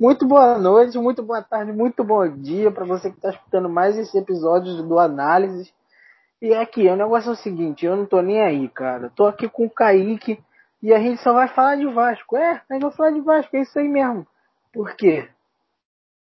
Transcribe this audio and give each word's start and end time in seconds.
Muito 0.00 0.24
boa 0.24 0.56
noite, 0.56 0.96
muito 0.96 1.24
boa 1.24 1.42
tarde, 1.42 1.72
muito 1.72 2.04
bom 2.04 2.28
dia 2.28 2.70
para 2.70 2.84
você 2.84 3.10
que 3.10 3.16
está 3.16 3.30
escutando 3.30 3.68
mais 3.68 3.98
esse 3.98 4.16
episódio 4.16 4.80
do 4.84 4.96
Análise. 4.96 5.72
E 6.40 6.54
aqui, 6.54 6.86
o 6.86 6.94
negócio 6.94 7.30
é 7.30 7.32
o 7.32 7.36
seguinte, 7.36 7.84
eu 7.84 7.96
não 7.96 8.06
tô 8.06 8.22
nem 8.22 8.40
aí, 8.40 8.68
cara. 8.68 9.10
Tô 9.16 9.26
aqui 9.26 9.48
com 9.48 9.66
o 9.66 9.70
Kaique 9.70 10.38
e 10.80 10.94
a 10.94 11.00
gente 11.00 11.20
só 11.20 11.32
vai 11.32 11.48
falar 11.48 11.74
de 11.74 11.86
Vasco. 11.86 12.36
É, 12.36 12.62
a 12.70 12.74
gente 12.74 12.82
vai 12.82 12.92
falar 12.92 13.10
de 13.10 13.20
Vasco, 13.22 13.56
é 13.56 13.60
isso 13.60 13.76
aí 13.76 13.88
mesmo. 13.88 14.24
Por 14.72 14.94
quê? 14.94 15.28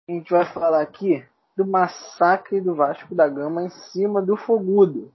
A 0.08 0.12
gente 0.12 0.32
vai 0.32 0.46
falar 0.46 0.82
aqui 0.82 1.24
do 1.56 1.64
massacre 1.64 2.60
do 2.60 2.74
Vasco 2.74 3.14
da 3.14 3.28
Gama 3.28 3.62
em 3.62 3.70
cima 3.70 4.20
do 4.20 4.36
Fogudo. 4.36 5.12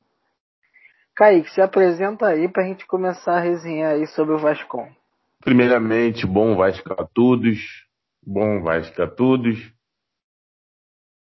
Kaique, 1.13 1.51
se 1.51 1.59
apresenta 1.59 2.27
aí 2.27 2.47
pra 2.47 2.63
gente 2.63 2.87
começar 2.87 3.35
a 3.35 3.41
resenhar 3.41 3.95
aí 3.95 4.07
sobre 4.07 4.33
o 4.33 4.39
Vascão. 4.39 4.87
Primeiramente, 5.43 6.25
bom 6.25 6.55
Vasco 6.55 6.93
a 6.93 7.05
todos. 7.05 7.84
Bom 8.27 8.59
Vasco 8.63 9.03
a 9.03 9.07
todos. 9.07 9.71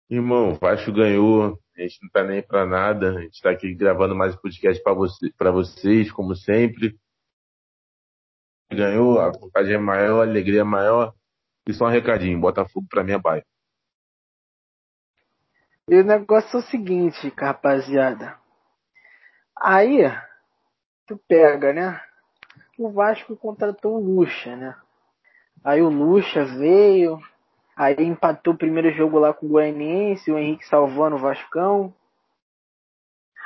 Irmão, 0.09 0.55
Vasco 0.55 0.91
ganhou. 0.91 1.59
A 1.77 1.81
gente 1.81 2.01
não 2.01 2.09
tá 2.09 2.23
nem 2.23 2.41
pra 2.41 2.65
nada. 2.65 3.15
A 3.15 3.21
gente 3.21 3.39
tá 3.43 3.51
aqui 3.51 3.75
gravando 3.75 4.15
mais 4.15 4.33
um 4.33 4.39
podcast 4.39 4.81
pra, 4.81 4.93
você, 4.93 5.31
pra 5.37 5.51
vocês, 5.51 6.11
como 6.11 6.35
sempre. 6.35 6.99
Ganhou, 8.71 9.19
a 9.19 9.29
vontade 9.29 9.71
é 9.71 9.77
maior, 9.77 10.21
a 10.21 10.29
alegria 10.29 10.61
é 10.61 10.63
maior. 10.63 11.13
E 11.67 11.73
só 11.73 11.85
um 11.85 11.89
recadinho, 11.89 12.39
Botafogo 12.39 12.87
pra 12.89 13.03
mim 13.03 13.11
é 13.11 13.19
bairro. 13.19 13.45
E 15.87 15.95
o 15.95 16.03
negócio 16.03 16.57
é 16.57 16.59
o 16.59 16.65
seguinte, 16.65 17.31
rapaziada. 17.37 18.35
Aí, 19.55 20.01
tu 21.05 21.19
pega, 21.27 21.71
né? 21.71 22.01
O 22.79 22.91
Vasco 22.91 23.37
contratou 23.37 23.95
o 23.95 24.03
Lucha, 24.03 24.55
né? 24.55 24.75
Aí 25.63 25.81
o 25.81 25.89
Lucha 25.89 26.45
veio, 26.45 27.19
aí 27.75 27.95
empatou 27.99 28.53
o 28.53 28.57
primeiro 28.57 28.91
jogo 28.91 29.19
lá 29.19 29.33
com 29.33 29.45
o 29.45 29.49
Goianiense, 29.49 30.31
o 30.31 30.37
Henrique 30.37 30.65
salvando 30.65 31.15
o 31.15 31.19
Vascão. 31.19 31.93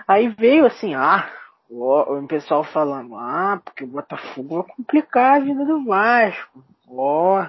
Aí 0.07 0.27
veio 0.29 0.65
assim, 0.65 0.93
ah, 0.93 1.29
o, 1.69 2.19
o 2.19 2.27
pessoal 2.27 2.63
falando, 2.63 3.15
ah, 3.15 3.61
porque 3.63 3.83
o 3.83 3.87
Botafogo 3.87 4.57
vai 4.57 4.75
complicar 4.75 5.35
a 5.35 5.39
vida 5.39 5.65
do 5.65 5.85
Vasco. 5.85 6.63
Ó, 6.87 7.45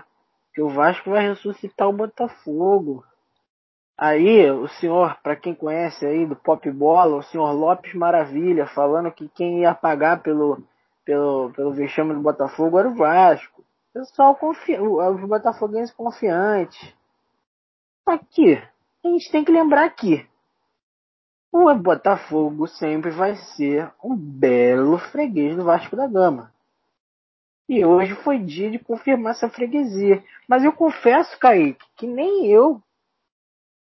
que 0.54 0.62
o 0.62 0.68
Vasco 0.68 1.10
vai 1.10 1.28
ressuscitar 1.28 1.88
o 1.88 1.92
Botafogo. 1.92 3.04
Aí, 3.96 4.50
o 4.50 4.66
senhor, 4.66 5.16
para 5.22 5.36
quem 5.36 5.54
conhece 5.54 6.04
aí 6.04 6.26
do 6.26 6.34
Pop 6.34 6.68
Bola, 6.70 7.16
o 7.16 7.22
senhor 7.22 7.52
Lopes 7.52 7.94
Maravilha, 7.94 8.66
falando 8.66 9.10
que 9.12 9.28
quem 9.28 9.60
ia 9.60 9.74
pagar 9.74 10.20
pelo, 10.20 10.62
pelo, 11.04 11.50
pelo 11.50 11.72
vexame 11.72 12.14
do 12.14 12.20
Botafogo 12.20 12.78
era 12.78 12.88
o 12.88 12.94
Vasco. 12.94 13.63
Pessoal 13.94 14.34
confi 14.34 14.76
os 14.76 15.20
botafoguenses 15.20 15.94
confiantes. 15.94 16.92
Aqui, 18.04 18.54
a 19.04 19.08
gente 19.08 19.30
tem 19.30 19.44
que 19.44 19.52
lembrar 19.52 19.88
que 19.90 20.28
o 21.52 21.72
Botafogo 21.76 22.66
sempre 22.66 23.12
vai 23.12 23.36
ser 23.36 23.88
um 24.02 24.16
belo 24.16 24.98
freguês 24.98 25.54
do 25.54 25.62
Vasco 25.62 25.94
da 25.94 26.08
Gama. 26.08 26.52
E 27.68 27.84
hoje 27.84 28.16
foi 28.16 28.40
dia 28.40 28.68
de 28.68 28.80
confirmar 28.80 29.30
essa 29.30 29.48
freguesia. 29.48 30.24
Mas 30.48 30.64
eu 30.64 30.72
confesso, 30.72 31.38
Kaique, 31.38 31.86
que 31.94 32.08
nem 32.08 32.48
eu, 32.48 32.82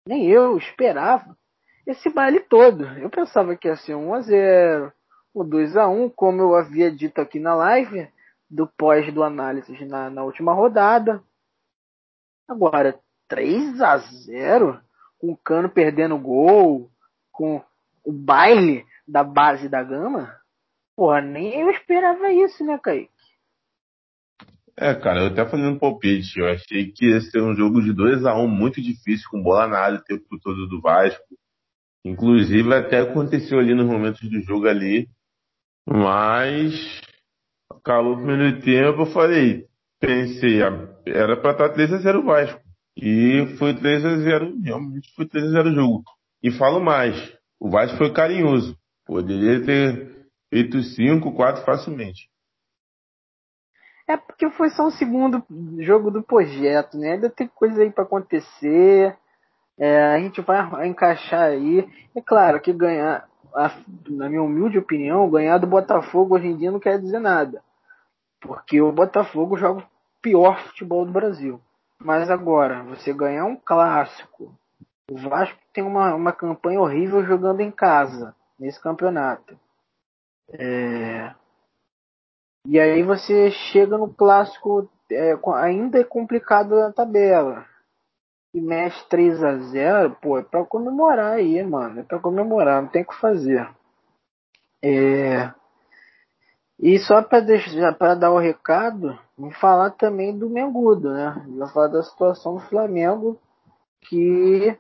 nem 0.06 0.30
eu 0.30 0.56
esperava 0.56 1.36
esse 1.84 2.08
baile 2.08 2.38
todo. 2.38 2.84
Eu 2.98 3.10
pensava 3.10 3.56
que 3.56 3.66
ia 3.66 3.74
ser 3.74 3.94
1x0, 3.94 4.92
ou 5.34 5.44
2x1, 5.44 6.12
como 6.14 6.40
eu 6.40 6.54
havia 6.54 6.88
dito 6.88 7.20
aqui 7.20 7.40
na 7.40 7.56
live 7.56 8.08
do 8.50 8.66
pós 8.66 9.12
do 9.12 9.22
análise 9.22 9.84
na, 9.84 10.08
na 10.08 10.24
última 10.24 10.52
rodada. 10.52 11.22
Agora, 12.48 12.98
3 13.28 13.80
a 13.80 13.98
0 13.98 14.80
com 15.18 15.32
o 15.32 15.36
Cano 15.36 15.68
perdendo 15.68 16.18
gol, 16.18 16.90
com 17.30 17.62
o 18.04 18.12
baile 18.12 18.84
da 19.06 19.22
base 19.22 19.68
da 19.68 19.82
gama. 19.82 20.34
Porra, 20.96 21.20
nem 21.20 21.60
eu 21.60 21.70
esperava 21.70 22.32
isso, 22.32 22.64
né, 22.64 22.78
Kaique? 22.78 23.12
É, 24.76 24.94
cara, 24.94 25.20
eu 25.20 25.26
até 25.26 25.44
fazendo 25.44 25.78
palpite, 25.78 26.38
eu 26.38 26.48
achei 26.48 26.92
que 26.92 27.06
ia 27.06 27.20
ser 27.20 27.42
um 27.42 27.54
jogo 27.54 27.82
de 27.82 27.92
2 27.92 28.24
a 28.24 28.34
1 28.36 28.44
um, 28.44 28.48
muito 28.48 28.80
difícil, 28.80 29.28
com 29.28 29.42
bola 29.42 29.66
na 29.66 29.78
área 29.78 29.98
o 29.98 30.04
tempo 30.04 30.38
todo 30.40 30.68
do 30.68 30.80
Vasco. 30.80 31.24
Inclusive 32.04 32.72
até 32.72 33.00
aconteceu 33.00 33.58
ali 33.58 33.74
nos 33.74 33.86
momentos 33.86 34.20
do 34.30 34.40
jogo 34.40 34.68
ali, 34.68 35.08
mas 35.86 37.00
Acabou 37.70 38.14
o 38.14 38.16
primeiro 38.16 38.60
tempo, 38.60 39.02
eu 39.02 39.06
falei, 39.06 39.66
pensei, 40.00 40.62
era 40.62 41.36
pra 41.36 41.52
estar 41.52 41.74
3x0 41.74 42.24
Vasco. 42.24 42.60
E 42.96 43.56
foi 43.58 43.74
3x0, 43.74 44.64
realmente 44.64 45.14
foi 45.14 45.26
3x0 45.26 45.66
o 45.66 45.74
jogo. 45.74 46.04
E 46.42 46.50
falo 46.50 46.80
mais, 46.80 47.14
o 47.60 47.70
Vasco 47.70 47.96
foi 47.96 48.12
carinhoso. 48.12 48.76
Poderia 49.06 49.64
ter 49.64 50.28
feito 50.50 50.82
5, 50.82 51.32
4 51.32 51.64
facilmente. 51.64 52.28
É 54.06 54.16
porque 54.16 54.48
foi 54.50 54.70
só 54.70 54.86
o 54.86 54.90
segundo 54.90 55.44
jogo 55.80 56.10
do 56.10 56.22
projeto, 56.22 56.96
né? 56.96 57.12
Ainda 57.12 57.28
tem 57.28 57.46
coisa 57.46 57.82
aí 57.82 57.90
para 57.90 58.04
acontecer. 58.04 59.16
É, 59.78 60.14
a 60.14 60.18
gente 60.18 60.40
vai 60.40 60.88
encaixar 60.88 61.50
aí. 61.50 61.86
É 62.16 62.20
claro 62.20 62.60
que 62.60 62.72
ganhar, 62.72 63.28
na 64.08 64.28
minha 64.28 64.42
humilde 64.42 64.78
opinião, 64.78 65.30
ganhar 65.30 65.58
do 65.58 65.66
Botafogo 65.66 66.36
hoje 66.36 66.46
em 66.46 66.56
dia 66.56 66.70
não 66.70 66.78
quer 66.78 67.00
dizer 67.00 67.18
nada. 67.18 67.62
Porque 68.40 68.80
o 68.80 68.92
Botafogo 68.92 69.56
joga 69.56 69.80
o 69.80 69.88
pior 70.22 70.60
futebol 70.60 71.04
do 71.04 71.12
Brasil. 71.12 71.60
Mas 71.98 72.30
agora, 72.30 72.84
você 72.84 73.12
ganhar 73.12 73.44
um 73.44 73.56
clássico. 73.56 74.54
O 75.10 75.16
Vasco 75.16 75.58
tem 75.72 75.82
uma, 75.82 76.14
uma 76.14 76.32
campanha 76.32 76.80
horrível 76.80 77.24
jogando 77.24 77.60
em 77.60 77.70
casa 77.70 78.34
nesse 78.58 78.80
campeonato. 78.80 79.58
É... 80.50 81.34
E 82.66 82.78
aí 82.78 83.02
você 83.02 83.50
chega 83.50 83.96
no 83.96 84.12
clássico, 84.12 84.88
é, 85.10 85.34
ainda 85.56 85.98
é 85.98 86.04
complicado 86.04 86.76
na 86.76 86.92
tabela. 86.92 87.64
E 88.54 88.60
mexe 88.60 89.06
3 89.08 89.42
a 89.42 89.56
0 89.56 90.16
pô, 90.22 90.38
é 90.38 90.42
pra 90.42 90.64
comemorar 90.64 91.34
aí, 91.34 91.62
mano. 91.62 92.00
É 92.00 92.02
pra 92.02 92.18
comemorar, 92.18 92.82
não 92.82 92.88
tem 92.88 93.02
o 93.02 93.06
que 93.06 93.20
fazer. 93.20 93.68
É... 94.82 95.52
E 96.80 96.98
só 97.00 97.22
para 97.22 97.40
deixar 97.40 97.92
para 97.94 98.14
dar 98.14 98.30
o 98.30 98.38
recado, 98.38 99.18
vamos 99.36 99.58
falar 99.58 99.90
também 99.90 100.36
do 100.36 100.48
Mengudo, 100.48 101.12
né? 101.12 101.34
Vamos 101.48 101.72
falar 101.72 101.88
da 101.88 102.02
situação 102.02 102.54
do 102.54 102.60
Flamengo 102.60 103.38
que 104.02 104.78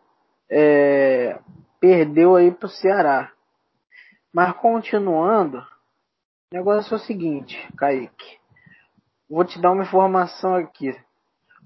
é, 0.48 1.40
perdeu 1.80 2.36
aí 2.36 2.52
pro 2.52 2.68
Ceará. 2.68 3.32
Mas 4.32 4.56
continuando, 4.56 5.58
o 5.58 6.54
negócio 6.56 6.94
é 6.94 6.96
o 6.96 7.00
seguinte, 7.00 7.56
Kaique. 7.76 8.38
Vou 9.28 9.44
te 9.44 9.60
dar 9.60 9.72
uma 9.72 9.82
informação 9.82 10.54
aqui. 10.54 10.96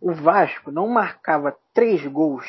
O 0.03 0.13
Vasco 0.13 0.73
não 0.73 0.89
marcava 0.89 1.57
três 1.73 2.05
gols 2.09 2.45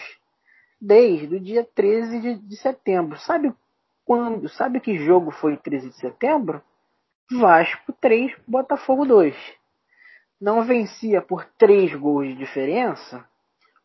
desde 0.82 1.36
o 1.36 1.40
dia 1.40 1.64
13 1.64 2.20
de, 2.20 2.36
de 2.40 2.58
setembro. 2.58 3.16
Sabe 3.20 3.54
quando? 4.04 4.50
Sabe 4.50 4.80
que 4.80 4.98
jogo 4.98 5.30
foi 5.30 5.56
13 5.56 5.90
de 5.90 5.96
setembro? 5.98 6.64
Vasco 7.32 7.94
3, 8.02 8.36
Botafogo 8.48 9.06
2. 9.06 9.36
Não 10.42 10.64
vencia 10.64 11.22
por 11.22 11.46
3 11.60 11.94
gols 11.94 12.30
de 12.30 12.34
diferença, 12.34 13.24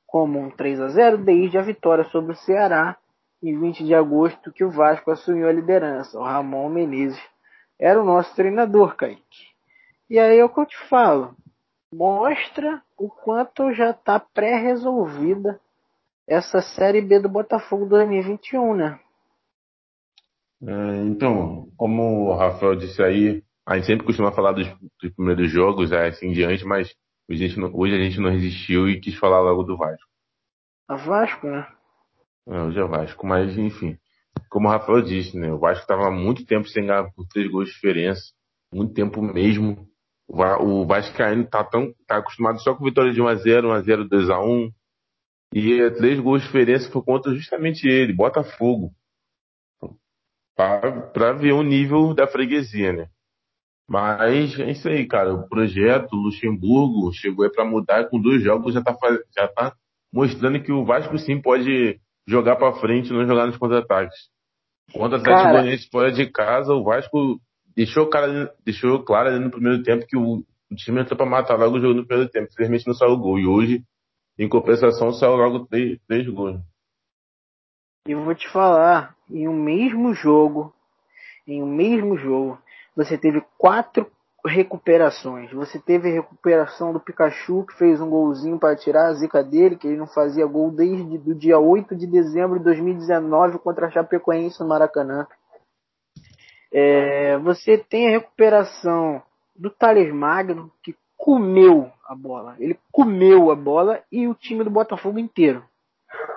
como 0.06 0.40
um 0.40 0.50
3 0.50 0.80
a 0.80 0.88
0 0.88 1.18
desde 1.18 1.58
a 1.58 1.62
vitória 1.62 2.04
sobre 2.04 2.32
o 2.32 2.36
Ceará 2.36 2.96
em 3.42 3.60
20 3.60 3.84
de 3.84 3.94
agosto 3.94 4.50
que 4.50 4.64
o 4.64 4.70
Vasco 4.70 5.10
assumiu 5.10 5.46
a 5.46 5.52
liderança. 5.52 6.18
O 6.18 6.22
Ramon 6.22 6.70
Menezes 6.70 7.22
era 7.78 8.00
o 8.00 8.04
nosso 8.04 8.34
treinador, 8.34 8.96
Kaique. 8.96 9.48
E 10.08 10.18
aí 10.18 10.38
é 10.38 10.44
o 10.44 10.48
que 10.48 10.58
eu 10.58 10.64
te 10.64 10.78
falo. 10.88 11.36
Mostra 11.92 12.82
o 12.98 13.08
quanto 13.08 13.72
já 13.72 13.90
está 13.90 14.20
pré-resolvida 14.20 15.60
essa 16.26 16.60
Série 16.60 17.00
B 17.00 17.18
do 17.18 17.28
Botafogo 17.28 17.86
2021, 17.86 18.74
né? 18.74 19.00
É, 20.62 20.96
então, 21.06 21.70
como 21.76 22.26
o 22.26 22.36
Rafael 22.36 22.76
disse 22.76 23.02
aí, 23.02 23.42
a 23.66 23.76
gente 23.76 23.86
sempre 23.86 24.06
costuma 24.06 24.32
falar 24.32 24.52
dos, 24.52 24.66
dos 25.00 25.12
primeiros 25.14 25.50
jogos, 25.50 25.92
é, 25.92 26.08
assim 26.08 26.32
diante, 26.32 26.64
mas 26.64 26.94
hoje 27.28 27.44
a, 27.44 27.48
gente 27.48 27.60
não, 27.60 27.70
hoje 27.74 27.94
a 27.94 27.98
gente 27.98 28.20
não 28.20 28.30
resistiu 28.30 28.88
e 28.88 29.00
quis 29.00 29.14
falar 29.18 29.40
logo 29.40 29.62
do 29.62 29.76
Vasco. 29.76 30.08
A 30.88 30.96
Vasco, 30.96 31.46
né? 31.46 31.66
É, 32.48 32.62
hoje 32.62 32.78
é 32.80 32.84
Vasco, 32.84 33.26
mas 33.26 33.56
enfim. 33.56 33.96
Como 34.50 34.68
o 34.68 34.70
Rafael 34.70 35.02
disse, 35.02 35.38
né? 35.38 35.52
O 35.52 35.58
Vasco 35.58 35.82
estava 35.82 36.10
muito 36.10 36.44
tempo 36.44 36.68
sem 36.68 36.86
ganhar 36.86 37.10
por 37.12 37.26
três 37.26 37.50
gols 37.50 37.68
de 37.68 37.74
diferença. 37.74 38.20
Muito 38.72 38.94
tempo 38.94 39.20
mesmo. 39.22 39.86
O 40.28 40.86
Vascaíno 40.86 41.46
tá 41.46 41.64
tão 41.64 41.92
tá 42.06 42.18
acostumado 42.18 42.60
só 42.60 42.74
com 42.74 42.84
vitória 42.84 43.12
de 43.12 43.20
1x0, 43.20 43.62
1x0, 43.62 44.08
2x1. 44.08 44.72
E 45.54 45.80
é, 45.80 45.90
três 45.90 46.20
gols 46.20 46.42
de 46.42 46.46
diferença 46.46 46.90
por 46.90 47.02
conta 47.02 47.34
justamente 47.34 47.88
ele, 47.88 48.12
Botafogo 48.12 48.92
para 50.58 51.32
ver 51.34 51.52
o 51.52 51.62
nível 51.62 52.12
da 52.12 52.26
freguesia, 52.26 52.92
né? 52.92 53.08
Mas 53.88 54.58
é 54.58 54.72
isso 54.72 54.88
aí, 54.88 55.06
cara. 55.06 55.32
O 55.32 55.48
projeto 55.48 56.16
Luxemburgo 56.16 57.12
chegou 57.12 57.44
aí 57.44 57.50
para 57.50 57.64
mudar 57.64 58.08
com 58.08 58.20
dois 58.20 58.42
jogos, 58.42 58.74
já 58.74 58.82
tá, 58.82 58.94
já 59.34 59.46
tá 59.46 59.72
mostrando 60.12 60.60
que 60.60 60.72
o 60.72 60.84
Vasco 60.84 61.16
sim 61.16 61.40
pode 61.40 62.00
jogar 62.26 62.56
para 62.56 62.74
frente 62.74 63.08
e 63.08 63.12
não 63.12 63.24
jogar 63.24 63.46
nos 63.46 63.56
contra-ataques. 63.56 64.18
Contra 64.92 65.18
o 65.18 65.20
Atlético 65.20 65.50
Goianiense 65.50 65.88
fora 65.90 66.10
de 66.10 66.26
casa, 66.26 66.74
o 66.74 66.82
Vasco 66.82 67.40
deixou, 67.78 68.08
cara, 68.08 68.52
deixou 68.64 69.04
claro 69.04 69.28
ali 69.28 69.38
no 69.38 69.52
primeiro 69.52 69.80
tempo 69.84 70.04
que 70.04 70.16
o, 70.16 70.42
o 70.68 70.74
time 70.74 71.00
entrou 71.00 71.16
para 71.16 71.26
matar 71.26 71.56
logo 71.56 71.76
o 71.76 71.80
jogo 71.80 71.94
no 71.94 72.06
primeiro 72.06 72.28
tempo. 72.28 72.48
Infelizmente 72.50 72.88
não 72.88 72.94
saiu 72.94 73.16
gol. 73.16 73.38
E 73.38 73.46
hoje, 73.46 73.84
em 74.36 74.48
compensação, 74.48 75.12
saiu 75.12 75.36
logo 75.36 75.66
três, 75.66 75.96
três 76.08 76.28
gols. 76.28 76.60
E 78.08 78.14
vou 78.16 78.34
te 78.34 78.48
falar, 78.48 79.14
em 79.30 79.46
um 79.46 79.54
mesmo 79.54 80.12
jogo, 80.12 80.74
em 81.46 81.62
um 81.62 81.72
mesmo 81.72 82.16
jogo, 82.16 82.58
você 82.96 83.16
teve 83.16 83.44
quatro 83.56 84.10
recuperações. 84.44 85.52
Você 85.52 85.78
teve 85.78 86.10
recuperação 86.10 86.92
do 86.92 86.98
Pikachu, 86.98 87.64
que 87.64 87.74
fez 87.74 88.00
um 88.00 88.10
golzinho 88.10 88.58
para 88.58 88.74
tirar 88.74 89.06
a 89.06 89.12
zica 89.12 89.44
dele, 89.44 89.76
que 89.76 89.86
ele 89.86 89.96
não 89.96 90.06
fazia 90.08 90.46
gol 90.46 90.72
desde 90.72 91.30
o 91.30 91.34
dia 91.34 91.60
8 91.60 91.94
de 91.94 92.08
dezembro 92.08 92.58
de 92.58 92.64
2019 92.64 93.60
contra 93.60 93.86
a 93.86 93.90
Chapecoense 93.90 94.58
no 94.58 94.66
Maracanã. 94.66 95.28
É, 96.72 97.38
você 97.38 97.78
tem 97.78 98.08
a 98.08 98.10
recuperação 98.10 99.22
do 99.56 99.70
Thales 99.70 100.12
Magno, 100.12 100.70
que 100.82 100.94
comeu 101.16 101.90
a 102.06 102.14
bola. 102.14 102.56
Ele 102.58 102.78
comeu 102.92 103.50
a 103.50 103.56
bola 103.56 104.02
e 104.10 104.28
o 104.28 104.34
time 104.34 104.62
do 104.62 104.70
Botafogo 104.70 105.18
inteiro. 105.18 105.64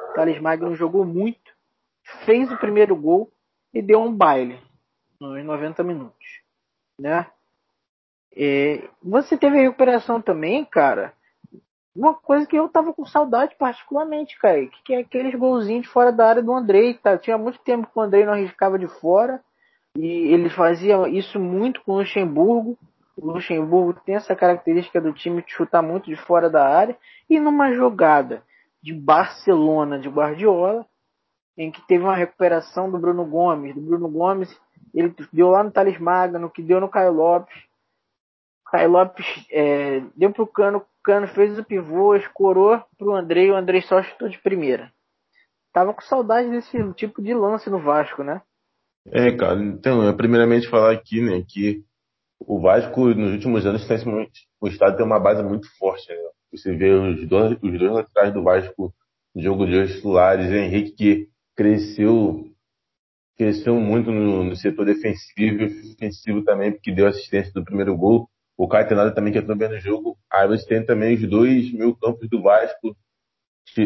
O 0.10 0.14
Thales 0.14 0.42
Magno 0.42 0.76
jogou 0.76 1.06
muito, 1.06 1.52
fez 2.26 2.52
o 2.52 2.58
primeiro 2.58 2.96
gol 2.96 3.32
e 3.74 3.82
deu 3.82 4.02
um 4.02 4.14
baile 4.14 4.60
nos 5.20 5.46
90 5.46 5.84
minutos, 5.84 6.42
né? 6.98 7.28
É, 8.36 8.90
você 9.04 9.38
teve 9.38 9.60
a 9.60 9.62
recuperação 9.62 10.22
também, 10.22 10.66
cara. 10.66 11.14
Uma 11.94 12.14
coisa 12.14 12.46
que 12.46 12.56
eu 12.56 12.70
tava 12.70 12.94
com 12.94 13.06
saudade 13.06 13.56
particularmente, 13.60 14.40
cara, 14.40 14.66
que 14.86 14.94
é 14.94 15.00
aqueles 15.00 15.36
golzinhos 15.36 15.84
de 15.84 15.90
fora 15.90 16.12
da 16.12 16.28
área 16.28 16.42
do 16.42 16.54
Andrei, 16.54 16.94
tá? 16.94 17.18
Tinha 17.18 17.38
muito 17.38 17.60
tempo 17.60 17.88
que 17.88 18.00
o 18.00 18.02
Andrei 18.02 18.26
não 18.26 18.34
arriscava 18.34 18.80
de 18.80 18.88
fora 18.88 19.44
e 19.96 20.34
ele 20.34 20.50
fazia 20.50 21.08
isso 21.10 21.40
muito 21.40 21.82
com 21.84 21.94
o 21.94 21.98
Luxemburgo. 22.00 22.78
O 23.18 23.32
Luxemburgo 23.32 24.00
tem 24.06 24.16
essa 24.16 24.36
característica 24.36 25.02
do 25.02 25.14
time 25.14 25.42
de 25.44 25.52
chutar 25.52 25.82
muito 25.82 26.06
de 26.06 26.16
fora 26.16 26.50
da 26.50 26.68
área 26.68 26.98
e 27.30 27.40
numa 27.40 27.74
jogada 27.74 28.44
de 28.82 28.94
Barcelona 28.94 30.00
de 30.00 30.10
Guardiola, 30.10 30.86
em 31.58 31.72
que 31.72 31.86
teve 31.86 32.04
uma 32.04 32.16
recuperação 32.16 32.90
do 32.90 32.98
Bruno 32.98 33.26
Gomes. 33.26 33.76
Do 33.76 33.82
Bruno 33.82 34.10
Gomes, 34.10 34.50
ele 34.94 35.14
deu 35.32 35.50
lá 35.50 35.64
no 35.64 35.72
Thales 35.72 36.00
Magno, 36.00 36.50
que 36.50 36.62
deu 36.62 36.80
no 36.80 36.90
Caio 36.90 37.12
Lopes. 37.12 37.54
Caio 38.66 38.90
Lopes 38.90 39.26
é, 39.52 40.02
deu 40.16 40.32
pro 40.32 40.48
Cano, 40.48 40.84
Cano 41.04 41.28
fez 41.28 41.60
o 41.60 41.64
pivô, 41.64 42.16
escorou 42.16 42.82
pro 42.98 43.14
Andrei, 43.14 43.52
o 43.52 43.56
Andrei 43.56 43.82
só 43.82 44.02
chutou 44.02 44.30
de 44.30 44.40
primeira. 44.40 44.92
Tava 45.74 45.94
com 45.94 46.02
saudade 46.02 46.50
desse 46.50 46.94
tipo 46.94 47.22
de 47.22 47.34
lance 47.34 47.70
no 47.70 47.80
Vasco, 47.80 48.24
né? 48.24 48.42
É, 49.08 49.32
cara, 49.32 49.60
então, 49.64 50.04
eu 50.04 50.16
primeiramente 50.16 50.70
falar 50.70 50.92
aqui, 50.92 51.22
né, 51.22 51.44
que 51.48 51.84
o 52.40 52.60
Vasco 52.60 53.14
nos 53.14 53.34
últimos 53.34 53.66
anos 53.66 53.88
tem 53.88 53.98
mostrado 54.62 54.98
ter 54.98 55.04
uma 55.04 55.20
base 55.20 55.44
muito 55.44 55.68
forte, 55.78 56.10
né? 56.10 56.18
Você 56.52 56.76
vê 56.76 56.92
os 56.92 57.28
dois, 57.28 57.58
os 57.62 57.80
dois 57.80 57.92
laterais 57.92 58.34
do 58.34 58.44
Vasco 58.44 58.94
no 59.34 59.42
jogo 59.42 59.66
de 59.66 59.78
hoje 59.78 59.96
titulares, 59.96 60.52
Henrique 60.52 60.92
que 60.92 61.30
cresceu 61.56 62.46
cresceu 63.38 63.76
muito 63.76 64.12
no, 64.12 64.44
no 64.44 64.56
setor 64.56 64.86
defensivo 64.86 65.64
e 65.64 65.94
ofensivo 65.94 66.44
também, 66.44 66.72
porque 66.72 66.92
deu 66.92 67.08
assistência 67.08 67.52
do 67.54 67.64
primeiro 67.64 67.96
gol. 67.98 68.30
O 68.58 68.68
Caetanado 68.68 69.16
também 69.16 69.34
que 69.34 69.40
entrou 69.40 69.58
bem 69.58 69.70
no 69.70 69.80
jogo. 69.80 70.16
Aí 70.32 70.48
você 70.48 70.68
tem 70.68 70.86
também 70.86 71.16
os 71.16 71.28
dois 71.28 71.72
mil 71.74 71.96
campos 71.96 72.30
do 72.30 72.42
Vasco, 72.42 72.96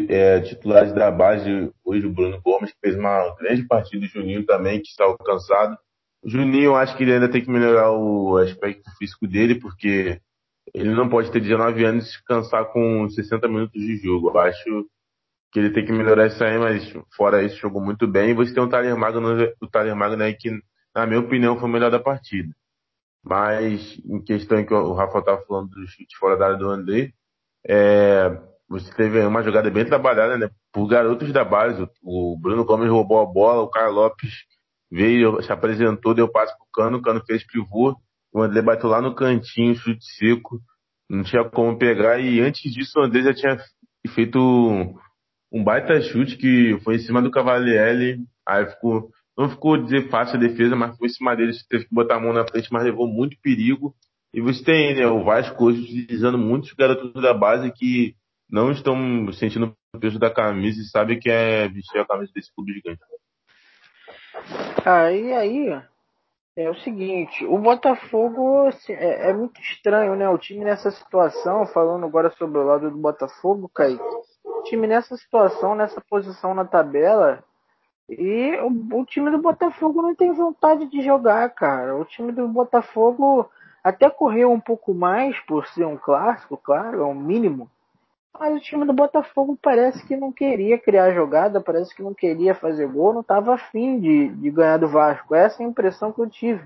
é, 0.09 0.41
titulares 0.41 0.93
da 0.93 1.11
base, 1.11 1.71
hoje 1.83 2.05
o 2.05 2.11
Bruno 2.11 2.41
Gomes, 2.41 2.71
que 2.71 2.79
fez 2.81 2.97
uma 2.97 3.35
grande 3.35 3.63
partida, 3.67 4.05
o 4.05 4.09
Juninho 4.09 4.45
também, 4.45 4.81
que 4.81 4.89
está 4.89 5.03
alcançado. 5.03 5.77
O 6.23 6.29
Juninho, 6.29 6.65
eu 6.65 6.75
acho 6.75 6.97
que 6.97 7.03
ele 7.03 7.13
ainda 7.13 7.29
tem 7.29 7.43
que 7.43 7.49
melhorar 7.49 7.91
o 7.91 8.37
aspecto 8.37 8.89
físico 8.97 9.27
dele, 9.27 9.55
porque 9.55 10.19
ele 10.73 10.93
não 10.93 11.07
pode 11.07 11.31
ter 11.31 11.39
19 11.39 11.85
anos 11.85 12.07
e 12.07 12.11
se 12.13 12.23
cansar 12.23 12.65
com 12.71 13.07
60 13.09 13.47
minutos 13.47 13.79
de 13.79 13.97
jogo. 13.97 14.29
Eu 14.29 14.39
acho 14.39 14.85
que 15.51 15.59
ele 15.59 15.69
tem 15.69 15.85
que 15.85 15.91
melhorar 15.91 16.27
isso 16.27 16.43
aí, 16.43 16.57
mas 16.57 16.93
fora 17.15 17.43
isso, 17.43 17.57
jogou 17.57 17.81
muito 17.81 18.07
bem. 18.07 18.31
E 18.31 18.33
você 18.33 18.53
tem 18.53 18.63
o 18.63 18.69
Tyler 18.69 18.97
Magno, 18.97 19.53
o 19.61 19.67
Tyler 19.67 19.95
Magno 19.95 20.23
aí, 20.23 20.33
que, 20.33 20.49
na 20.93 21.05
minha 21.05 21.19
opinião, 21.19 21.57
foi 21.57 21.69
o 21.69 21.71
melhor 21.71 21.91
da 21.91 21.99
partida. 21.99 22.53
Mas, 23.23 23.99
em 24.05 24.21
questão 24.21 24.65
que 24.65 24.73
o 24.73 24.93
Rafa 24.93 25.19
estava 25.19 25.41
falando 25.45 25.69
do 25.69 25.87
chute 25.87 26.17
fora 26.17 26.37
da 26.37 26.45
área 26.45 26.57
do 26.57 26.69
André, 26.69 27.13
é, 27.67 28.37
você 28.67 28.91
teve 28.93 29.23
uma 29.25 29.43
jogada 29.43 29.69
bem 29.69 29.85
trabalhada, 29.85 30.37
né? 30.37 30.49
Por 30.73 30.87
garotos 30.87 31.31
da 31.31 31.43
base. 31.43 31.87
O 32.03 32.37
Bruno 32.39 32.65
Gomes 32.65 32.89
roubou 32.89 33.19
a 33.19 33.25
bola, 33.25 33.61
o 33.61 33.69
Carlos 33.69 33.95
Lopes 33.95 34.31
veio, 34.91 35.41
se 35.41 35.51
apresentou, 35.51 36.13
deu 36.13 36.31
passe 36.31 36.55
pro 36.57 36.67
Cano, 36.73 36.97
o 36.97 37.01
Cano 37.01 37.21
fez 37.25 37.45
pivô, 37.45 37.95
o 38.33 38.41
André 38.41 38.61
bateu 38.61 38.89
lá 38.89 39.01
no 39.01 39.15
cantinho, 39.15 39.75
chute 39.75 40.05
seco, 40.17 40.59
não 41.09 41.23
tinha 41.23 41.43
como 41.43 41.77
pegar, 41.77 42.19
e 42.19 42.39
antes 42.39 42.71
disso 42.71 42.99
o 42.99 43.03
André 43.03 43.23
já 43.23 43.33
tinha 43.33 43.57
feito 44.13 44.39
um, 45.51 45.63
baita 45.63 45.99
chute 46.01 46.37
que 46.37 46.79
foi 46.83 46.95
em 46.95 46.99
cima 46.99 47.21
do 47.21 47.31
Cavalieri, 47.31 48.19
aí 48.47 48.65
ficou 48.67 49.09
não 49.37 49.49
ficou 49.49 49.77
dizer 49.77 50.09
fácil 50.09 50.37
a 50.37 50.39
defesa, 50.39 50.77
mas 50.77 50.97
foi 50.97 51.07
em 51.07 51.11
cima 51.11 51.35
deles, 51.35 51.65
teve 51.67 51.85
que 51.85 51.93
botar 51.93 52.15
a 52.15 52.19
mão 52.19 52.31
na 52.31 52.47
frente, 52.47 52.71
mas 52.71 52.85
levou 52.85 53.05
muito 53.05 53.35
perigo. 53.41 53.93
E 54.33 54.39
você 54.39 54.63
tem 54.63 54.95
né, 54.95 55.05
o 55.07 55.25
Vasco 55.25 55.65
hoje 55.65 55.81
utilizando 55.81 56.37
muitos 56.37 56.71
garotos 56.71 57.21
da 57.21 57.33
base 57.33 57.69
que 57.73 58.15
não 58.55 58.71
estão 58.71 58.97
sentindo 59.33 59.75
o 59.93 59.99
peso 59.99 60.17
da 60.17 60.33
camisa 60.33 60.79
e 60.79 60.85
sabem 60.85 61.19
que 61.19 61.29
é 61.29 61.67
vestir 61.67 61.99
a 61.99 62.05
camisa 62.05 62.31
desse 62.33 62.55
clube 62.55 62.71
gigante. 62.71 63.01
E 64.85 65.33
aí 65.33 65.83
é 66.55 66.69
o 66.69 66.75
seguinte, 66.75 67.45
o 67.45 67.57
Botafogo 67.57 68.67
assim, 68.67 68.93
é, 68.93 69.29
é, 69.29 69.33
muito 69.33 69.59
estranho, 69.59 70.15
né? 70.15 70.29
O 70.29 70.37
time 70.37 70.63
nessa 70.63 70.89
situação, 70.89 71.65
falando 71.67 72.05
agora 72.05 72.29
sobre 72.31 72.57
o 72.57 72.63
lado 72.63 72.89
do 72.89 72.97
Botafogo, 72.97 73.69
Kaique, 73.75 74.01
o 74.45 74.63
time 74.63 74.87
nessa 74.87 75.17
situação, 75.17 75.75
nessa 75.75 75.99
posição 75.99 76.53
na 76.53 76.63
tabela, 76.63 77.43
e 78.07 78.55
o, 78.61 79.01
o, 79.01 79.05
time 79.05 79.31
do 79.31 79.39
Botafogo 79.39 80.01
não 80.01 80.15
tem 80.15 80.31
vontade 80.31 80.85
de 80.85 81.01
jogar, 81.01 81.49
cara. 81.49 81.93
O 81.97 82.05
time 82.05 82.31
do 82.31 82.47
Botafogo 82.47 83.49
até 83.83 84.09
correu 84.09 84.49
um 84.49 84.61
pouco 84.61 84.93
mais 84.93 85.37
por 85.41 85.67
ser 85.67 85.85
um 85.85 85.97
clássico, 85.97 86.55
claro, 86.55 87.01
é 87.01 87.05
um 87.05 87.15
mínimo. 87.15 87.69
Mas 88.37 88.55
o 88.55 88.59
time 88.59 88.85
do 88.85 88.93
Botafogo 88.93 89.57
parece 89.61 90.05
que 90.05 90.15
não 90.15 90.31
queria 90.31 90.77
criar 90.77 91.13
jogada, 91.13 91.61
parece 91.61 91.95
que 91.95 92.03
não 92.03 92.13
queria 92.13 92.53
fazer 92.53 92.87
gol, 92.87 93.13
não 93.13 93.21
estava 93.21 93.53
afim 93.53 93.99
de, 93.99 94.29
de 94.29 94.51
ganhar 94.51 94.77
do 94.77 94.87
Vasco. 94.87 95.33
Essa 95.33 95.63
é 95.63 95.65
a 95.65 95.69
impressão 95.69 96.11
que 96.11 96.19
eu 96.19 96.29
tive. 96.29 96.61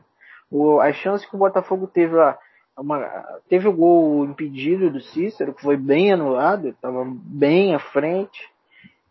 O, 0.49 0.79
as 0.79 0.95
chances 0.95 1.27
que 1.27 1.35
o 1.35 1.39
Botafogo 1.39 1.85
teve 1.85 2.15
lá, 2.15 2.37
uma, 2.75 2.99
teve 3.47 3.67
o 3.67 3.73
gol 3.73 4.25
impedido 4.25 4.89
do 4.89 4.99
Cícero, 4.99 5.53
que 5.53 5.61
foi 5.61 5.77
bem 5.77 6.11
anulado, 6.11 6.69
estava 6.69 7.05
bem 7.05 7.75
à 7.75 7.79
frente. 7.79 8.49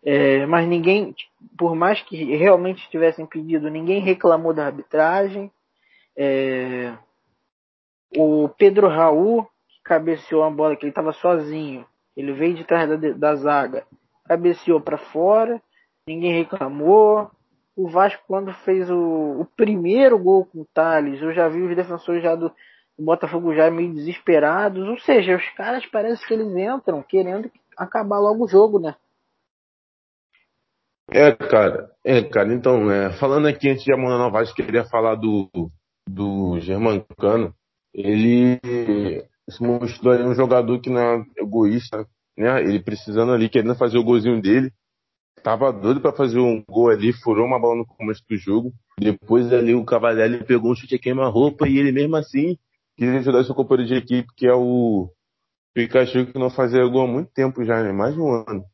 É, 0.03 0.45
mas 0.45 0.67
ninguém, 0.67 1.15
por 1.57 1.75
mais 1.75 2.01
que 2.01 2.35
realmente 2.35 2.89
tivessem 2.89 3.25
pedido, 3.25 3.69
ninguém 3.69 4.01
reclamou 4.01 4.53
da 4.53 4.65
arbitragem. 4.65 5.51
É, 6.15 6.93
o 8.17 8.49
Pedro 8.49 8.87
Raul, 8.87 9.43
que 9.43 9.81
cabeceou 9.83 10.43
a 10.43 10.49
bola, 10.49 10.75
que 10.75 10.83
ele 10.83 10.91
estava 10.91 11.13
sozinho, 11.13 11.85
ele 12.15 12.33
veio 12.33 12.55
de 12.55 12.63
trás 12.63 12.89
da, 12.89 13.11
da 13.11 13.35
zaga, 13.35 13.85
cabeceou 14.25 14.79
para 14.81 14.97
fora, 14.97 15.61
ninguém 16.07 16.43
reclamou. 16.43 17.31
O 17.75 17.87
Vasco, 17.87 18.21
quando 18.27 18.53
fez 18.65 18.89
o, 18.89 19.41
o, 19.41 19.45
primeiro 19.55 20.19
gol 20.19 20.45
com 20.45 20.61
o 20.61 20.67
Thales, 20.73 21.21
eu 21.21 21.33
já 21.33 21.47
vi 21.47 21.61
os 21.61 21.75
defensores 21.75 22.21
já 22.21 22.35
do, 22.35 22.49
do 22.97 23.05
Botafogo 23.05 23.55
já 23.55 23.71
meio 23.71 23.93
desesperados. 23.93 24.87
Ou 24.87 24.99
seja, 24.99 25.37
os 25.37 25.49
caras 25.51 25.85
parece 25.85 26.25
que 26.27 26.33
eles 26.33 26.53
entram 26.55 27.01
querendo 27.01 27.49
acabar 27.77 28.19
logo 28.19 28.43
o 28.43 28.47
jogo, 28.47 28.79
né? 28.79 28.95
É, 31.11 31.31
cara, 31.31 31.89
é, 32.05 32.21
cara, 32.21 32.53
então, 32.53 32.91
é, 32.91 33.11
falando 33.13 33.47
aqui 33.47 33.69
antes 33.69 33.83
de 33.83 33.91
Amanda 33.91 34.17
Novaes, 34.17 34.53
queria 34.53 34.83
falar 34.83 35.15
do, 35.15 35.49
do 36.07 36.59
Germancano. 36.59 37.55
Ele 37.91 38.59
se 39.49 39.61
mostrou 39.61 40.13
aí 40.13 40.23
um 40.23 40.35
jogador 40.35 40.79
que 40.79 40.89
não 40.89 40.99
é 40.99 41.25
egoísta, 41.37 42.07
né? 42.37 42.61
Ele 42.61 42.79
precisando 42.81 43.31
ali, 43.31 43.49
querendo 43.49 43.75
fazer 43.75 43.97
o 43.97 44.03
golzinho 44.03 44.41
dele. 44.41 44.71
Tava 45.43 45.71
doido 45.71 46.01
para 46.01 46.11
fazer 46.11 46.39
um 46.39 46.63
gol 46.67 46.89
ali, 46.89 47.13
furou 47.13 47.45
uma 47.45 47.59
bola 47.59 47.77
no 47.77 47.85
começo 47.85 48.21
do 48.29 48.37
jogo. 48.37 48.73
Depois 48.99 49.51
ali 49.53 49.73
o 49.73 49.85
Cavalieri 49.85 50.43
pegou 50.43 50.71
um 50.71 50.75
chute 50.75 50.99
queima-roupa 50.99 51.67
e 51.67 51.77
ele 51.77 51.91
mesmo 51.91 52.15
assim 52.17 52.57
quis 52.97 53.07
ajudar 53.07 53.45
seu 53.45 53.55
companheiro 53.55 53.87
de 53.87 53.95
equipe, 53.95 54.27
que 54.35 54.45
é 54.45 54.53
o 54.53 55.09
Pikachu, 55.73 56.25
que 56.25 56.37
não 56.37 56.49
fazia 56.49 56.85
gol 56.85 57.03
há 57.03 57.07
muito 57.07 57.31
tempo 57.31 57.63
já, 57.63 57.81
né? 57.81 57.93
Mais 57.93 58.13
de 58.13 58.19
um 58.19 58.31
ano 58.33 58.65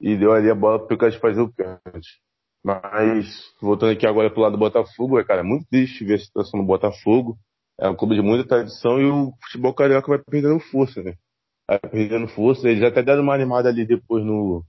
e 0.00 0.16
deu 0.16 0.32
ali 0.32 0.50
a 0.50 0.54
bola 0.54 0.78
pro 0.78 0.94
Lucas 0.94 1.14
fazer 1.16 1.40
o 1.40 1.52
pênalti. 1.52 2.20
Mas, 2.64 3.52
voltando 3.60 3.92
aqui 3.92 4.06
agora 4.06 4.30
pro 4.30 4.42
lado 4.42 4.52
do 4.52 4.58
Botafogo, 4.58 5.18
é, 5.18 5.24
cara, 5.24 5.42
muito 5.42 5.66
triste 5.68 6.04
ver 6.04 6.14
a 6.14 6.18
situação 6.18 6.60
do 6.60 6.66
Botafogo. 6.66 7.38
É 7.80 7.88
um 7.88 7.94
clube 7.94 8.16
de 8.16 8.22
muita 8.22 8.46
tradição 8.46 9.00
e 9.00 9.04
o 9.04 9.32
futebol 9.44 9.72
carioca 9.72 10.08
vai 10.08 10.18
perdendo 10.18 10.58
força, 10.58 11.02
né? 11.02 11.14
Vai 11.68 11.78
perdendo 11.78 12.26
força. 12.28 12.68
Eles 12.68 12.82
até 12.82 13.02
deram 13.02 13.22
uma 13.22 13.34
animada 13.34 13.68
ali 13.68 13.86
depois 13.86 14.24
no. 14.24 14.64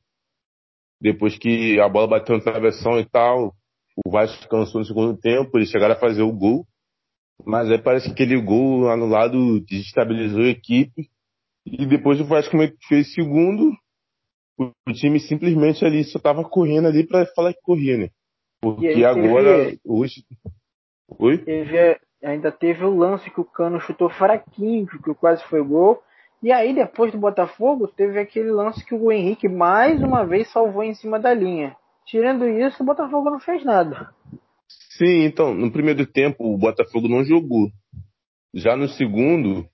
Depois 1.01 1.37
que 1.37 1.79
a 1.79 1.89
bola 1.89 2.07
bateu 2.07 2.37
na 2.37 2.43
travessão 2.43 2.99
e 2.99 3.05
tal. 3.05 3.55
O 4.05 4.11
Vasco 4.11 4.47
cansou 4.47 4.79
no 4.79 4.85
segundo 4.85 5.17
tempo, 5.17 5.57
eles 5.57 5.69
chegaram 5.69 5.95
a 5.95 5.99
fazer 5.99 6.21
o 6.21 6.31
gol. 6.31 6.65
Mas 7.45 7.71
aí 7.71 7.81
parece 7.81 8.07
que 8.07 8.13
aquele 8.13 8.39
gol 8.39 8.89
anulado 8.89 9.59
desestabilizou 9.61 10.43
a 10.43 10.49
equipe. 10.49 11.09
E 11.65 11.85
depois 11.85 12.19
o 12.19 12.25
Vasco 12.25 12.55
fez 12.87 13.13
segundo. 13.13 13.71
O 14.57 14.93
time 14.93 15.19
simplesmente 15.19 15.83
ali 15.85 16.03
só 16.03 16.19
tava 16.19 16.43
correndo 16.43 16.87
ali 16.87 17.07
para 17.07 17.25
falar 17.27 17.53
que 17.53 17.61
corria, 17.61 17.97
né? 17.97 18.09
Porque 18.61 19.05
agora, 19.05 19.73
hoje. 19.85 20.25
Oi? 21.17 21.37
Teve, 21.37 21.97
ainda 22.23 22.51
teve 22.51 22.83
o 22.83 22.95
lance 22.95 23.29
que 23.29 23.39
o 23.39 23.45
Cano 23.45 23.79
chutou 23.79 24.09
fraquinho, 24.09 24.87
que 24.87 25.13
quase 25.13 25.43
foi 25.45 25.63
gol. 25.63 26.01
E 26.41 26.51
aí, 26.51 26.73
depois 26.73 27.11
do 27.11 27.17
Botafogo, 27.17 27.87
teve 27.87 28.19
aquele 28.19 28.51
lance 28.51 28.85
que 28.85 28.95
o 28.95 29.11
Henrique 29.11 29.49
mais 29.49 30.01
uma 30.01 30.25
vez 30.25 30.49
salvou 30.51 30.83
em 30.83 30.93
cima 30.93 31.19
da 31.19 31.33
linha. 31.33 31.75
Tirando 32.05 32.47
isso, 32.47 32.81
o 32.81 32.85
Botafogo 32.85 33.29
não 33.29 33.39
fez 33.39 33.63
nada. 33.63 34.09
Sim, 34.97 35.23
então, 35.23 35.53
no 35.53 35.71
primeiro 35.71 36.05
tempo 36.05 36.53
o 36.53 36.57
Botafogo 36.57 37.07
não 37.07 37.23
jogou. 37.23 37.69
Já 38.53 38.75
no 38.75 38.87
segundo, 38.87 39.65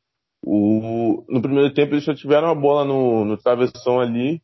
o, 0.44 1.24
no 1.30 1.42
primeiro 1.42 1.74
tempo 1.74 1.94
eles 1.94 2.04
só 2.04 2.14
tiveram 2.14 2.50
a 2.50 2.56
bola 2.56 2.86
no, 2.86 3.26
no 3.26 3.38
travessão 3.38 4.00
ali, 4.00 4.42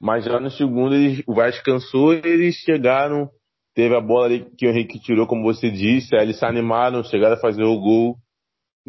mas 0.00 0.24
já 0.24 0.38
no 0.38 0.50
segundo 0.50 0.94
eles, 0.94 1.22
o 1.26 1.34
Vasco 1.34 1.64
cansou 1.64 2.12
e 2.12 2.20
eles 2.24 2.56
chegaram, 2.56 3.30
teve 3.78 3.94
a 3.94 4.00
bola 4.00 4.26
ali 4.26 4.44
que 4.56 4.66
o 4.66 4.70
Henrique 4.70 4.98
tirou, 4.98 5.24
como 5.24 5.44
você 5.44 5.70
disse, 5.70 6.16
aí 6.16 6.22
eles 6.24 6.36
se 6.36 6.44
animaram, 6.44 7.04
chegaram 7.04 7.36
a 7.36 7.40
fazer 7.40 7.62
o 7.62 7.78
gol, 7.78 8.16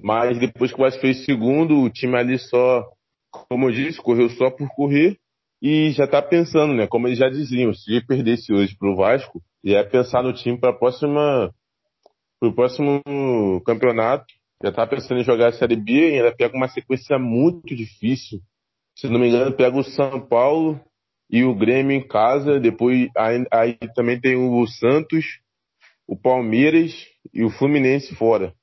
mas 0.02 0.40
depois 0.40 0.72
que 0.72 0.82
o 0.82 0.84
Vasco 0.84 1.00
fez 1.00 1.26
segundo, 1.26 1.84
o 1.84 1.92
time 1.92 2.18
ali 2.18 2.40
só, 2.40 2.84
como 3.30 3.70
eu 3.70 3.72
disse, 3.72 4.02
correu 4.02 4.28
só 4.32 4.50
por 4.50 4.68
correr 4.70 5.16
e 5.62 5.92
já 5.92 6.08
tá 6.08 6.24
pensando, 6.24 6.74
né, 6.74 6.88
como 6.88 7.08
eles 7.08 7.20
já 7.20 7.30
diziam, 7.30 7.72
se 7.72 8.04
perdesse 8.08 8.52
hoje 8.52 8.76
pro 8.80 8.96
Vasco, 8.96 9.40
ia 9.64 9.88
pensar 9.88 10.24
no 10.24 10.34
time 10.34 10.60
para 10.60 10.74
próxima 10.74 11.54
pro 12.40 12.56
próximo 12.56 13.04
campeonato, 13.68 14.26
já 14.64 14.72
tá 14.72 14.88
pensando 14.88 15.22
em 15.22 15.24
jogar 15.24 15.50
a 15.50 15.54
Série 15.54 15.76
B 15.76 15.92
e 15.92 16.16
ainda 16.16 16.36
pega 16.36 16.58
uma 16.58 16.68
sequência 16.68 17.20
muito 17.20 17.76
difícil. 17.76 18.40
Se 18.98 19.08
não 19.08 19.20
me 19.20 19.28
engano, 19.28 19.56
pega 19.56 19.78
o 19.78 19.84
São 19.84 20.20
Paulo, 20.20 20.82
e 21.30 21.44
o 21.44 21.54
Grêmio 21.54 21.96
em 21.96 22.06
casa. 22.06 22.60
Depois 22.60 23.10
aí, 23.16 23.46
aí 23.52 23.78
também 23.96 24.20
tem 24.20 24.36
o 24.36 24.66
Santos, 24.68 25.40
o 26.08 26.18
Palmeiras 26.18 26.92
e 27.34 27.44
o 27.44 27.50
Fluminense 27.50 28.16
fora. 28.16 28.54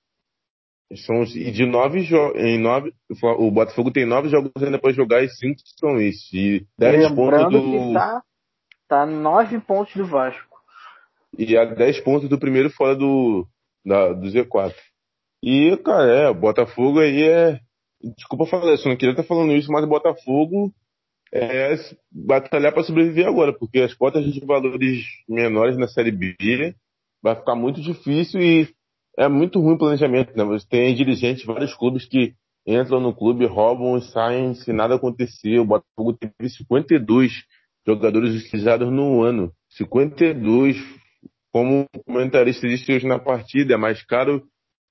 São, 0.94 1.24
e 1.24 1.50
de 1.50 1.66
nove 1.66 2.02
jogos, 2.02 2.40
em 2.40 2.58
nove, 2.58 2.94
o 3.38 3.50
Botafogo 3.50 3.90
tem 3.90 4.06
nove 4.06 4.28
jogos 4.28 4.52
ainda 4.62 4.78
para 4.78 4.92
jogar 4.92 5.22
e 5.24 5.28
cinco 5.28 5.60
são 5.80 5.96
esses. 6.00 6.32
E 6.32 6.66
dez 6.78 7.08
pontos 7.12 7.50
do. 7.50 7.88
Que 7.88 7.94
tá, 7.94 8.22
tá 8.88 9.06
nove 9.06 9.58
pontos 9.58 9.94
do 9.96 10.06
Vasco. 10.06 10.56
E 11.36 11.56
a 11.56 11.64
dez 11.64 12.00
pontos 12.00 12.28
do 12.28 12.38
primeiro 12.38 12.70
fora 12.70 12.94
do, 12.94 13.46
da, 13.84 14.12
do 14.12 14.28
Z4. 14.28 14.74
E, 15.42 15.76
cara, 15.78 16.04
é, 16.04 16.28
o 16.28 16.34
Botafogo 16.34 17.00
aí 17.00 17.22
é. 17.24 17.60
Desculpa 18.16 18.46
falar 18.46 18.74
isso, 18.74 18.88
não 18.88 18.96
queria 18.96 19.12
estar 19.12 19.24
falando 19.24 19.52
isso, 19.52 19.72
mas 19.72 19.82
o 19.82 19.88
Botafogo 19.88 20.72
é 21.36 21.76
batalhar 22.10 22.72
para 22.72 22.82
sobreviver 22.82 23.26
agora, 23.26 23.52
porque 23.52 23.80
as 23.80 23.94
cotas 23.94 24.24
de 24.24 24.44
valores 24.44 25.04
menores 25.28 25.76
na 25.76 25.86
Série 25.88 26.10
B 26.10 26.34
vai 27.22 27.36
ficar 27.36 27.54
muito 27.54 27.80
difícil 27.80 28.40
e 28.40 28.68
é 29.18 29.28
muito 29.28 29.60
ruim 29.60 29.74
o 29.74 29.78
planejamento, 29.78 30.36
né? 30.36 30.44
Você 30.44 30.66
tem 30.68 30.94
dirigentes 30.94 31.42
de 31.42 31.46
vários 31.46 31.74
clubes 31.74 32.06
que 32.06 32.34
entram 32.66 33.00
no 33.00 33.14
clube, 33.14 33.46
roubam 33.46 33.96
e 33.96 34.02
saem 34.02 34.54
se 34.54 34.72
nada 34.72 34.96
acontecer. 34.96 35.58
O 35.58 35.64
Botafogo 35.64 36.12
teve 36.12 36.50
52 36.50 37.32
jogadores 37.86 38.34
utilizados 38.34 38.90
no 38.90 39.22
ano. 39.22 39.52
52, 39.70 40.76
como 41.52 41.86
comentarista 42.04 42.68
disse 42.68 42.92
hoje 42.92 43.06
na 43.06 43.18
partida, 43.18 43.74
é 43.74 43.76
mais 43.76 44.04
caro 44.04 44.42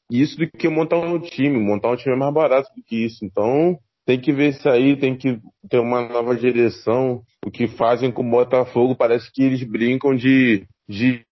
isso 0.10 0.38
do 0.38 0.50
que 0.50 0.70
montar 0.70 0.98
um 0.98 1.20
time. 1.20 1.60
Montar 1.60 1.92
um 1.92 1.96
time 1.96 2.16
é 2.16 2.18
mais 2.18 2.34
barato 2.34 2.70
do 2.76 2.84
que 2.84 3.06
isso. 3.06 3.26
Então, 3.26 3.78
tem 4.06 4.22
que 4.22 4.32
ver 4.32 4.50
isso 4.50 4.70
aí, 4.70 4.96
tem 4.98 5.18
que 5.18 5.40
ter 5.70 5.80
uma 5.80 6.08
nova 6.08 6.36
direção. 6.36 7.24
O 7.46 7.50
que 7.50 7.68
fazem 7.68 8.12
com 8.12 8.22
o 8.26 8.30
Botafogo 8.30 8.96
parece 8.96 9.32
que 9.32 9.44
eles 9.44 9.64
brincam 9.64 10.16
de, 10.16 10.66
de 10.88 11.26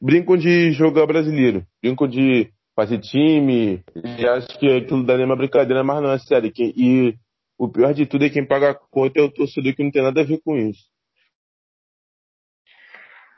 brincam 0.00 0.36
de 0.36 0.72
jogar 0.72 1.06
brasileiro, 1.06 1.64
brincam 1.82 2.06
de 2.06 2.50
fazer 2.74 2.98
time, 2.98 3.82
e 3.96 4.26
acho 4.28 4.58
que 4.58 4.68
aquilo 4.68 5.04
dali 5.04 5.22
é 5.22 5.24
uma 5.26 5.36
brincadeira, 5.36 5.82
mas 5.82 6.02
não 6.02 6.12
é 6.12 6.18
sério. 6.18 6.52
E 6.56 7.14
o 7.58 7.68
pior 7.68 7.94
de 7.94 8.06
tudo 8.06 8.24
é 8.24 8.30
quem 8.30 8.46
paga 8.46 8.70
a 8.70 8.74
conta 8.74 9.18
é 9.18 9.22
o 9.22 9.32
torcedor 9.32 9.74
que 9.74 9.82
não 9.82 9.90
tem 9.90 10.02
nada 10.02 10.20
a 10.20 10.24
ver 10.24 10.40
com 10.44 10.56
isso. 10.56 10.84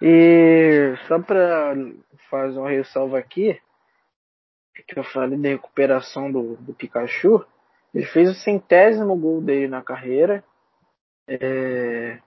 E 0.02 0.94
só 1.06 1.20
para 1.20 1.74
fazer 2.28 2.58
uma 2.58 2.70
ressalva 2.70 3.18
aqui, 3.18 3.58
que 4.86 4.98
eu 4.98 5.04
falei 5.04 5.38
da 5.38 5.48
recuperação 5.48 6.30
do, 6.30 6.56
do 6.56 6.72
Pikachu, 6.74 7.44
ele 7.94 8.06
fez 8.06 8.30
o 8.30 8.34
centésimo 8.34 9.16
gol 9.16 9.40
dele 9.40 9.68
na 9.68 9.82
carreira. 9.82 10.44
É, 11.28 12.18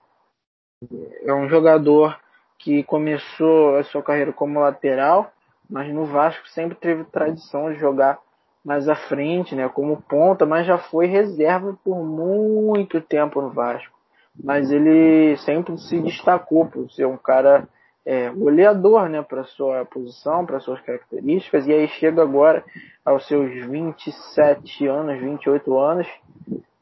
é 1.24 1.34
um 1.34 1.48
jogador 1.48 2.20
que 2.58 2.84
começou 2.84 3.77
a 3.77 3.84
sua 3.84 4.03
carreira 4.03 4.32
como 4.32 4.60
lateral, 4.60 5.32
mas 5.70 5.91
no 5.94 6.06
Vasco 6.06 6.48
sempre 6.50 6.77
teve 6.77 7.03
tradição 7.06 7.72
de 7.72 7.80
jogar 7.80 8.20
mais 8.63 8.88
à 8.88 8.96
frente, 8.96 9.56
né, 9.56 9.68
como 9.70 10.01
ponta, 10.03 10.46
mas 10.46 10.68
já 10.68 10.77
foi 10.77 11.08
reserva 11.08 11.75
por 11.84 12.03
muito 12.03 13.01
tempo 13.01 13.41
no 13.41 13.50
Vasco. 13.50 13.98
Mas 14.44 14.72
ele 14.72 15.36
sempre 15.38 15.77
se 15.77 16.00
destacou 16.00 16.68
por 16.68 16.89
ser 16.91 17.06
um 17.06 17.18
cara 17.18 17.68
é, 18.05 18.29
goleador 18.29 19.10
né, 19.10 19.22
para 19.22 19.43
sua 19.43 19.86
posição, 19.86 20.46
para 20.46 20.60
suas 20.60 20.81
características, 20.81 21.67
e 21.67 21.74
aí 21.74 21.88
chega 21.88 22.22
agora 22.22 22.63
aos 23.05 23.27
seus 23.27 23.50
27 23.67 24.88
anos, 24.88 25.20
28 25.20 25.77
anos, 25.77 26.08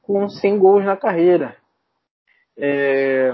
com 0.02 0.30
100 0.30 0.58
gols 0.58 0.86
na 0.86 0.96
carreira. 0.96 1.56
É, 2.58 3.34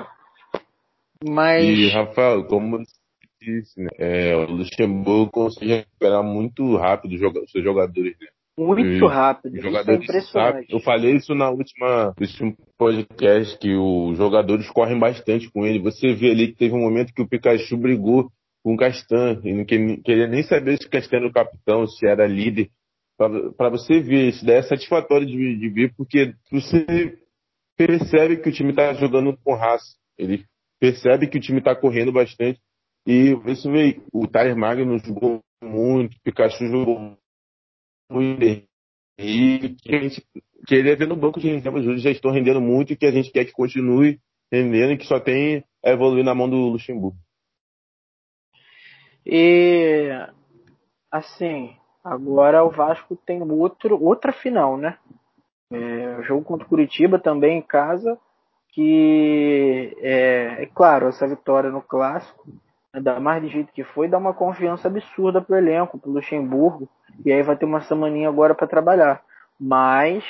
mas... 1.23 1.63
E, 1.63 1.89
Rafael, 1.89 2.45
como 2.45 2.83
disse, 3.41 3.79
né, 3.79 3.89
é, 3.97 4.35
o 4.35 4.45
Luxemburgo 4.45 5.31
consegue 5.31 5.73
recuperar 5.73 6.23
muito 6.23 6.75
rápido 6.77 7.13
os 7.13 7.51
seus 7.51 7.63
jogadores. 7.63 8.15
Né? 8.19 8.27
Muito 8.57 9.05
rápido. 9.07 9.61
Jogadores 9.61 10.09
é 10.09 10.21
sabe, 10.21 10.65
eu 10.69 10.79
falei 10.79 11.15
isso 11.15 11.35
na 11.35 11.49
última 11.49 12.13
último 12.19 12.55
podcast 12.77 13.57
que 13.59 13.75
os 13.75 14.17
jogadores 14.17 14.69
correm 14.69 14.97
bastante 14.97 15.51
com 15.51 15.65
ele. 15.65 15.79
Você 15.79 16.13
vê 16.13 16.31
ali 16.31 16.47
que 16.47 16.57
teve 16.57 16.73
um 16.73 16.79
momento 16.79 17.13
que 17.13 17.21
o 17.21 17.27
Pikachu 17.27 17.75
brigou 17.75 18.31
com 18.63 18.73
o 18.73 18.77
Castan 18.77 19.41
e 19.43 19.53
não 19.53 19.65
queria 19.65 20.27
nem 20.27 20.41
saber 20.43 20.77
se 20.77 20.87
o 20.87 20.89
Castan 20.89 21.17
era 21.17 21.27
o 21.27 21.33
capitão, 21.33 21.85
se 21.85 22.07
era 22.07 22.25
líder. 22.25 22.69
Para 23.17 23.69
você 23.69 23.99
ver, 23.99 24.29
isso 24.29 24.45
daí 24.45 24.57
é 24.57 24.61
satisfatório 24.61 25.27
de, 25.27 25.57
de 25.57 25.69
ver, 25.69 25.93
porque 25.95 26.33
você 26.51 27.17
percebe 27.77 28.37
que 28.37 28.49
o 28.49 28.51
time 28.51 28.69
está 28.69 28.93
jogando 28.93 29.37
com 29.43 29.53
raça. 29.53 29.95
Ele 30.17 30.45
percebe 30.79 31.27
que 31.27 31.37
o 31.37 31.41
time 31.41 31.59
está 31.59 31.75
correndo 31.75 32.11
bastante. 32.11 32.59
E 33.05 33.33
você 33.35 33.69
vê, 33.69 34.01
o 34.11 34.27
Tyler 34.27 34.57
Magnus 34.57 35.03
jogou 35.03 35.41
muito, 35.61 36.15
o 36.15 36.21
Pikachu 36.23 36.67
jogou 36.67 37.17
e 39.17 39.75
que 39.81 39.95
a 39.95 39.99
gente 40.01 40.25
queria 40.67 40.95
ver 40.95 41.07
no 41.07 41.15
banco 41.15 41.39
de 41.39 41.47
reservas 41.47 41.85
hoje 41.85 41.99
já 41.99 42.11
estão 42.11 42.31
rendendo 42.31 42.61
muito 42.61 42.93
e 42.93 42.95
que 42.95 43.05
a 43.05 43.11
gente 43.11 43.31
quer 43.31 43.45
que 43.45 43.51
continue 43.51 44.19
rendendo 44.51 44.93
e 44.93 44.97
que 44.97 45.05
só 45.05 45.19
tem 45.19 45.63
a 45.83 45.91
evoluir 45.91 46.23
na 46.23 46.35
mão 46.35 46.49
do 46.49 46.55
Luxemburgo. 46.55 47.17
E 49.25 50.09
assim, 51.11 51.75
agora 52.03 52.63
o 52.63 52.69
Vasco 52.69 53.15
tem 53.15 53.41
outro, 53.41 54.01
outra 54.01 54.31
final, 54.31 54.77
né? 54.77 54.97
É, 55.71 56.21
jogo 56.23 56.43
contra 56.43 56.65
o 56.65 56.69
Curitiba 56.69 57.17
também 57.17 57.57
em 57.57 57.61
casa, 57.61 58.19
que 58.69 59.97
é, 59.99 60.63
é 60.63 60.65
claro, 60.67 61.07
essa 61.07 61.27
vitória 61.27 61.71
no 61.71 61.81
clássico 61.81 62.45
dá 63.01 63.19
mais 63.19 63.41
de 63.41 63.49
jeito 63.49 63.73
que 63.73 63.83
foi, 63.83 64.07
dá 64.07 64.17
uma 64.17 64.33
confiança 64.33 64.87
absurda 64.87 65.41
pro 65.41 65.55
elenco, 65.55 65.97
pro 65.97 66.11
Luxemburgo, 66.11 66.87
e 67.25 67.31
aí 67.31 67.41
vai 67.41 67.55
ter 67.55 67.65
uma 67.65 67.81
semaninha 67.81 68.29
agora 68.29 68.53
para 68.53 68.67
trabalhar. 68.67 69.21
Mas 69.59 70.23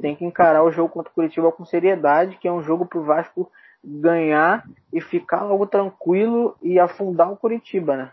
tem 0.00 0.14
que 0.14 0.24
encarar 0.24 0.62
o 0.62 0.70
jogo 0.70 0.88
contra 0.88 1.10
o 1.10 1.14
Curitiba 1.14 1.52
com 1.52 1.64
seriedade, 1.64 2.36
que 2.36 2.48
é 2.48 2.52
um 2.52 2.62
jogo 2.62 2.86
pro 2.86 3.02
Vasco 3.02 3.50
ganhar 3.84 4.64
e 4.92 5.00
ficar 5.00 5.42
logo 5.42 5.66
tranquilo 5.66 6.56
e 6.62 6.78
afundar 6.78 7.30
o 7.32 7.36
Curitiba, 7.36 7.96
né? 7.96 8.12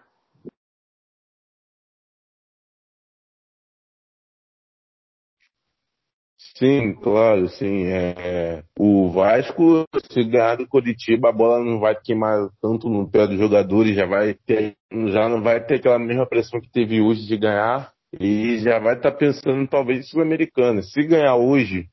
Sim, 6.58 6.94
claro, 6.94 7.48
sim. 7.50 7.86
É, 7.86 8.64
o 8.80 9.12
Vasco, 9.12 9.86
se 10.12 10.24
ganhar 10.24 10.56
do 10.56 10.68
Curitiba, 10.68 11.30
a 11.30 11.32
bola 11.32 11.64
não 11.64 11.80
vai 11.80 11.96
queimar 11.96 12.50
tanto 12.60 12.90
no 12.90 13.08
pé 13.08 13.28
dos 13.28 13.38
jogadores, 13.38 13.96
já 13.96 14.08
vai 14.08 14.34
ter, 14.34 14.76
já 14.92 15.30
não 15.30 15.42
vai 15.44 15.64
ter 15.64 15.76
aquela 15.76 16.00
mesma 16.00 16.26
pressão 16.26 16.60
que 16.60 16.72
teve 16.72 17.00
hoje 17.00 17.28
de 17.28 17.38
ganhar. 17.38 17.92
E 18.20 18.58
já 18.60 18.80
vai 18.80 18.96
estar 18.96 19.12
tá 19.12 19.18
pensando 19.18 19.68
talvez 19.68 20.00
em 20.00 20.10
Sul-Americana. 20.10 20.82
Se 20.82 21.04
ganhar 21.04 21.36
hoje, 21.36 21.88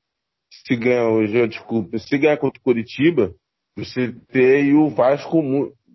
se 0.67 0.77
ganhar 0.77 1.11
hoje, 1.11 1.47
desculpa, 1.47 1.99
se 1.99 2.17
ganhar 2.17 2.39
contra 2.39 2.59
o 2.59 2.65
Curitiba, 2.65 3.35
você 3.77 4.15
tem 4.33 4.73
o 4.75 4.89
Vasco 4.89 5.43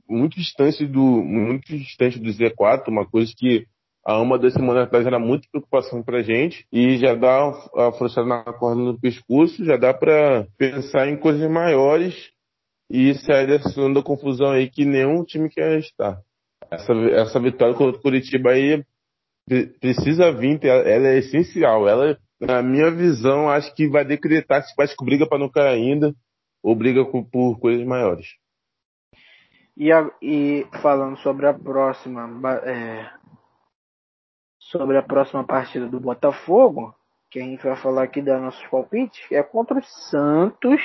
muito 0.07 0.35
distante 0.35 0.85
do 0.85 1.01
muito 1.01 1.75
distante 1.75 2.19
do 2.19 2.29
Z4, 2.29 2.89
uma 2.89 3.05
coisa 3.05 3.31
que 3.35 3.65
há 4.05 4.19
uma 4.19 4.37
das 4.37 4.53
semanas 4.53 4.83
atrás 4.83 5.05
era 5.05 5.19
muita 5.19 5.47
preocupação 5.51 6.03
pra 6.03 6.21
gente 6.21 6.65
e 6.71 6.97
já 6.97 7.15
dá 7.15 7.49
a 7.75 7.91
forçada 7.91 8.27
na 8.27 8.43
corda 8.43 8.81
no 8.81 8.99
pescoço, 8.99 9.63
já 9.63 9.77
dá 9.77 9.93
para 9.93 10.47
pensar 10.57 11.07
em 11.07 11.17
coisas 11.17 11.49
maiores 11.49 12.31
e 12.89 13.13
sair 13.13 13.47
dessa 13.47 13.93
da 13.93 14.01
confusão 14.01 14.51
aí 14.51 14.69
que 14.69 14.83
nenhum 14.83 15.23
time 15.23 15.49
quer 15.49 15.79
estar. 15.79 16.19
Essa, 16.71 16.93
essa 16.93 17.39
vitória 17.39 17.75
contra 17.75 17.99
o 17.99 18.01
Curitiba 18.01 18.51
aí 18.51 18.83
precisa 19.79 20.31
vir, 20.31 20.59
ela 20.63 21.07
é 21.07 21.19
essencial. 21.19 21.87
Ela, 21.87 22.17
na 22.39 22.61
minha 22.61 22.91
visão, 22.91 23.49
acho 23.49 23.73
que 23.75 23.87
vai 23.87 24.05
decretar 24.05 24.63
se 24.63 24.73
faz 24.75 24.93
briga 25.01 25.27
para 25.27 25.39
não 25.39 25.49
cair 25.49 25.75
ainda 25.75 26.13
ou 26.63 26.75
briga 26.75 27.05
por 27.05 27.59
coisas 27.59 27.85
maiores. 27.85 28.27
E, 29.77 29.91
a, 29.91 30.11
e 30.21 30.67
falando 30.81 31.17
sobre 31.19 31.47
a 31.47 31.53
próxima 31.53 32.27
é, 32.65 33.09
sobre 34.71 34.97
a 34.97 35.03
próxima 35.03 35.43
partida 35.43 35.87
do 35.87 35.99
Botafogo, 35.99 36.93
que 37.29 37.39
a 37.39 37.43
gente 37.43 37.63
vai 37.63 37.75
falar 37.75 38.03
aqui 38.03 38.21
da 38.21 38.39
nossos 38.39 38.65
palpites, 38.67 39.19
é 39.31 39.41
contra 39.41 39.79
o 39.79 39.83
Santos 39.83 40.81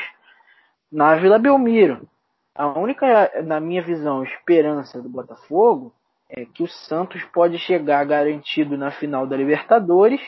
na 0.90 1.16
Vila 1.16 1.38
Belmiro. 1.38 2.08
A 2.54 2.66
única, 2.78 3.42
na 3.42 3.60
minha 3.60 3.82
visão, 3.82 4.22
esperança 4.22 5.02
do 5.02 5.08
Botafogo 5.08 5.92
é 6.28 6.44
que 6.44 6.62
o 6.62 6.68
Santos 6.68 7.22
pode 7.24 7.58
chegar 7.58 8.04
garantido 8.04 8.76
na 8.78 8.90
final 8.90 9.26
da 9.26 9.36
Libertadores 9.36 10.20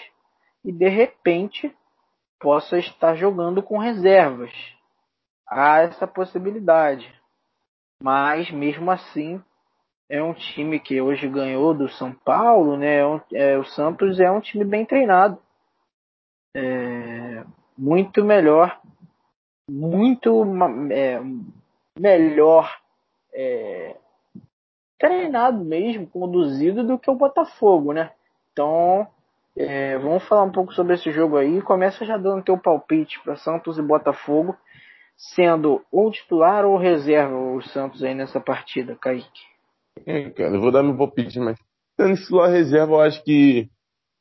e 0.65 0.71
de 0.73 0.89
repente 0.89 1.75
possa 2.39 2.79
estar 2.79 3.15
jogando 3.15 3.63
com 3.63 3.79
reservas. 3.79 4.53
Há 5.49 5.79
essa 5.81 6.07
possibilidade. 6.07 7.11
Mas 8.03 8.51
mesmo 8.51 8.91
assim 8.91 9.43
é 10.09 10.23
um 10.23 10.33
time 10.33 10.79
que 10.79 11.01
hoje 11.01 11.29
ganhou 11.29 11.75
do 11.75 11.89
São 11.89 12.13
Paulo, 12.13 12.77
né? 12.77 12.99
É, 13.33 13.53
é 13.53 13.59
o 13.59 13.65
Santos 13.65 14.21
é 14.21 14.31
um 14.31 14.41
time 14.41 14.65
bem 14.65 14.85
treinado, 14.85 15.39
é, 16.55 17.45
muito 17.77 18.25
melhor, 18.25 18.81
muito 19.69 20.45
é, 20.91 21.21
melhor 21.99 22.73
é, 23.35 23.97
treinado 24.99 25.65
mesmo, 25.65 26.07
conduzido 26.07 26.85
do 26.85 26.99
que 26.99 27.11
o 27.11 27.17
Botafogo, 27.17 27.93
né? 27.93 28.13
Então, 28.53 29.07
é, 29.57 29.99
vamos 29.99 30.27
falar 30.29 30.45
um 30.45 30.53
pouco 30.53 30.73
sobre 30.73 30.95
esse 30.95 31.11
jogo 31.11 31.37
aí. 31.37 31.61
Começa 31.61 32.07
já 32.07 32.17
dando 32.17 32.45
teu 32.45 32.57
palpite 32.57 33.21
para 33.23 33.37
Santos 33.37 33.77
e 33.77 33.83
Botafogo, 33.83 34.57
sendo 35.17 35.85
ou 35.91 36.11
titular 36.11 36.65
ou 36.65 36.77
reserva 36.77 37.37
o 37.37 37.61
Santos 37.61 38.03
aí 38.05 38.15
nessa 38.15 38.41
partida, 38.41 38.97
Kaique. 38.97 39.56
É, 40.05 40.31
cara, 40.31 40.55
eu 40.57 40.61
vou 40.61 40.71
dar 40.71 40.83
meu 40.83 40.97
palpite, 40.97 41.39
mas 41.39 41.59
sendo 41.99 42.17
titular 42.17 42.51
reserva, 42.51 42.93
eu 42.93 43.01
acho 43.01 43.23
que 43.25 43.71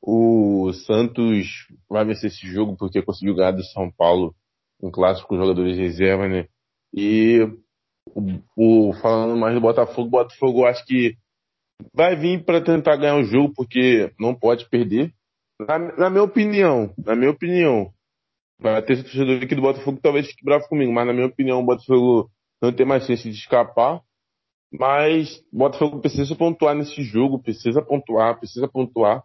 o 0.02 0.72
Santos 0.86 1.68
vai 1.90 2.06
vencer 2.06 2.30
esse 2.30 2.48
jogo 2.48 2.76
porque 2.78 3.02
conseguiu 3.02 3.36
ganhar 3.36 3.52
do 3.52 3.64
São 3.64 3.92
Paulo, 3.92 4.36
um 4.82 4.92
clássico 4.92 5.28
com 5.28 5.38
jogadores 5.38 5.76
de 5.76 5.82
reserva, 5.82 6.28
né? 6.28 6.48
E 6.94 7.42
o, 8.14 8.90
o, 8.90 8.94
falando 8.94 9.38
mais 9.38 9.56
do 9.56 9.62
Botafogo, 9.62 10.08
o 10.08 10.12
Botafogo 10.12 10.66
acho 10.66 10.86
que 10.86 11.18
vai 11.94 12.16
vir 12.16 12.46
para 12.46 12.62
tentar 12.62 12.96
ganhar 12.96 13.18
o 13.18 13.24
jogo 13.24 13.54
porque 13.56 14.12
não 14.20 14.34
pode 14.34 14.70
perder. 14.70 15.12
Na, 15.60 15.80
na, 15.80 16.10
minha 16.10 16.24
opinião, 16.24 16.94
na 16.98 17.16
minha 17.16 17.32
opinião, 17.32 17.92
vai 18.60 18.82
ter 18.82 19.04
torcedor 19.04 19.42
aqui 19.42 19.56
do 19.56 19.62
Botafogo 19.62 20.00
talvez 20.02 20.28
fique 20.28 20.44
bravo 20.44 20.68
comigo, 20.68 20.92
mas 20.94 21.08
na 21.08 21.14
minha 21.14 21.28
opinião 21.28 21.60
o 21.60 21.66
Botafogo 21.66 22.30
não 22.62 22.72
tem 22.72 22.86
mais 22.86 23.06
chance 23.06 23.24
de 23.24 23.36
escapar. 23.36 24.02
Mas 24.72 25.38
o 25.52 25.58
Botafogo 25.58 26.00
precisa 26.00 26.36
pontuar 26.36 26.76
nesse 26.76 27.02
jogo, 27.04 27.42
precisa 27.42 27.82
pontuar, 27.82 28.38
precisa 28.38 28.68
pontuar. 28.68 29.24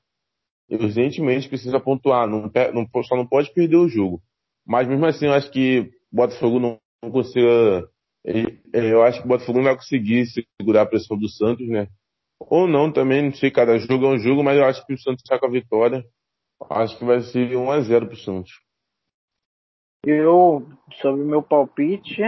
Urgentemente 0.70 1.48
precisa 1.48 1.80
pontuar, 1.80 2.28
não, 2.28 2.50
não, 2.72 3.02
só 3.02 3.16
não 3.16 3.26
pode 3.26 3.52
perder 3.52 3.76
o 3.76 3.88
jogo. 3.88 4.22
Mas 4.64 4.86
mesmo 4.86 5.04
assim, 5.04 5.26
eu 5.26 5.32
acho 5.32 5.50
que 5.50 5.90
o 6.12 6.16
Botafogo 6.16 6.60
não, 6.60 6.78
não 7.02 7.10
consiga 7.10 7.88
é, 8.24 8.92
eu 8.92 9.02
acho 9.02 9.20
que 9.20 9.24
o 9.24 9.28
Botafogo 9.28 9.58
não 9.58 9.64
vai 9.64 9.76
conseguir 9.76 10.26
segurar 10.26 10.82
a 10.82 10.86
pressão 10.86 11.16
do 11.16 11.28
Santos, 11.28 11.66
né? 11.68 11.88
Ou 12.38 12.66
não 12.66 12.92
também, 12.92 13.22
não 13.22 13.32
sei, 13.32 13.50
cada 13.50 13.78
jogo 13.78 14.06
é 14.06 14.08
um 14.08 14.18
jogo, 14.18 14.42
mas 14.42 14.58
eu 14.58 14.64
acho 14.64 14.84
que 14.86 14.94
o 14.94 14.98
Santos 14.98 15.22
sai 15.26 15.38
com 15.38 15.46
a 15.46 15.50
vitória. 15.50 16.04
Acho 16.68 16.98
que 16.98 17.04
vai 17.04 17.20
ser 17.20 17.50
1x0 17.50 18.06
pro 18.06 18.16
Santos. 18.16 18.52
Eu, 20.04 20.66
sobre 21.00 21.22
o 21.22 21.26
meu 21.26 21.42
palpite, 21.42 22.22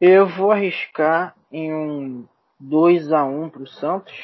eu 0.00 0.26
vou 0.28 0.50
arriscar 0.50 1.36
em 1.50 1.72
um 1.72 2.24
2x1 2.62 3.50
pro 3.50 3.66
Santos. 3.66 4.14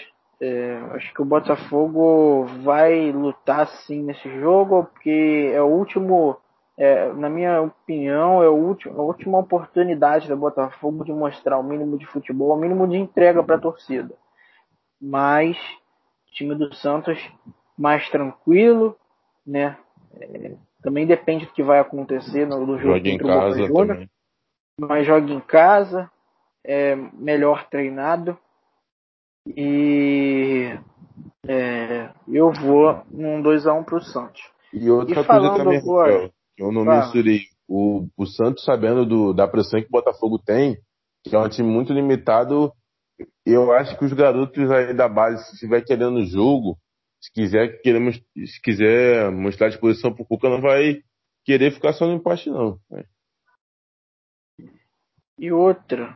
É, 0.41 0.77
acho 0.93 1.15
que 1.15 1.23
o 1.23 1.25
Botafogo 1.25 2.45
vai 2.63 3.13
lutar 3.13 3.67
sim 3.69 4.03
nesse 4.03 4.29
jogo, 4.41 4.85
porque 4.85 5.53
é 5.55 5.63
o 5.63 5.67
último 5.67 6.39
é, 6.77 7.13
na 7.13 7.31
minha 7.31 7.63
opinião, 7.63 8.43
é 8.43 8.49
último, 8.49 9.01
a 9.01 9.05
última 9.05 9.39
oportunidade 9.39 10.29
da 10.29 10.35
Botafogo 10.35 11.05
de 11.05 11.13
mostrar 11.13 11.59
o 11.59 11.63
mínimo 11.63 11.97
de 11.97 12.07
futebol, 12.07 12.53
o 12.53 12.61
mínimo 12.61 12.89
de 12.89 12.97
entrega 12.97 13.43
para 13.43 13.57
a 13.57 13.61
torcida. 13.61 14.15
Mas 15.01 15.57
o 15.57 16.33
time 16.33 16.55
do 16.55 16.75
Santos 16.75 17.19
mais 17.79 18.09
tranquilo, 18.11 18.97
né? 19.47 19.77
É, 20.17 20.57
também 20.83 21.07
depende 21.07 21.47
do 21.47 21.53
que 21.53 21.63
vai 21.63 21.79
acontecer 21.79 22.47
no, 22.47 22.67
no 22.67 22.79
jogo 22.79 22.95
joga 22.97 23.09
em 23.09 23.19
casa 23.19 23.73
também. 23.73 24.11
Mas 24.79 25.07
joga 25.07 25.33
em 25.33 25.41
casa, 25.41 26.11
é 26.65 26.97
melhor 26.97 27.69
treinado 27.69 28.39
e 29.47 30.79
é, 31.47 32.11
eu 32.27 32.53
vou 32.53 33.05
num 33.11 33.43
2x1 33.43 33.81
um 33.81 33.85
pro 33.85 34.03
Santos. 34.03 34.41
E 34.73 34.91
outra 34.91 35.21
e 35.21 35.25
coisa 35.25 35.57
também, 35.57 35.79
agora, 35.79 36.33
eu 36.57 36.73
não 36.73 36.85
mensurei. 36.85 37.43
O, 37.69 38.09
o 38.17 38.27
Santos, 38.27 38.65
sabendo 38.65 39.07
do, 39.07 39.33
da 39.33 39.47
pressão 39.49 39.81
que 39.81 39.87
o 39.87 39.91
Botafogo 39.91 40.39
tem, 40.39 40.77
que 41.23 41.35
é 41.35 41.39
um 41.39 41.49
time 41.49 41.69
muito 41.69 41.93
limitado, 41.93 42.73
eu 43.47 43.73
acho 43.73 43.99
que 43.99 44.05
os 44.05 44.13
garotos 44.13 44.71
aí 44.71 44.95
da 44.95 45.09
base, 45.09 45.45
se 45.47 45.55
estiver 45.55 45.83
querendo 45.83 46.19
o 46.19 46.27
jogo, 46.27 46.79
se 47.21 47.33
quiser, 47.33 47.81
queremos, 47.81 48.17
se 48.17 48.61
quiser 48.63 49.31
mostrar 49.31 49.69
disposição 49.69 50.13
pro 50.13 50.27
Cuca, 50.27 50.49
não 50.49 50.61
vai 50.61 51.03
querer 51.45 51.73
ficar 51.73 51.93
só 51.93 52.07
no 52.07 52.15
empate, 52.15 52.51
não. 52.51 52.79
Né? 52.91 53.05
E 55.39 55.51
outra, 55.51 56.15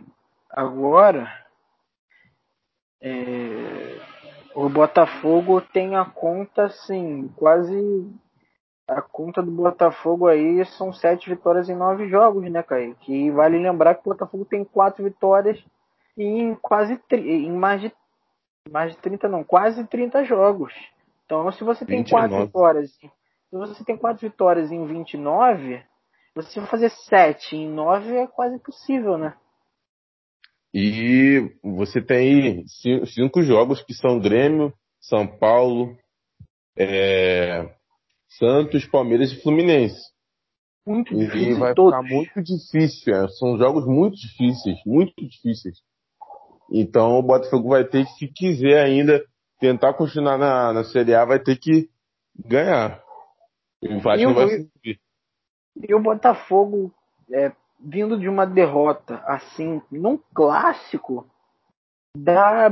agora, 0.50 1.28
é, 3.00 4.00
o 4.54 4.68
Botafogo 4.68 5.60
tem 5.60 5.96
a 5.96 6.04
conta, 6.04 6.64
assim, 6.64 7.28
quase 7.36 7.76
a 8.88 9.02
conta 9.02 9.42
do 9.42 9.50
Botafogo 9.50 10.26
aí 10.26 10.64
são 10.64 10.92
sete 10.92 11.28
vitórias 11.28 11.68
em 11.68 11.76
nove 11.76 12.08
jogos, 12.08 12.50
né, 12.50 12.62
Kaique? 12.62 13.12
E 13.12 13.30
vale 13.30 13.58
lembrar 13.58 13.94
que 13.94 14.00
o 14.00 14.12
Botafogo 14.12 14.46
tem 14.46 14.64
quatro 14.64 15.04
vitórias 15.04 15.62
em 16.16 16.54
quase 16.54 16.98
em 17.12 17.52
mais 17.52 17.82
de 17.82 17.92
mais 18.70 18.92
de 18.92 18.98
30 18.98 19.28
não, 19.28 19.44
quase 19.44 19.86
30 19.86 20.24
jogos. 20.24 20.72
Então, 21.24 21.50
se 21.52 21.62
você 21.64 21.84
tem 21.84 21.98
29. 21.98 22.10
quatro 22.10 22.46
vitórias, 22.46 22.90
se 22.90 23.10
você 23.52 23.84
tem 23.84 23.96
quatro 23.96 24.26
vitórias 24.26 24.72
em 24.72 24.86
29, 24.86 25.82
você 26.34 26.60
vai 26.60 26.68
fazer 26.68 26.90
sete 26.90 27.56
em 27.56 27.68
nove 27.68 28.14
é 28.16 28.26
quase 28.26 28.56
impossível, 28.56 29.18
né? 29.18 29.34
E 30.72 31.50
você 31.62 32.02
tem 32.02 32.64
cinco 33.06 33.42
jogos 33.42 33.82
que 33.82 33.94
são 33.94 34.20
Grêmio, 34.20 34.72
São 35.00 35.26
Paulo, 35.26 35.96
é, 36.76 37.74
Santos, 38.28 38.86
Palmeiras 38.86 39.32
e 39.32 39.40
Fluminense. 39.42 40.00
Muito 40.86 41.14
difícil. 41.14 41.52
E 41.52 41.54
vai 41.58 41.74
todos. 41.74 41.94
ficar 41.94 42.14
muito 42.14 42.42
difícil. 42.42 43.14
É. 43.14 43.28
São 43.28 43.58
jogos 43.58 43.86
muito 43.86 44.16
difíceis, 44.16 44.78
muito 44.86 45.14
difíceis. 45.16 45.78
Então 46.70 47.18
o 47.18 47.22
Botafogo 47.22 47.70
vai 47.70 47.84
ter 47.84 48.04
que, 48.04 48.12
se 48.12 48.28
quiser 48.28 48.84
ainda 48.84 49.22
tentar 49.58 49.94
continuar 49.94 50.38
na, 50.38 50.72
na 50.72 50.84
Série 50.84 51.14
A, 51.14 51.24
vai 51.24 51.40
ter 51.40 51.56
que 51.56 51.88
ganhar. 52.46 53.02
O 53.82 53.92
empate 53.92 54.24
não 54.24 54.34
vai. 54.34 54.48
E 54.84 55.94
o 55.94 56.02
Botafogo, 56.02 56.92
é, 57.32 57.52
vindo 57.78 58.18
de 58.18 58.28
uma 58.28 58.46
derrota 58.46 59.22
assim, 59.26 59.80
num 59.90 60.18
clássico, 60.34 61.26
dá, 62.16 62.70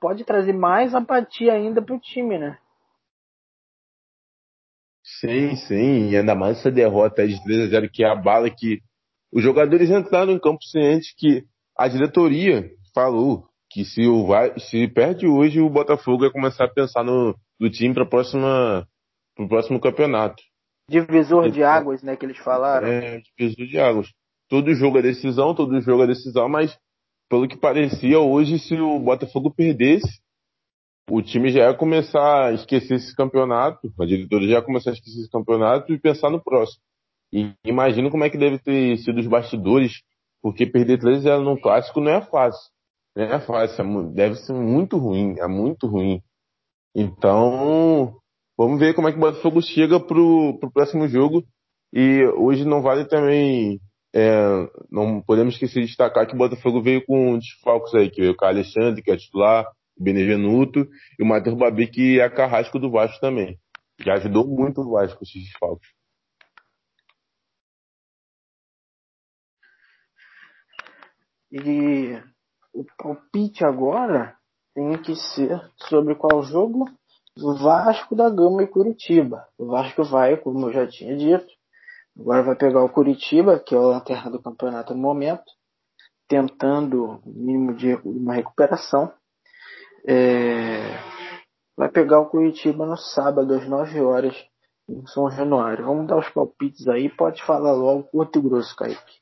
pode 0.00 0.24
trazer 0.24 0.52
mais 0.52 0.94
apatia 0.94 1.52
ainda 1.52 1.82
pro 1.82 1.98
time, 1.98 2.38
né? 2.38 2.58
Sim, 5.02 5.56
sim, 5.56 6.10
e 6.10 6.16
ainda 6.16 6.34
mais 6.34 6.58
essa 6.58 6.70
derrota 6.70 7.26
de 7.26 7.42
3 7.42 7.60
a 7.62 7.66
0 7.66 7.90
que 7.90 8.04
é 8.04 8.08
a 8.08 8.14
bala 8.14 8.48
que 8.50 8.80
os 9.32 9.42
jogadores 9.42 9.90
entraram 9.90 10.32
em 10.32 10.38
campo 10.38 10.62
ciente 10.62 11.14
que 11.16 11.44
a 11.76 11.88
diretoria 11.88 12.70
falou, 12.94 13.48
que 13.70 13.84
se 13.84 14.06
o 14.06 14.26
vai, 14.26 14.58
se 14.58 14.86
perde 14.88 15.26
hoje, 15.26 15.60
o 15.60 15.70
Botafogo 15.70 16.20
vai 16.20 16.30
começar 16.30 16.64
a 16.64 16.72
pensar 16.72 17.02
no, 17.04 17.34
no 17.58 17.70
time 17.70 17.94
para 17.94 18.06
próxima 18.06 18.86
pro 19.34 19.48
próximo 19.48 19.80
campeonato. 19.80 20.42
Divisor 20.88 21.44
então, 21.44 21.52
de 21.52 21.62
águas, 21.62 22.02
né, 22.02 22.16
que 22.16 22.26
eles 22.26 22.38
falaram. 22.38 22.88
É, 22.88 23.22
divisor 23.38 23.66
de 23.66 23.78
águas. 23.78 24.08
Todo 24.50 24.74
jogo 24.74 24.98
é 24.98 25.02
decisão, 25.02 25.54
todo 25.54 25.80
jogo 25.80 26.02
é 26.02 26.08
decisão, 26.08 26.48
mas 26.48 26.76
pelo 27.28 27.46
que 27.46 27.56
parecia 27.56 28.18
hoje, 28.18 28.58
se 28.58 28.74
o 28.74 28.98
Botafogo 28.98 29.48
perdesse, 29.48 30.20
o 31.08 31.22
time 31.22 31.50
já 31.50 31.68
ia 31.68 31.74
começar 31.74 32.46
a 32.46 32.52
esquecer 32.52 32.94
esse 32.94 33.14
campeonato, 33.14 33.92
a 33.98 34.04
diretoria 34.04 34.48
já 34.48 34.54
ia 34.56 34.62
começar 34.62 34.90
a 34.90 34.92
esquecer 34.92 35.20
esse 35.20 35.30
campeonato 35.30 35.92
e 35.92 36.00
pensar 36.00 36.30
no 36.30 36.42
próximo. 36.42 36.82
E 37.32 37.52
imagino 37.64 38.10
como 38.10 38.24
é 38.24 38.30
que 38.30 38.36
deve 38.36 38.58
ter 38.58 38.96
sido 38.98 39.20
os 39.20 39.26
bastidores, 39.28 40.02
porque 40.42 40.66
perder 40.66 40.98
3 40.98 41.22
0 41.22 41.42
num 41.42 41.56
clássico 41.56 42.00
não 42.00 42.10
é 42.10 42.20
fácil. 42.20 42.70
Não 43.14 43.24
é 43.24 43.38
fácil, 43.38 43.82
é 43.82 44.12
deve 44.12 44.34
ser 44.34 44.52
muito 44.52 44.98
ruim, 44.98 45.36
é 45.38 45.46
muito 45.46 45.86
ruim. 45.86 46.20
Então, 46.92 48.16
vamos 48.58 48.80
ver 48.80 48.94
como 48.94 49.08
é 49.08 49.12
que 49.12 49.18
o 49.18 49.20
Botafogo 49.20 49.62
chega 49.62 50.00
pro, 50.00 50.58
pro 50.58 50.72
próximo 50.72 51.06
jogo. 51.06 51.44
E 51.92 52.24
hoje 52.36 52.64
não 52.64 52.82
vale 52.82 53.04
também, 53.04 53.80
é, 54.14 54.40
não 54.90 55.22
podemos 55.22 55.54
esquecer 55.54 55.80
de 55.80 55.86
destacar 55.86 56.26
que 56.26 56.34
o 56.34 56.38
Botafogo 56.38 56.82
veio 56.82 57.04
com 57.04 57.38
desfalques 57.38 57.94
aí, 57.94 58.10
que 58.10 58.20
veio 58.20 58.36
com 58.36 58.44
o 58.44 58.48
Alexandre, 58.48 59.02
que 59.02 59.10
é 59.10 59.16
titular, 59.16 59.66
o 59.98 60.02
Benevenuto, 60.02 60.88
e 61.18 61.22
o 61.22 61.26
Matheus 61.26 61.56
Babi, 61.56 61.86
que 61.86 62.20
é 62.20 62.28
carrasco 62.28 62.78
do 62.78 62.90
Vasco 62.90 63.20
também. 63.20 63.58
Que 63.98 64.10
ajudou 64.10 64.46
muito 64.46 64.80
o 64.80 64.90
Vasco 64.90 65.22
esses 65.22 65.44
desfalques. 65.44 65.88
E 71.52 72.16
o 72.72 72.84
palpite 72.96 73.64
agora 73.64 74.36
tem 74.74 75.02
que 75.02 75.14
ser 75.16 75.60
sobre 75.88 76.14
qual 76.14 76.42
jogo? 76.42 76.84
Vasco 77.36 78.14
da 78.14 78.28
Gama 78.28 78.62
e 78.62 78.66
Curitiba. 78.66 79.46
O 79.58 79.66
Vasco 79.66 80.04
vai, 80.04 80.36
como 80.36 80.66
eu 80.66 80.72
já 80.72 80.86
tinha 80.86 81.16
dito, 81.16 81.46
agora 82.18 82.42
vai 82.42 82.56
pegar 82.56 82.82
o 82.82 82.88
Curitiba, 82.88 83.58
que 83.58 83.74
é 83.74 83.78
a 83.78 83.82
lanterna 83.82 84.30
do 84.30 84.42
campeonato 84.42 84.94
no 84.94 85.00
momento, 85.00 85.44
tentando 86.28 87.20
o 87.24 87.30
mínimo 87.30 87.74
de 87.74 87.94
uma 88.04 88.34
recuperação. 88.34 89.12
É... 90.06 90.98
Vai 91.76 91.88
pegar 91.88 92.20
o 92.20 92.28
Curitiba 92.28 92.86
no 92.86 92.96
sábado, 92.96 93.54
às 93.54 93.66
9 93.66 94.00
horas, 94.00 94.36
em 94.88 95.06
São 95.06 95.30
Januário. 95.30 95.86
Vamos 95.86 96.06
dar 96.06 96.18
os 96.18 96.28
palpites 96.28 96.86
aí, 96.88 97.08
pode 97.08 97.42
falar 97.42 97.72
logo, 97.72 98.04
curto 98.04 98.38
e 98.38 98.42
grosso, 98.42 98.76
Kaique. 98.76 99.20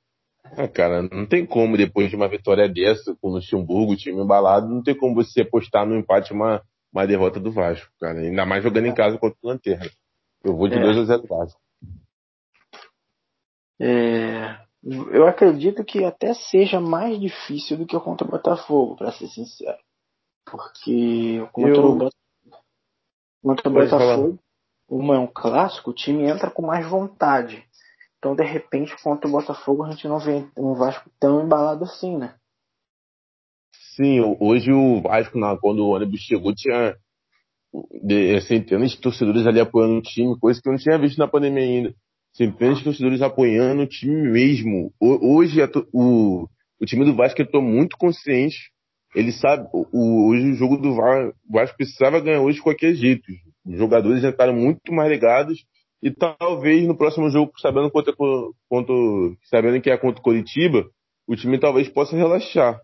É, 0.56 0.66
cara, 0.66 1.02
não 1.02 1.26
tem 1.26 1.44
como, 1.44 1.76
depois 1.76 2.08
de 2.08 2.16
uma 2.16 2.28
vitória 2.28 2.68
dessa, 2.68 3.14
com 3.20 3.28
o 3.28 3.34
Luxemburgo, 3.34 3.96
time 3.96 4.22
embalado, 4.22 4.68
não 4.68 4.82
tem 4.82 4.94
como 4.94 5.14
você 5.14 5.42
apostar 5.42 5.86
no 5.86 5.96
empate 5.96 6.32
uma, 6.32 6.62
uma 6.92 7.06
derrota 7.06 7.38
do 7.38 7.52
Vasco, 7.52 7.90
cara. 8.00 8.20
Ainda 8.20 8.46
mais 8.46 8.62
jogando 8.62 8.86
em 8.86 8.94
casa 8.94 9.18
contra 9.18 9.36
o 9.42 9.48
Lanterna. 9.48 9.90
Eu 10.42 10.56
vou 10.56 10.68
de 10.68 10.76
é. 10.76 10.80
2 10.80 10.98
a 10.98 11.04
0 11.04 11.26
Vasco. 11.26 11.60
É, 13.80 14.58
eu 14.82 15.26
acredito 15.26 15.84
que 15.84 16.04
até 16.04 16.34
seja 16.34 16.80
mais 16.80 17.20
difícil 17.20 17.76
do 17.76 17.86
que 17.86 17.98
contra 18.00 18.26
o 18.26 18.30
Botafogo, 18.30 18.96
para 18.96 19.12
ser 19.12 19.28
sincero. 19.28 19.78
Porque 20.44 21.46
contra 21.52 21.80
eu... 21.80 21.90
o, 21.90 22.10
contra 23.42 23.68
o 23.68 23.72
Botafogo, 23.72 24.38
uma 24.88 25.16
é 25.16 25.18
um 25.18 25.26
clássico, 25.26 25.90
o 25.90 25.94
time 25.94 26.24
entra 26.24 26.50
com 26.50 26.62
mais 26.62 26.88
vontade. 26.88 27.64
Então, 28.18 28.34
de 28.34 28.44
repente, 28.44 29.00
contra 29.02 29.28
o 29.28 29.32
Botafogo, 29.32 29.84
a 29.84 29.90
gente 29.90 30.08
não 30.08 30.18
vê 30.18 30.44
um 30.56 30.74
Vasco 30.74 31.10
tão 31.20 31.44
embalado 31.44 31.84
assim, 31.84 32.16
né? 32.16 32.34
Sim, 33.94 34.20
hoje 34.40 34.72
o 34.72 35.02
Vasco, 35.02 35.38
quando 35.60 35.80
o 35.80 35.90
ônibus 35.90 36.20
chegou, 36.20 36.54
tinha 36.54 36.96
centenas 38.42 38.92
de 38.92 39.00
torcedores 39.00 39.46
ali 39.46 39.60
apoiando 39.60 39.98
o 39.98 40.02
time, 40.02 40.38
coisa 40.38 40.60
que 40.60 40.68
eu 40.68 40.72
não 40.72 40.78
tinha 40.78 40.98
visto 40.98 41.18
na 41.18 41.28
pandemia 41.28 41.62
ainda. 41.62 41.94
Centenas 42.38 42.78
de 42.78 42.84
torcedores 42.84 43.20
apoiando 43.20 43.82
o 43.82 43.86
time 43.86 44.30
mesmo. 44.30 44.92
Hoje 45.00 45.58
o, 45.92 46.48
o 46.80 46.86
time 46.86 47.04
do 47.04 47.16
Vasco 47.16 47.42
estou 47.42 47.60
muito 47.60 47.96
consciente. 47.98 48.70
Ele 49.12 49.32
sabe, 49.32 49.68
o, 49.72 50.28
hoje 50.28 50.52
o 50.52 50.54
jogo 50.54 50.76
do 50.76 50.94
Vasco 51.50 51.76
precisava 51.76 52.20
ganhar 52.20 52.40
hoje 52.40 52.58
de 52.58 52.62
qualquer 52.62 52.94
jeito. 52.94 53.24
Os 53.66 53.76
jogadores 53.76 54.22
já 54.22 54.30
estavam 54.30 54.54
muito 54.54 54.92
mais 54.92 55.10
ligados 55.10 55.66
e 56.00 56.12
talvez 56.12 56.86
no 56.86 56.96
próximo 56.96 57.28
jogo, 57.28 57.50
sabendo, 57.58 57.90
contra, 57.90 58.14
contra, 58.14 58.94
sabendo 59.50 59.80
que 59.82 59.90
é 59.90 59.96
contra 59.96 60.20
o 60.20 60.22
Coritiba, 60.22 60.88
o 61.26 61.34
time 61.34 61.58
talvez 61.58 61.88
possa 61.88 62.16
relaxar. 62.16 62.80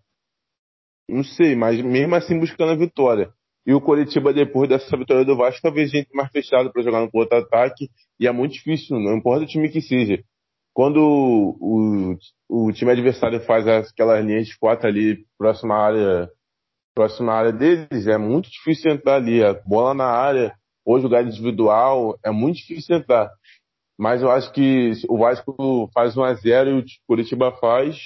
Não 1.08 1.22
sei, 1.22 1.54
mas 1.54 1.80
mesmo 1.80 2.12
assim 2.16 2.40
buscando 2.40 2.72
a 2.72 2.76
vitória. 2.76 3.32
E 3.66 3.72
o 3.72 3.80
Coritiba, 3.80 4.32
depois 4.32 4.68
dessa 4.68 4.96
vitória 4.96 5.24
do 5.24 5.36
Vasco, 5.36 5.62
talvez 5.62 5.90
gente 5.90 6.14
mais 6.14 6.30
fechado 6.30 6.70
para 6.70 6.82
jogar 6.82 7.00
no 7.00 7.10
contra-ataque. 7.10 7.88
E 8.20 8.26
é 8.26 8.32
muito 8.32 8.52
difícil, 8.52 8.98
não 8.98 9.16
importa 9.16 9.44
o 9.44 9.48
time 9.48 9.70
que 9.70 9.80
seja. 9.80 10.22
Quando 10.74 10.98
o, 10.98 12.16
o, 12.48 12.72
time 12.72 12.90
adversário 12.90 13.40
faz 13.40 13.66
aquelas 13.66 14.24
linhas 14.24 14.46
de 14.48 14.58
quatro 14.58 14.88
ali, 14.88 15.24
próxima 15.38 15.76
área, 15.76 16.28
próxima 16.94 17.32
área 17.32 17.52
deles, 17.52 18.06
é 18.06 18.18
muito 18.18 18.50
difícil 18.50 18.90
entrar 18.90 19.16
ali. 19.16 19.42
A 19.42 19.54
bola 19.54 19.94
na 19.94 20.06
área, 20.06 20.52
ou 20.84 21.00
jogar 21.00 21.22
individual, 21.22 22.18
é 22.24 22.30
muito 22.30 22.56
difícil 22.56 22.96
entrar. 22.96 23.30
Mas 23.98 24.20
eu 24.20 24.30
acho 24.30 24.52
que 24.52 24.92
o 25.08 25.16
Vasco 25.18 25.88
faz 25.94 26.16
1 26.16 26.24
a 26.24 26.34
0 26.34 26.70
e 26.70 26.80
o 26.80 26.84
Curitiba 27.06 27.52
faz, 27.52 27.96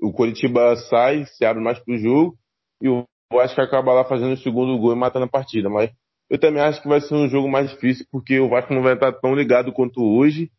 o 0.00 0.12
Curitiba 0.12 0.76
sai, 0.76 1.26
se 1.26 1.44
abre 1.44 1.62
mais 1.62 1.78
pro 1.80 1.98
jogo, 1.98 2.36
e 2.80 2.88
o 2.88 3.04
Vasco 3.32 3.60
acaba 3.60 3.92
lá 3.92 4.04
fazendo 4.04 4.32
o 4.32 4.36
segundo 4.36 4.78
gol 4.78 4.92
e 4.92 4.96
matando 4.96 5.24
a 5.24 5.28
partida. 5.28 5.68
Mas 5.68 5.90
eu 6.30 6.38
também 6.38 6.62
acho 6.62 6.80
que 6.80 6.88
vai 6.88 7.00
ser 7.00 7.14
um 7.14 7.28
jogo 7.28 7.48
mais 7.48 7.70
difícil, 7.70 8.06
porque 8.10 8.38
o 8.40 8.48
Vasco 8.48 8.72
não 8.72 8.82
vai 8.82 8.94
estar 8.94 9.12
tão 9.12 9.34
ligado 9.34 9.72
quanto 9.72 10.02
hoje, 10.02 10.50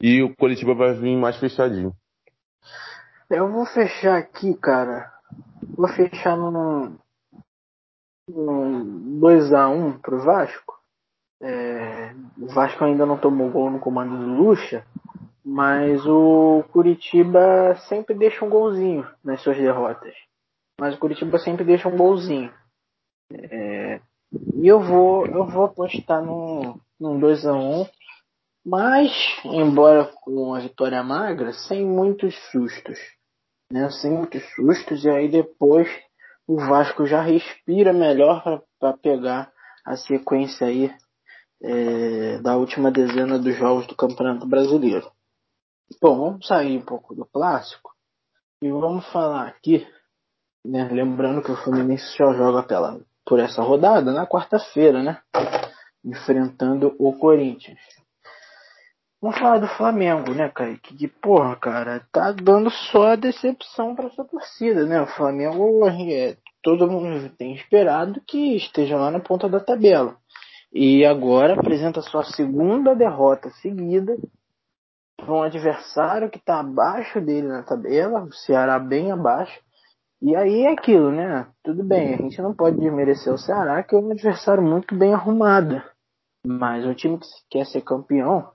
e 0.00 0.22
o 0.22 0.34
Curitiba 0.34 0.74
vai 0.74 0.92
vir 0.94 1.16
mais 1.16 1.36
fechadinho. 1.38 1.94
Eu 3.30 3.50
vou 3.50 3.64
fechar 3.64 4.18
aqui, 4.18 4.54
cara. 4.54 5.10
Vou 5.76 5.88
fechar 5.88 6.36
num 6.36 6.98
2x1 8.28 10.00
pro 10.00 10.20
Vasco. 10.20 10.74
É, 11.40 12.14
o 12.38 12.46
Vasco 12.48 12.84
ainda 12.84 13.06
não 13.06 13.16
tomou 13.16 13.50
gol 13.50 13.70
no 13.70 13.80
comando 13.80 14.16
do 14.16 14.34
Lucha, 14.34 14.84
mas 15.44 16.04
o 16.06 16.62
Curitiba 16.72 17.74
sempre 17.88 18.14
deixa 18.14 18.44
um 18.44 18.50
golzinho 18.50 19.08
nas 19.24 19.40
suas 19.40 19.56
derrotas. 19.56 20.14
Mas 20.82 20.96
o 20.96 20.98
Curitiba 20.98 21.38
sempre 21.38 21.64
deixa 21.64 21.88
um 21.88 21.96
golzinho. 21.96 22.52
É, 23.32 24.00
e 24.56 24.66
eu 24.66 24.80
vou, 24.80 25.24
eu 25.28 25.46
vou 25.46 25.66
apostar 25.66 26.20
num, 26.20 26.76
num 26.98 27.20
2x1, 27.20 27.88
mas, 28.66 29.12
embora 29.44 30.06
com 30.06 30.32
uma 30.32 30.58
vitória 30.58 31.00
magra, 31.04 31.52
sem 31.52 31.86
muitos 31.86 32.34
sustos. 32.50 32.98
Né? 33.70 33.88
Sem 33.90 34.10
muitos 34.10 34.42
sustos, 34.56 35.04
e 35.04 35.08
aí 35.08 35.28
depois 35.28 35.88
o 36.48 36.56
Vasco 36.56 37.06
já 37.06 37.22
respira 37.22 37.92
melhor 37.92 38.64
para 38.80 38.98
pegar 38.98 39.52
a 39.86 39.96
sequência 39.96 40.66
aí 40.66 40.92
é, 41.62 42.38
da 42.38 42.56
última 42.56 42.90
dezena 42.90 43.38
dos 43.38 43.56
jogos 43.56 43.86
do 43.86 43.94
Campeonato 43.94 44.48
Brasileiro. 44.48 45.08
Bom, 46.00 46.18
vamos 46.18 46.44
sair 46.44 46.76
um 46.76 46.84
pouco 46.84 47.14
do 47.14 47.24
clássico 47.24 47.92
e 48.60 48.68
vamos 48.68 49.06
falar 49.12 49.46
aqui, 49.46 49.86
né, 50.64 50.88
lembrando 50.90 51.42
que 51.42 51.50
o 51.50 51.56
Fluminense 51.56 52.04
só 52.16 52.32
joga 52.34 52.62
pela, 52.62 53.00
por 53.26 53.38
essa 53.38 53.62
rodada 53.62 54.12
na 54.12 54.26
quarta-feira, 54.26 55.02
né, 55.02 55.18
enfrentando 56.04 56.94
o 56.98 57.12
Corinthians. 57.12 57.80
Vamos 59.22 59.38
falar 59.38 59.60
do 59.60 59.68
Flamengo, 59.68 60.34
né, 60.34 60.48
Kaique? 60.48 60.96
Que, 60.96 61.06
porra, 61.06 61.54
cara, 61.54 62.04
tá 62.10 62.32
dando 62.32 62.70
só 62.70 63.14
decepção 63.14 63.94
para 63.94 64.06
essa 64.06 64.24
torcida, 64.24 64.84
né? 64.84 65.00
O 65.00 65.06
Flamengo, 65.06 65.86
é, 65.88 66.36
todo 66.60 66.90
mundo 66.90 67.30
tem 67.38 67.54
esperado 67.54 68.20
que 68.26 68.56
esteja 68.56 68.96
lá 68.96 69.12
na 69.12 69.20
ponta 69.20 69.48
da 69.48 69.60
tabela. 69.60 70.16
E 70.72 71.04
agora 71.04 71.54
apresenta 71.54 72.02
sua 72.02 72.24
segunda 72.24 72.96
derrota 72.96 73.48
seguida 73.60 74.16
para 75.16 75.32
um 75.32 75.42
adversário 75.42 76.28
que 76.28 76.38
está 76.38 76.58
abaixo 76.58 77.20
dele 77.20 77.46
na 77.46 77.62
tabela, 77.62 78.24
o 78.24 78.32
Ceará 78.32 78.76
bem 78.80 79.12
abaixo. 79.12 79.60
E 80.22 80.36
aí 80.36 80.62
é 80.62 80.70
aquilo, 80.72 81.10
né? 81.10 81.48
Tudo 81.64 81.82
bem, 81.82 82.14
a 82.14 82.16
gente 82.18 82.40
não 82.40 82.54
pode 82.54 82.78
desmerecer 82.78 83.32
o 83.32 83.38
Ceará, 83.38 83.82
que 83.82 83.94
é 83.94 83.98
um 83.98 84.12
adversário 84.12 84.62
muito 84.62 84.94
bem 84.96 85.12
arrumado. 85.12 85.82
Mas 86.46 86.86
um 86.86 86.94
time 86.94 87.18
que 87.18 87.26
quer 87.50 87.66
ser 87.66 87.82
campeão 87.82 88.50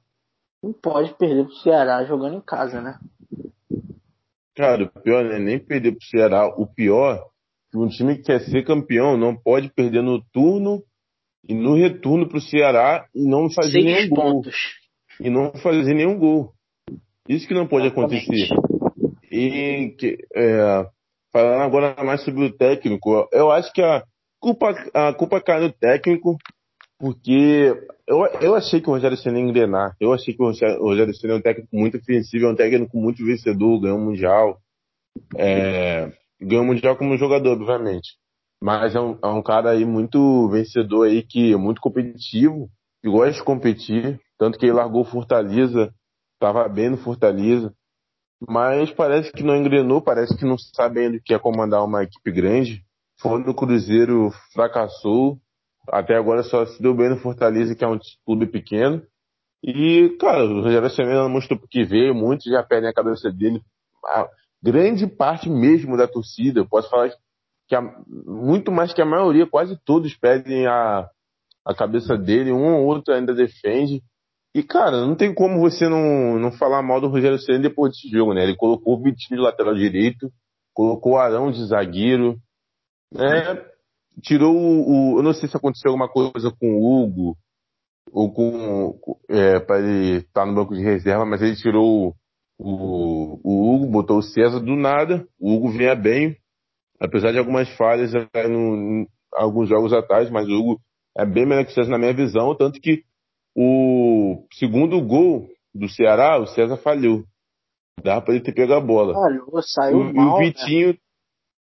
não 0.63 0.71
pode 0.71 1.13
perder 1.15 1.43
pro 1.43 1.56
Ceará 1.56 2.06
jogando 2.06 2.38
em 2.38 2.41
casa, 2.41 2.82
né? 2.82 2.97
Cara, 4.56 4.86
o 4.86 5.01
pior 5.01 5.25
não 5.25 5.34
é 5.34 5.39
nem 5.39 5.60
perder 5.60 5.91
pro 5.91 6.06
Ceará. 6.08 6.47
O 6.47 6.65
pior, 6.65 7.21
que 7.69 7.77
um 7.77 7.88
time 7.89 8.15
que 8.15 8.23
quer 8.23 8.39
ser 8.41 8.63
campeão 8.65 9.17
não 9.17 9.36
pode 9.36 9.69
perder 9.73 10.01
no 10.01 10.23
turno 10.32 10.82
e 11.47 11.53
no 11.53 11.75
retorno 11.75 12.27
para 12.30 12.38
o 12.38 12.41
Ceará 12.41 13.06
e 13.13 13.30
não 13.30 13.49
fazer 13.49 13.82
Seis 13.82 13.86
nenhum 13.86 14.10
pontos. 14.15 14.56
gol. 15.19 15.27
E 15.27 15.30
não 15.30 15.53
fazer 15.62 15.93
nenhum 15.93 16.17
gol. 16.17 16.53
Isso 17.27 17.45
que 17.45 17.53
não 17.53 17.67
pode 17.67 17.88
Exatamente. 17.88 18.25
acontecer. 18.25 18.56
E 19.30 19.95
que, 19.99 20.17
é, 20.34 20.86
falando 21.38 21.62
agora 21.62 22.04
mais 22.04 22.23
sobre 22.23 22.45
o 22.45 22.52
técnico, 22.52 23.30
eu 23.32 23.52
acho 23.52 23.71
que 23.71 23.82
a 23.82 24.04
culpa, 24.39 24.71
a 24.93 25.13
culpa 25.13 25.39
cai 25.39 25.62
no 25.62 25.71
técnico, 25.71 26.36
porque 27.00 27.76
eu, 28.08 28.26
eu 28.41 28.56
achei 28.56 28.82
que 28.82 28.89
o 28.89 28.93
Rogério 28.93 29.15
Senna 29.15 29.38
ia 29.38 29.45
engrenar. 29.45 29.95
Eu 30.00 30.13
achei 30.13 30.34
que 30.34 30.41
o 30.41 30.47
Rogério 30.47 31.13
Senna 31.13 31.34
é 31.34 31.38
um 31.38 31.41
técnico 31.41 31.76
muito 31.76 31.97
ofensivo, 31.97 32.45
é 32.45 32.50
um 32.50 32.56
técnico 32.56 32.97
muito 32.97 33.23
vencedor, 33.23 33.80
ganhou 33.80 34.00
o 34.00 34.02
Mundial. 34.02 34.58
É, 35.38 36.12
ganhou 36.41 36.63
o 36.63 36.67
Mundial 36.67 36.97
como 36.97 37.17
jogador, 37.17 37.52
obviamente. 37.52 38.15
Mas 38.60 38.95
é 38.95 39.00
um, 39.00 39.19
é 39.23 39.28
um 39.28 39.43
cara 39.43 39.69
aí 39.69 39.86
muito 39.86 40.50
vencedor 40.50 41.08
aí, 41.08 41.21
que 41.21 41.54
é 41.54 41.58
muito 41.58 41.80
competitivo, 41.80 42.67
que 43.04 43.10
gosta 43.12 43.34
de 43.34 43.43
competir. 43.43 44.19
Tanto 44.39 44.58
que 44.58 44.65
ele 44.65 44.73
largou 44.73 45.06
Fortaleza, 45.06 45.93
estava 46.34 46.67
bem 46.67 46.89
no 46.89 46.97
Fortaleza. 46.97 47.71
Mas 48.47 48.91
parece 48.91 49.32
que 49.32 49.43
não 49.43 49.56
engrenou, 49.56 50.02
parece 50.02 50.38
que 50.38 50.45
não 50.45 50.58
sabe 50.58 51.00
ainda 51.00 51.17
o 51.17 51.21
que 51.21 51.34
é 51.34 51.39
comandar 51.39 51.84
uma 51.84 52.04
equipe 52.04 52.32
grande. 52.32 52.84
Foi 53.19 53.43
no 53.43 53.54
Cruzeiro, 53.54 54.32
fracassou. 54.54 55.39
Até 55.89 56.15
agora 56.15 56.43
só 56.43 56.65
se 56.65 56.82
deu 56.82 56.93
bem 56.93 57.10
no 57.10 57.17
Fortaleza, 57.17 57.76
que 57.76 57.84
é 57.84 57.88
um 57.88 57.97
clube 58.26 58.45
pequeno. 58.45 59.02
E, 59.63 60.15
cara, 60.19 60.43
o 60.43 60.62
Rogério 60.62 60.89
Senna 60.89 61.28
mostrou 61.28 61.60
porque 61.60 61.84
veio, 61.84 62.13
muitos 62.13 62.45
já 62.45 62.62
perdem 62.62 62.89
a 62.89 62.93
cabeça 62.93 63.32
dele. 63.32 63.62
A 64.06 64.28
grande 64.62 65.08
parte 65.08 65.50
mesmo 65.50 65.97
da 65.97 66.08
torcida, 66.08 66.60
eu 66.60 66.67
posso 66.67 66.89
falar 66.89 67.10
que 67.67 67.76
a, 67.76 67.82
muito 68.08 68.71
mais 68.71 68.93
que 68.93 69.02
a 69.02 69.06
maioria, 69.06 69.47
quase 69.47 69.78
todos 69.84 70.15
pedem 70.15 70.67
a, 70.67 71.10
a 71.65 71.76
cabeça 71.76 72.17
dele, 72.17 72.52
um 72.52 72.76
ou 72.76 72.86
outro 72.86 73.13
ainda 73.13 73.34
defende. 73.34 74.04
E, 74.58 74.63
cara, 74.63 75.06
não 75.06 75.13
tem 75.13 75.32
como 75.32 75.60
você 75.60 75.88
não, 75.88 76.39
não 76.39 76.52
falar 76.52 76.82
mal 76.82 77.00
do 77.00 77.08
Rogério 77.08 77.38
Senna 77.38 77.60
depois 77.60 77.91
desse 77.91 78.10
jogo, 78.10 78.34
né? 78.34 78.41
Ele 78.41 78.56
colocou 78.56 78.96
o 78.96 79.04
Vitinho 79.04 79.39
de 79.39 79.46
lateral 79.46 79.76
direito, 79.76 80.32
colocou 80.74 81.12
o 81.12 81.17
Arão 81.20 81.52
de 81.52 81.63
zagueiro, 81.63 82.39
né? 83.13 83.63
Tirou 84.24 84.56
o, 84.56 85.13
o, 85.13 85.20
Eu 85.20 85.22
não 85.22 85.32
sei 85.32 85.48
se 85.48 85.56
aconteceu 85.56 85.91
alguma 85.91 86.10
coisa 86.10 86.52
com 86.60 86.74
o 86.74 87.04
Hugo, 87.04 87.38
ou 88.12 88.34
com. 88.34 89.00
É, 89.30 89.60
para 89.60 89.78
ele 89.78 90.17
estar 90.22 90.41
tá 90.41 90.46
no 90.48 90.56
banco 90.56 90.74
de 90.74 90.82
reserva, 90.82 91.24
mas 91.24 91.39
ele 91.39 91.56
tirou 91.56 92.15
o, 92.58 93.39
o 93.43 93.76
Hugo, 93.76 93.91
botou 93.91 94.17
o 94.17 94.24
César 94.24 94.60
do 94.60 94.76
nada. 94.76 95.24
O 95.39 95.54
Hugo 95.54 95.70
vinha 95.70 95.93
bem, 95.93 96.36
apesar 97.00 97.32
de 97.32 97.38
algumas 97.38 97.70
falhas 97.78 98.12
em 98.15 99.08
alguns 99.36 99.70
jogos 99.70 99.93
atrás, 99.93 100.32
mas 100.32 100.48
o 100.48 100.52
Hugo 100.52 100.82
é 101.15 101.28
bem 101.28 101.46
melhor 101.46 101.63
que 101.63 101.74
o 101.74 101.76
César 101.76 101.91
na 101.91 102.00
minha 102.00 102.15
visão, 102.15 102.56
tanto 102.56 102.82
que 102.82 103.04
o 103.60 104.46
segundo 104.54 105.02
gol 105.02 105.50
do 105.74 105.89
Ceará, 105.89 106.38
o 106.38 106.46
César 106.46 106.78
falhou. 106.78 107.24
Dava 108.04 108.22
pra 108.22 108.36
ele 108.36 108.43
ter 108.43 108.54
pego 108.54 108.74
a 108.74 108.80
bola. 108.80 109.15
Falhou, 109.15 109.62
saiu 109.63 109.98
o, 109.98 110.13
mal, 110.13 110.36
o 110.36 110.39
Vitinho, 110.39 110.89
né? 110.89 110.98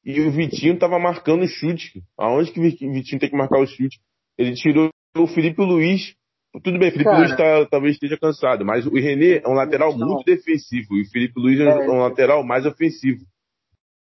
E 0.05 0.21
o 0.21 0.33
Vitinho 0.33 0.77
tava 0.77 0.99
marcando 0.99 1.43
o 1.43 1.47
chute. 1.47 2.03
Aonde 2.19 2.51
que 2.51 2.59
o 2.59 2.63
Vitinho 2.63 3.21
tem 3.21 3.31
que 3.31 3.37
marcar 3.37 3.61
o 3.61 3.67
chute? 3.67 4.01
Ele 4.37 4.55
tirou 4.55 4.91
o 5.17 5.27
Felipe 5.29 5.63
Luiz. 5.63 6.17
Tudo 6.65 6.81
bem, 6.81 6.91
Felipe 6.91 7.05
Cara, 7.05 7.19
Luiz 7.19 7.37
tá, 7.37 7.67
talvez 7.67 7.95
esteja 7.95 8.19
cansado, 8.19 8.65
mas 8.65 8.87
o 8.87 8.95
René 8.95 9.41
é 9.45 9.49
um 9.49 9.55
lateral 9.55 9.97
não. 9.97 10.07
muito 10.07 10.25
defensivo 10.25 10.95
e 10.95 11.03
o 11.03 11.11
Felipe 11.11 11.41
Luiz 11.41 11.59
é, 11.61 11.65
é 11.65 11.91
um 11.91 11.99
lateral 11.99 12.45
mais 12.45 12.67
ofensivo. 12.67 13.25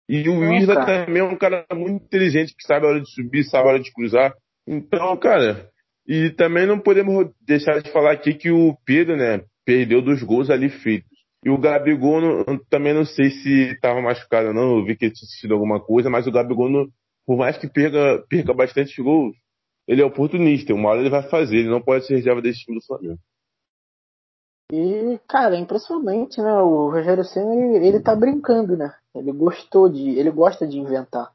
E 0.09 0.27
o 0.27 0.39
não, 0.39 0.53
Isla 0.53 0.75
cara. 0.75 1.05
também 1.05 1.21
é 1.21 1.25
um 1.25 1.37
cara 1.37 1.65
muito 1.73 2.03
inteligente 2.03 2.53
que 2.55 2.65
sabe 2.65 2.85
a 2.85 2.89
hora 2.89 3.01
de 3.01 3.09
subir, 3.09 3.43
sabe 3.43 3.65
a 3.65 3.71
hora 3.71 3.79
de 3.79 3.93
cruzar. 3.93 4.33
Então, 4.67 5.15
cara, 5.17 5.69
e 6.07 6.29
também 6.31 6.65
não 6.65 6.79
podemos 6.79 7.29
deixar 7.41 7.81
de 7.81 7.91
falar 7.91 8.11
aqui 8.11 8.33
que 8.33 8.51
o 8.51 8.75
Pedro, 8.85 9.15
né, 9.15 9.43
perdeu 9.65 10.01
dos 10.01 10.21
gols 10.21 10.49
ali 10.49 10.69
feitos. 10.69 11.11
E 11.45 11.49
o 11.49 11.57
Gabigol, 11.57 12.21
não, 12.21 12.57
também 12.69 12.93
não 12.93 13.05
sei 13.05 13.29
se 13.29 13.71
estava 13.71 14.01
machucado 14.01 14.49
ou 14.49 14.53
não, 14.53 14.77
eu 14.77 14.85
vi 14.85 14.95
que 14.95 15.05
ele 15.05 15.13
tinha 15.13 15.25
assistido 15.25 15.53
alguma 15.53 15.79
coisa, 15.79 16.09
mas 16.09 16.25
o 16.27 16.31
Gabigol, 16.31 16.69
não, 16.69 16.87
por 17.25 17.37
mais 17.37 17.57
que 17.57 17.67
perca, 17.67 18.23
perca 18.29 18.53
bastante 18.53 19.01
gols, 19.01 19.35
ele 19.87 20.01
é 20.01 20.05
oportunista, 20.05 20.73
uma 20.73 20.89
hora 20.89 21.01
ele 21.01 21.09
vai 21.09 21.23
fazer, 21.23 21.57
ele 21.57 21.69
não 21.69 21.81
pode 21.81 22.05
ser 22.05 22.15
reserva 22.15 22.41
desse 22.41 22.59
time 22.59 22.79
do 22.79 22.85
Flamengo. 22.85 23.19
E, 24.71 25.19
cara, 25.27 25.55
é 25.55 25.59
impressionante, 25.59 26.41
né? 26.41 26.53
O 26.53 26.89
Rogério 26.89 27.23
Senna, 27.23 27.53
ele, 27.53 27.87
ele 27.87 27.99
tá 27.99 28.15
brincando, 28.15 28.75
né? 28.75 28.95
Ele 29.13 29.31
gostou 29.31 29.87
de. 29.87 30.17
Ele 30.17 30.31
gosta 30.31 30.65
de 30.65 30.79
inventar. 30.79 31.31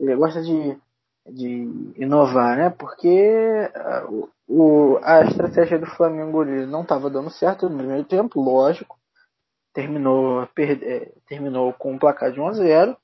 Ele 0.00 0.16
gosta 0.16 0.40
de 0.42 0.78
de 1.26 1.92
inovar, 1.96 2.56
né? 2.56 2.70
Porque 2.70 3.70
uh, 4.08 4.28
o, 4.48 4.98
a 5.02 5.22
estratégia 5.22 5.78
do 5.78 5.86
Flamengo 5.86 6.44
não 6.44 6.82
estava 6.82 7.08
dando 7.08 7.30
certo 7.30 7.68
no 7.68 7.78
primeiro 7.78 8.04
tempo, 8.04 8.40
lógico. 8.40 8.98
Terminou, 9.72 10.46
perde, 10.48 10.84
é, 10.84 11.12
terminou 11.26 11.72
com 11.72 11.92
um 11.92 11.98
placar 11.98 12.30
de 12.30 12.40
1 12.40 12.46
a 12.46 12.52
0 12.52 12.96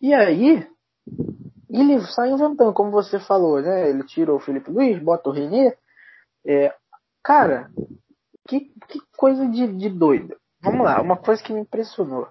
E 0.00 0.12
aí, 0.12 0.66
ele 1.70 2.00
sai 2.06 2.30
inventando, 2.30 2.72
como 2.72 2.90
você 2.90 3.20
falou, 3.20 3.60
né? 3.60 3.88
Ele 3.88 4.02
tirou 4.04 4.36
o 4.36 4.40
Felipe 4.40 4.70
Luiz, 4.70 5.00
bota 5.00 5.30
o 5.30 5.32
René. 5.32 5.76
É, 6.44 6.74
cara, 7.22 7.70
que, 8.48 8.72
que 8.88 9.00
coisa 9.16 9.46
de, 9.48 9.66
de 9.68 9.88
doido. 9.88 10.36
Vamos 10.60 10.84
lá, 10.84 11.00
uma 11.00 11.16
coisa 11.16 11.42
que 11.42 11.52
me 11.52 11.60
impressionou. 11.60 12.28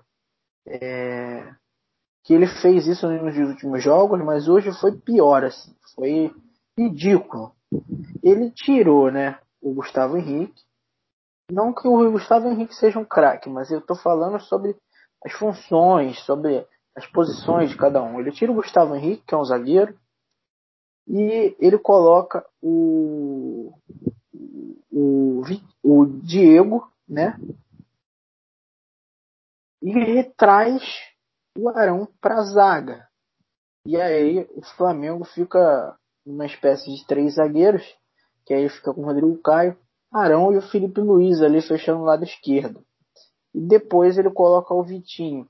É, 0.68 1.54
que 2.24 2.34
ele 2.34 2.48
fez 2.48 2.88
isso 2.88 3.08
nos 3.08 3.38
últimos 3.38 3.84
jogos, 3.84 4.24
mas 4.24 4.48
hoje 4.48 4.72
foi 4.80 4.94
pior, 4.98 5.44
assim, 5.44 5.76
foi 5.94 6.34
ridículo. 6.78 7.54
Ele 8.24 8.50
tirou, 8.52 9.12
né, 9.12 9.40
o 9.62 9.74
Gustavo 9.74 10.18
Henrique. 10.18 10.64
Não 11.52 11.74
que 11.74 11.88
o 11.88 12.12
Gustavo 12.12 12.48
Henrique 12.48 12.74
seja 12.74 12.98
um 12.98 13.06
craque, 13.06 13.50
mas 13.50 13.70
eu 13.70 13.80
estou 13.80 13.98
falando 13.98 14.40
sobre 14.40 14.76
as 15.24 15.34
funções, 15.34 16.18
sobre 16.26 16.66
as 16.96 17.06
posições 17.08 17.70
de 17.70 17.78
cada 17.78 18.02
um. 18.02 18.20
Ele 18.20 18.32
tira 18.32 18.52
o 18.52 18.56
Gustavo 18.56 18.96
Henrique, 18.96 19.24
que 19.28 19.36
é 19.36 19.38
um 19.38 19.44
zagueiro, 19.44 19.98
e 21.06 21.56
ele 21.60 21.78
coloca 21.78 22.46
o, 22.62 23.74
o, 24.90 25.42
o 25.84 26.06
Diego, 26.06 26.90
né? 27.08 27.38
E 29.82 29.92
retraz 29.92 30.82
o 31.58 31.70
Arão 31.70 32.08
para 32.20 32.36
a 32.36 32.44
zaga. 32.44 33.08
E 33.86 34.00
aí 34.00 34.48
o 34.56 34.62
Flamengo 34.78 35.24
fica 35.26 35.96
numa 36.26 36.46
espécie 36.46 36.94
de 36.94 37.06
três 37.06 37.36
zagueiros, 37.36 37.84
que 38.46 38.54
aí 38.54 38.70
fica 38.70 38.94
com 38.94 39.02
o 39.02 39.06
Rodrigo 39.06 39.38
Caio, 39.42 39.78
Arão 40.12 40.54
e 40.54 40.58
o 40.58 40.62
Felipe 40.62 41.02
Luiz 41.02 41.42
ali 41.42 41.62
fechando 41.62 42.02
o 42.02 42.06
lado 42.06 42.24
esquerdo. 42.24 42.84
E 43.54 43.60
depois 43.60 44.18
ele 44.18 44.32
coloca 44.32 44.74
o 44.74 44.84
Vitinho. 44.84 45.48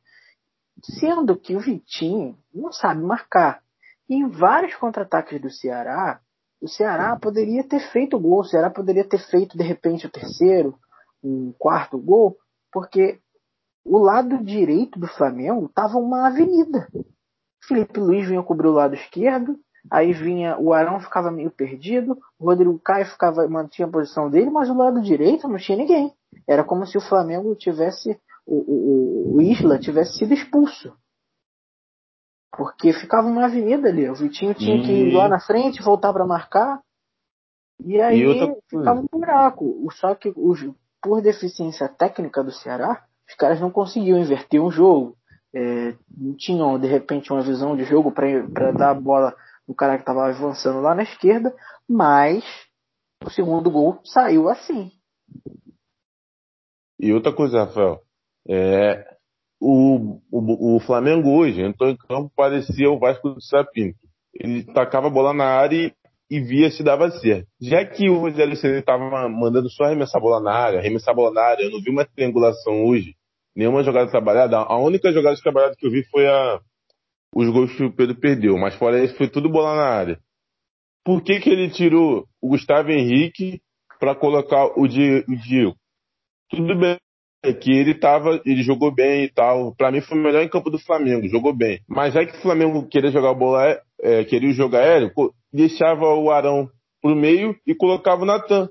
Sendo 1.00 1.38
que 1.38 1.56
o 1.56 1.60
Vitinho 1.60 2.38
não 2.54 2.72
sabe 2.72 3.02
marcar. 3.02 3.62
E 4.10 4.16
em 4.16 4.28
vários 4.28 4.76
contra-ataques 4.76 5.39
do 5.42 5.50
Ceará, 5.50 6.20
o 6.62 6.68
Ceará 6.68 7.18
poderia 7.18 7.63
ter 7.63 7.80
feito 7.92 8.20
gol, 8.20 8.39
o 8.39 8.46
Ceará 8.46 8.70
poderia 8.70 9.08
ter 9.08 9.20
feito 9.20 9.58
de 9.58 9.63
repente 9.63 10.08
o 10.08 10.12
terceiro, 10.12 10.78
um 11.24 11.54
quarto 11.58 11.98
gol, 11.98 12.38
porque 12.72 13.20
o 13.86 13.98
lado 13.98 14.43
direito 14.43 15.00
do 15.00 15.08
Flamengo 15.08 15.65
estava 15.65 15.98
uma 15.98 16.28
avenida. 16.28 16.88
Felipe 17.67 18.00
Luiz 18.00 18.28
vinha 18.28 18.43
cobrir 18.43 18.67
o 18.67 18.74
lado 18.74 18.96
esquerdo, 18.96 19.58
aí 19.91 20.13
vinha 20.13 20.58
o 20.58 20.74
Arão 20.74 21.00
ficava 21.00 21.32
meio 21.32 21.52
perdido, 21.52 22.17
o 22.39 22.46
Rodrigo 22.46 22.80
Caio 22.80 23.06
ficava 23.06 23.48
mantinha 23.48 23.88
a 23.88 23.91
posição 23.91 24.30
dele, 24.30 24.50
mas 24.50 24.69
o 24.69 24.78
lado 24.78 25.02
direito 25.02 25.48
não 25.48 25.58
tinha 25.58 25.78
ninguém. 25.78 26.13
Era 26.48 26.63
como 26.63 26.86
se 26.86 26.98
o 26.98 27.02
Flamengo 27.02 27.56
tivesse 27.56 28.19
o, 28.46 28.56
o, 28.56 29.36
o 29.36 29.41
Isla 29.41 29.80
tivesse 29.80 30.17
sido 30.17 30.34
expulso. 30.34 30.93
Porque 32.56 32.93
ficava 32.93 33.28
uma 33.28 33.46
avenida 33.46 33.89
ali. 33.89 34.08
O 34.10 34.15
Vitinho 34.15 34.54
tinha 34.54 34.80
que 34.84 34.91
ir 34.91 35.13
lá 35.13 35.28
na 35.28 35.39
frente, 35.39 35.82
voltar 35.82 36.13
para 36.13 36.26
marcar. 36.26 36.82
E 37.84 38.00
aí 38.00 38.19
e 38.19 38.28
outra... 38.28 38.56
ficava 38.69 39.00
um 39.00 39.08
buraco. 39.12 39.88
Só 39.93 40.13
que 40.13 40.32
por 41.02 41.22
deficiência 41.22 41.89
técnica 41.89 42.43
do 42.43 42.52
Ceará, 42.52 43.04
os 43.34 43.36
caras 43.36 43.60
não 43.60 43.72
conseguiam 43.72 44.19
inverter 44.19 44.62
um 44.62 44.69
jogo. 44.69 45.17
É, 45.56 45.96
não 46.15 46.36
tinham, 46.36 46.80
de 46.80 46.88
repente, 46.88 47.34
uma 47.34 47.41
visão 47.41 47.76
de 47.76 47.84
jogo 47.84 48.12
para 48.12 48.72
dar 48.72 48.91
a 48.91 48.93
bola 48.93 49.36
no 49.67 49.74
cara 49.74 49.96
que 49.96 50.02
estava 50.02 50.28
avançando 50.28 50.80
lá 50.82 50.93
na 50.93 51.04
esquerda, 51.04 51.54
mas 51.89 52.43
o 53.26 53.30
segundo 53.30 53.72
gol 53.72 54.00
saiu 54.04 54.50
assim. 54.50 54.91
E 57.00 57.12
outra 57.12 57.34
coisa, 57.34 57.65
Rafael, 57.65 58.02
é, 58.48 59.04
o, 59.60 60.19
o, 60.32 60.76
o 60.76 60.80
Flamengo 60.80 61.30
hoje 61.30 61.62
entrou 61.62 61.89
em 61.89 61.98
campo, 61.98 62.32
parecia 62.36 62.89
o 62.89 63.00
Vasco 63.00 63.30
do 63.30 63.41
Sapinto. 63.41 63.98
Ele 64.34 64.63
tacava 64.63 65.08
a 65.08 65.12
bola 65.12 65.34
na 65.34 65.46
área 65.46 65.76
e, 65.76 65.93
e 66.30 66.39
via 66.39 66.69
se 66.69 66.84
dava 66.84 67.10
certo. 67.12 67.48
Já 67.60 67.86
que 67.86 68.10
o 68.10 68.19
Rogério 68.19 68.54
estava 68.54 69.28
mandando 69.30 69.69
só 69.69 69.86
arremessar 69.86 70.19
a 70.19 70.24
bola 70.24 70.41
na 70.41 70.52
área, 70.52 70.80
arremessar 70.80 71.13
a 71.13 71.15
bola 71.15 71.34
na 71.34 71.41
área, 71.41 71.63
eu 71.63 71.72
não 71.72 71.82
vi 71.82 71.89
uma 71.89 72.06
triangulação 72.06 72.86
hoje 72.86 73.15
nenhuma 73.56 73.84
jogada 73.84 74.10
trabalhada. 74.10 74.58
A 74.58 74.78
única 74.78 75.12
jogada 75.12 75.36
trabalhada 75.42 75.76
que 75.78 75.86
eu 75.86 75.92
vi 75.92 76.04
foi 76.06 76.28
a, 76.28 76.60
os 77.36 77.50
gols 77.50 77.76
que 77.76 77.84
o 77.84 77.94
Pedro 77.94 78.16
perdeu, 78.16 78.58
mas 78.58 78.76
fora 78.76 79.04
isso 79.04 79.16
foi 79.16 79.28
tudo 79.28 79.50
bola 79.50 79.76
na 79.76 79.88
área. 79.88 80.20
Por 81.06 81.22
que, 81.22 81.39
que 81.39 81.50
ele 81.50 81.70
tirou 81.70 82.26
o 82.42 82.50
Gustavo 82.50 82.92
Henrique 82.92 83.62
para 84.00 84.16
colocar 84.16 84.66
o, 84.78 84.88
Di, 84.88 85.26
o 85.28 85.36
Diego? 85.36 85.76
Tudo 86.50 86.78
bem 86.80 86.98
que 87.52 87.72
ele 87.72 87.94
tava, 87.94 88.39
ele 88.46 88.63
jogou 88.63 88.94
bem 88.94 89.26
e 89.26 89.30
tal. 89.30 89.76
Para 89.76 89.92
mim 89.92 90.00
foi 90.00 90.18
o 90.18 90.22
melhor 90.22 90.44
em 90.44 90.50
campo 90.50 90.70
do 90.70 90.80
Flamengo, 90.80 91.28
jogou 91.28 91.54
bem. 91.54 91.82
Mas 91.89 92.13
já 92.13 92.26
que 92.26 92.38
o 92.38 92.42
Flamengo 92.42 92.88
queria 92.88 93.12
jogar 93.12 93.34
bola, 93.34 93.82
é, 94.02 94.24
queria 94.24 94.54
jogar 94.54 94.80
aéreo, 94.80 95.12
deixava 95.52 96.06
o 96.06 96.32
Arão 96.32 96.70
pro 97.02 97.16
meio 97.16 97.54
e 97.68 97.76
colocava 97.76 98.22
o 98.22 98.26
Natan. 98.26 98.70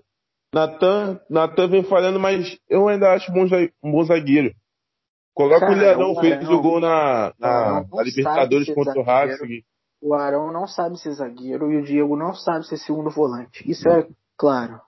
Natan, 0.55 1.21
Natan 1.29 1.69
vem 1.69 1.83
falhando, 1.83 2.19
mas 2.19 2.59
eu 2.69 2.89
ainda 2.89 3.13
acho 3.13 3.31
bom, 3.33 3.45
um 3.83 3.93
bom 3.93 4.05
zagueiro. 4.05 4.55
Coloca 5.35 5.61
Cara, 5.61 5.73
o 5.73 5.77
Leão, 5.77 6.15
fez 6.21 6.49
o 6.49 6.61
gol 6.61 6.81
na, 6.81 7.33
na, 7.39 7.85
na 7.91 8.03
Libertadores 8.03 8.73
contra 8.75 8.99
o 8.99 9.03
Racing. 9.03 9.63
O 10.01 10.15
Arão 10.15 10.53
não 10.53 10.67
sabe 10.67 10.99
ser 10.99 11.13
zagueiro 11.13 11.71
e 11.71 11.77
o 11.77 11.83
Diego 11.83 12.17
não 12.17 12.35
sabe 12.35 12.67
ser 12.67 12.77
segundo 12.77 13.09
volante. 13.09 13.69
Isso 13.71 13.89
é 13.89 14.07
claro. 14.37 14.81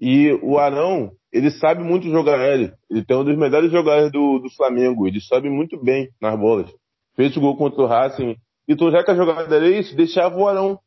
E 0.00 0.32
o 0.42 0.58
Arão, 0.58 1.12
ele 1.32 1.50
sabe 1.50 1.82
muito 1.82 2.08
jogar 2.08 2.38
aéreo. 2.40 2.72
Ele 2.90 3.04
tem 3.04 3.16
um 3.16 3.24
dos 3.24 3.38
melhores 3.38 3.70
jogadores 3.70 4.10
do, 4.10 4.38
do 4.38 4.50
Flamengo. 4.50 5.06
Ele 5.06 5.20
sobe 5.20 5.48
muito 5.48 5.80
bem 5.82 6.08
nas 6.20 6.38
bolas. 6.38 6.70
Fez 7.14 7.36
o 7.36 7.40
gol 7.40 7.56
contra 7.56 7.82
o 7.82 7.86
Racing. 7.86 8.34
Então, 8.66 8.90
já 8.90 9.04
que 9.04 9.10
a 9.10 9.14
jogada 9.14 9.54
era 9.54 9.68
isso, 9.68 9.96
deixava 9.96 10.36
o 10.36 10.48
Arão. 10.48 10.78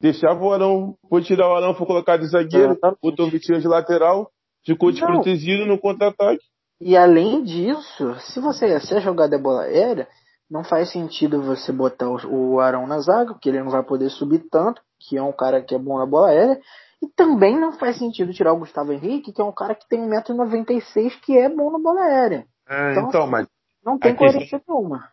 Deixava 0.00 0.42
o 0.42 0.52
Arão. 0.52 0.96
Foi 1.08 1.22
tirar 1.22 1.48
o 1.48 1.54
Arão, 1.54 1.74
foi 1.74 1.86
colocar 1.86 2.16
de 2.16 2.26
zagueiro, 2.26 2.78
botou 3.00 3.26
o 3.26 3.30
Vitinho 3.30 3.60
de 3.60 3.68
lateral, 3.68 4.30
ficou 4.64 4.90
desprotegido 4.90 5.66
no 5.66 5.78
contra-ataque. 5.78 6.44
E 6.84 6.96
além 6.96 7.44
disso, 7.44 8.14
se 8.18 8.40
você 8.40 8.80
se 8.80 8.94
a 8.94 9.00
jogada 9.00 9.36
é 9.36 9.38
bola 9.38 9.62
aérea, 9.62 10.08
não 10.50 10.64
faz 10.64 10.90
sentido 10.90 11.40
você 11.40 11.72
botar 11.72 12.08
o, 12.08 12.60
Arão 12.60 12.86
na 12.86 12.98
zaga, 12.98 13.32
porque 13.32 13.48
ele 13.48 13.62
não 13.62 13.70
vai 13.70 13.82
poder 13.84 14.10
subir 14.10 14.44
tanto, 14.50 14.82
que 15.00 15.16
é 15.16 15.22
um 15.22 15.32
cara 15.32 15.62
que 15.62 15.74
é 15.74 15.78
bom 15.78 15.96
na 15.96 16.06
bola 16.06 16.28
aérea. 16.28 16.60
E 17.00 17.08
também 17.08 17.58
não 17.58 17.72
faz 17.72 17.98
sentido 17.98 18.32
tirar 18.32 18.52
o 18.52 18.58
Gustavo 18.58 18.92
Henrique, 18.92 19.32
que 19.32 19.40
é 19.40 19.44
um 19.44 19.52
cara 19.52 19.74
que 19.74 19.88
tem 19.88 20.00
1,96m, 20.00 21.20
que 21.20 21.38
é 21.38 21.48
bom 21.48 21.70
na 21.70 21.78
bola 21.78 22.00
aérea. 22.00 22.46
É, 22.68 22.92
então, 22.92 23.08
então, 23.08 23.26
mas. 23.26 23.46
Não 23.84 23.98
tem 23.98 24.14
coerência 24.14 24.62
nenhuma. 24.68 25.08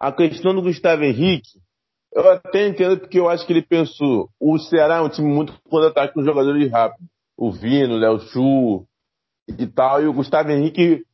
A 0.00 0.12
questão 0.12 0.54
do 0.54 0.62
Gustavo 0.62 1.04
Henrique, 1.04 1.60
eu 2.12 2.30
até 2.30 2.66
entendo 2.66 2.98
porque 2.98 3.18
eu 3.18 3.28
acho 3.28 3.46
que 3.46 3.52
ele 3.52 3.62
pensou: 3.62 4.28
o 4.40 4.58
Ceará 4.58 4.96
é 4.96 5.00
um 5.00 5.08
time 5.08 5.28
muito 5.28 5.54
contra-ataque 5.70 6.14
com 6.14 6.24
jogadores 6.24 6.70
rápidos. 6.70 7.06
O 7.36 7.50
Vino, 7.50 7.94
o 7.94 7.98
Léo 7.98 8.18
Chu, 8.18 8.86
e 9.58 9.66
tal. 9.66 10.02
E 10.02 10.06
o 10.06 10.12
Gustavo 10.12 10.50
Henrique 10.50 11.04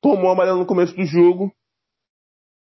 tomou 0.00 0.30
amarelo 0.30 0.58
no 0.58 0.66
começo 0.66 0.94
do 0.94 1.04
jogo. 1.04 1.52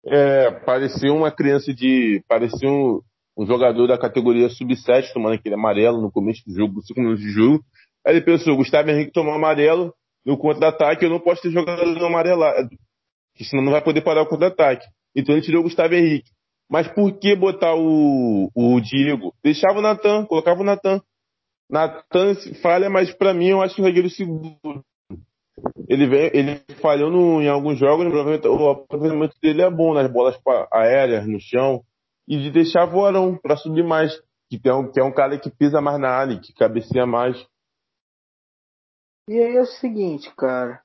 É, 0.05 0.51
parecia 0.51 1.11
uma 1.11 1.31
criança 1.31 1.73
de. 1.73 2.23
Parecia 2.27 2.69
um, 2.69 3.01
um 3.37 3.45
jogador 3.45 3.87
da 3.87 3.97
categoria 3.97 4.49
sub-7 4.49 5.11
tomando 5.13 5.33
aquele 5.33 5.55
amarelo 5.55 6.01
no 6.01 6.11
começo 6.11 6.41
do 6.45 6.53
jogo, 6.53 6.81
5 6.81 6.99
minutos 6.99 7.21
de 7.21 7.29
jogo. 7.29 7.63
Aí 8.05 8.15
ele 8.15 8.25
pensou: 8.25 8.55
Gustavo 8.55 8.89
Henrique 8.89 9.11
tomou 9.11 9.33
amarelo 9.33 9.93
no 10.25 10.37
contra-ataque, 10.37 11.03
eu 11.03 11.09
não 11.09 11.19
posso 11.19 11.41
ter 11.41 11.51
jogador 11.51 12.03
amarelado, 12.03 12.69
porque 13.31 13.43
senão 13.43 13.63
não 13.63 13.71
vai 13.71 13.81
poder 13.81 14.01
parar 14.01 14.21
o 14.21 14.27
contra-ataque. 14.27 14.85
Então 15.15 15.35
ele 15.35 15.43
tirou 15.43 15.61
o 15.61 15.63
Gustavo 15.63 15.93
Henrique. 15.93 16.29
Mas 16.69 16.87
por 16.87 17.17
que 17.17 17.35
botar 17.35 17.75
o, 17.75 18.49
o 18.53 18.79
Diego? 18.81 19.33
Deixava 19.41 19.79
o 19.79 19.81
Natan, 19.81 20.25
colocava 20.25 20.61
o 20.61 20.65
Natan. 20.65 21.01
Natan 21.69 22.35
falha, 22.61 22.89
mas 22.89 23.13
para 23.13 23.33
mim 23.33 23.47
eu 23.47 23.61
acho 23.61 23.75
que 23.75 23.81
o 23.81 23.85
Regueiro 23.85 24.09
seguro 24.09 24.57
ele 25.87 26.05
vem, 26.07 26.31
ele 26.33 26.61
falhou 26.81 27.09
no, 27.09 27.41
em 27.41 27.47
alguns 27.47 27.79
jogos, 27.79 28.05
o 28.13 28.69
aproveitamento 28.69 29.35
dele 29.41 29.61
é 29.61 29.69
bom 29.69 29.93
nas 29.93 30.11
bolas 30.11 30.37
aéreas, 30.71 31.25
no 31.25 31.39
chão, 31.39 31.81
e 32.27 32.37
de 32.37 32.51
deixar 32.51 32.85
voarão 32.85 33.37
para 33.37 33.55
subir 33.55 33.83
mais, 33.83 34.13
que, 34.49 34.59
tem 34.59 34.73
um, 34.73 34.91
que 34.91 34.99
é 34.99 35.03
um 35.03 35.13
cara 35.13 35.39
que 35.39 35.49
pisa 35.49 35.79
mais 35.79 35.99
na 35.99 36.09
área, 36.09 36.39
que 36.39 36.53
cabeceia 36.53 37.05
mais. 37.05 37.37
E 39.29 39.39
aí 39.39 39.55
é 39.55 39.61
o 39.61 39.65
seguinte, 39.65 40.33
cara, 40.35 40.81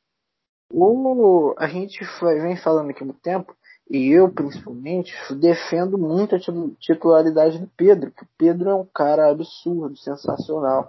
o, 0.70 1.54
a 1.58 1.66
gente 1.66 2.00
vem 2.40 2.56
falando 2.56 2.90
aqui 2.90 3.04
muito 3.04 3.20
tempo, 3.20 3.56
e 3.90 4.08
eu 4.10 4.32
principalmente 4.32 5.12
defendo 5.34 5.98
muito 5.98 6.36
a 6.36 6.40
titularidade 6.78 7.58
do 7.58 7.68
Pedro, 7.76 8.12
que 8.12 8.22
o 8.22 8.28
Pedro 8.38 8.70
é 8.70 8.74
um 8.74 8.86
cara 8.86 9.30
absurdo, 9.30 9.96
sensacional, 9.96 10.88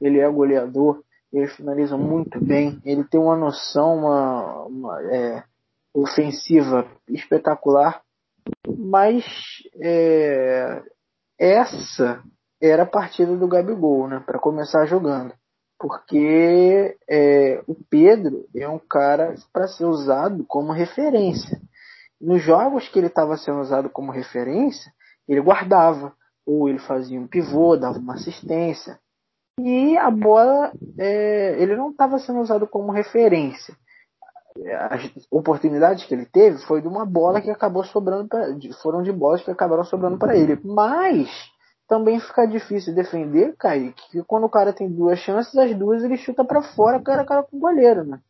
ele 0.00 0.18
é 0.18 0.28
goleador, 0.30 1.02
ele 1.32 1.46
finaliza 1.48 1.96
muito 1.96 2.40
bem, 2.44 2.80
ele 2.84 3.04
tem 3.04 3.20
uma 3.20 3.36
noção 3.36 3.98
uma, 3.98 4.64
uma 4.64 5.02
é, 5.02 5.44
ofensiva 5.94 6.86
espetacular, 7.08 8.02
mas 8.66 9.24
é, 9.80 10.82
essa 11.38 12.22
era 12.60 12.82
a 12.82 12.86
partida 12.86 13.36
do 13.36 13.48
Gabigol, 13.48 14.08
né, 14.08 14.22
para 14.24 14.38
começar 14.38 14.84
jogando, 14.86 15.32
porque 15.78 16.96
é, 17.08 17.62
o 17.66 17.74
Pedro 17.88 18.46
é 18.54 18.68
um 18.68 18.78
cara 18.78 19.34
para 19.52 19.66
ser 19.66 19.86
usado 19.86 20.44
como 20.46 20.72
referência. 20.72 21.60
Nos 22.20 22.42
jogos 22.42 22.86
que 22.88 22.98
ele 22.98 23.06
estava 23.06 23.36
sendo 23.38 23.60
usado 23.60 23.88
como 23.88 24.12
referência, 24.12 24.92
ele 25.26 25.40
guardava, 25.40 26.12
ou 26.44 26.68
ele 26.68 26.78
fazia 26.80 27.18
um 27.18 27.26
pivô, 27.26 27.76
dava 27.76 27.98
uma 27.98 28.14
assistência, 28.14 28.98
e 29.58 29.96
a 29.98 30.10
bola, 30.10 30.72
é, 30.98 31.56
ele 31.60 31.76
não 31.76 31.90
estava 31.90 32.18
sendo 32.18 32.40
usado 32.40 32.66
como 32.66 32.92
referência. 32.92 33.74
As 34.90 35.10
oportunidades 35.30 36.04
que 36.04 36.14
ele 36.14 36.26
teve 36.26 36.58
foi 36.66 36.82
de 36.82 36.88
uma 36.88 37.06
bola 37.06 37.40
que 37.40 37.50
acabou 37.50 37.84
sobrando 37.84 38.28
pra, 38.28 38.46
foram 38.82 39.02
de 39.02 39.12
bolas 39.12 39.42
que 39.42 39.50
acabaram 39.50 39.84
sobrando 39.84 40.18
para 40.18 40.36
ele. 40.36 40.58
Mas 40.64 41.28
também 41.88 42.20
fica 42.20 42.46
difícil 42.46 42.94
defender, 42.94 43.54
Kaique, 43.56 44.02
que 44.10 44.22
quando 44.24 44.44
o 44.44 44.50
cara 44.50 44.72
tem 44.72 44.88
duas 44.88 45.18
chances, 45.18 45.56
as 45.56 45.76
duas 45.76 46.02
ele 46.04 46.16
chuta 46.16 46.44
para 46.44 46.62
fora, 46.62 47.00
cara 47.00 47.22
a 47.22 47.26
cara 47.26 47.42
com 47.42 47.56
o 47.56 47.60
goleiro, 47.60 48.04
né? 48.04 48.20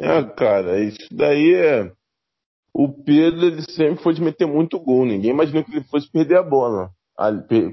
É, 0.00 0.22
cara, 0.22 0.80
isso 0.80 1.08
daí 1.10 1.54
é. 1.54 1.92
O 2.74 2.88
Pedro 2.88 3.46
ele 3.46 3.62
sempre 3.62 4.02
foi 4.02 4.14
de 4.14 4.22
meter 4.22 4.46
muito 4.46 4.78
gol. 4.78 5.04
Ninguém 5.04 5.30
imaginou 5.30 5.62
que 5.64 5.70
ele 5.70 5.84
fosse 5.84 6.10
perder 6.10 6.38
a 6.38 6.42
bola. 6.42 6.90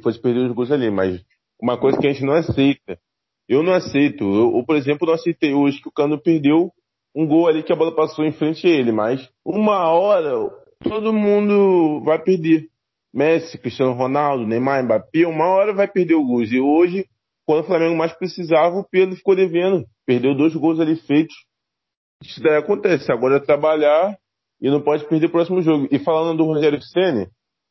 Fosse 0.04 0.20
perder 0.20 0.48
os 0.48 0.54
gols 0.54 0.72
ali, 0.72 0.92
mas 0.92 1.24
uma 1.62 1.78
coisa 1.78 1.98
que 2.00 2.08
a 2.08 2.12
gente 2.12 2.26
não 2.26 2.34
aceita. 2.34 3.00
Eu 3.48 3.64
não 3.64 3.74
aceito. 3.74 4.24
Eu, 4.24 4.58
eu, 4.58 4.64
por 4.66 4.76
exemplo, 4.76 5.08
não 5.08 5.14
aceitei 5.14 5.54
hoje 5.54 5.82
que 5.82 5.90
o 5.90 5.92
Cano 5.92 6.22
perdeu 6.22 6.72
um 7.16 7.28
gol 7.28 7.48
ali 7.48 7.64
que 7.64 7.74
a 7.74 7.76
bola 7.76 7.96
passou 7.96 8.24
em 8.24 8.32
frente 8.32 8.68
a 8.68 8.70
ele, 8.70 8.92
mas 8.92 9.28
uma 9.44 9.90
hora 9.90 10.32
todo 10.84 11.12
mundo 11.12 12.02
vai 12.04 12.22
perder. 12.22 12.68
Messi, 13.12 13.58
Cristiano 13.58 13.94
Ronaldo, 13.94 14.46
Neymar, 14.46 14.84
Mbappé, 14.84 15.26
uma 15.26 15.48
hora 15.48 15.74
vai 15.74 15.88
perder 15.88 16.14
o 16.14 16.24
gol. 16.24 16.44
E 16.44 16.60
hoje, 16.60 17.08
quando 17.46 17.62
o 17.62 17.68
Flamengo 17.68 17.98
mais 17.98 18.14
precisava, 18.14 18.78
o 18.78 18.88
Pedro 18.88 19.16
ficou 19.16 19.36
devendo. 19.36 19.84
Perdeu 20.06 20.36
dois 20.36 20.56
gols 20.56 20.80
ali 20.80 20.96
feitos. 20.96 21.36
Isso 22.24 22.42
daí 22.42 22.58
acontece. 22.58 23.12
Agora 23.12 23.38
é 23.38 23.40
trabalhar 23.40 24.16
e 24.62 24.70
não 24.70 24.82
pode 24.82 25.08
perder 25.08 25.26
o 25.26 25.32
próximo 25.32 25.62
jogo. 25.62 25.88
E 25.90 25.98
falando 25.98 26.38
do 26.38 26.46
Rogério 26.46 26.80
Senna, 26.82 27.28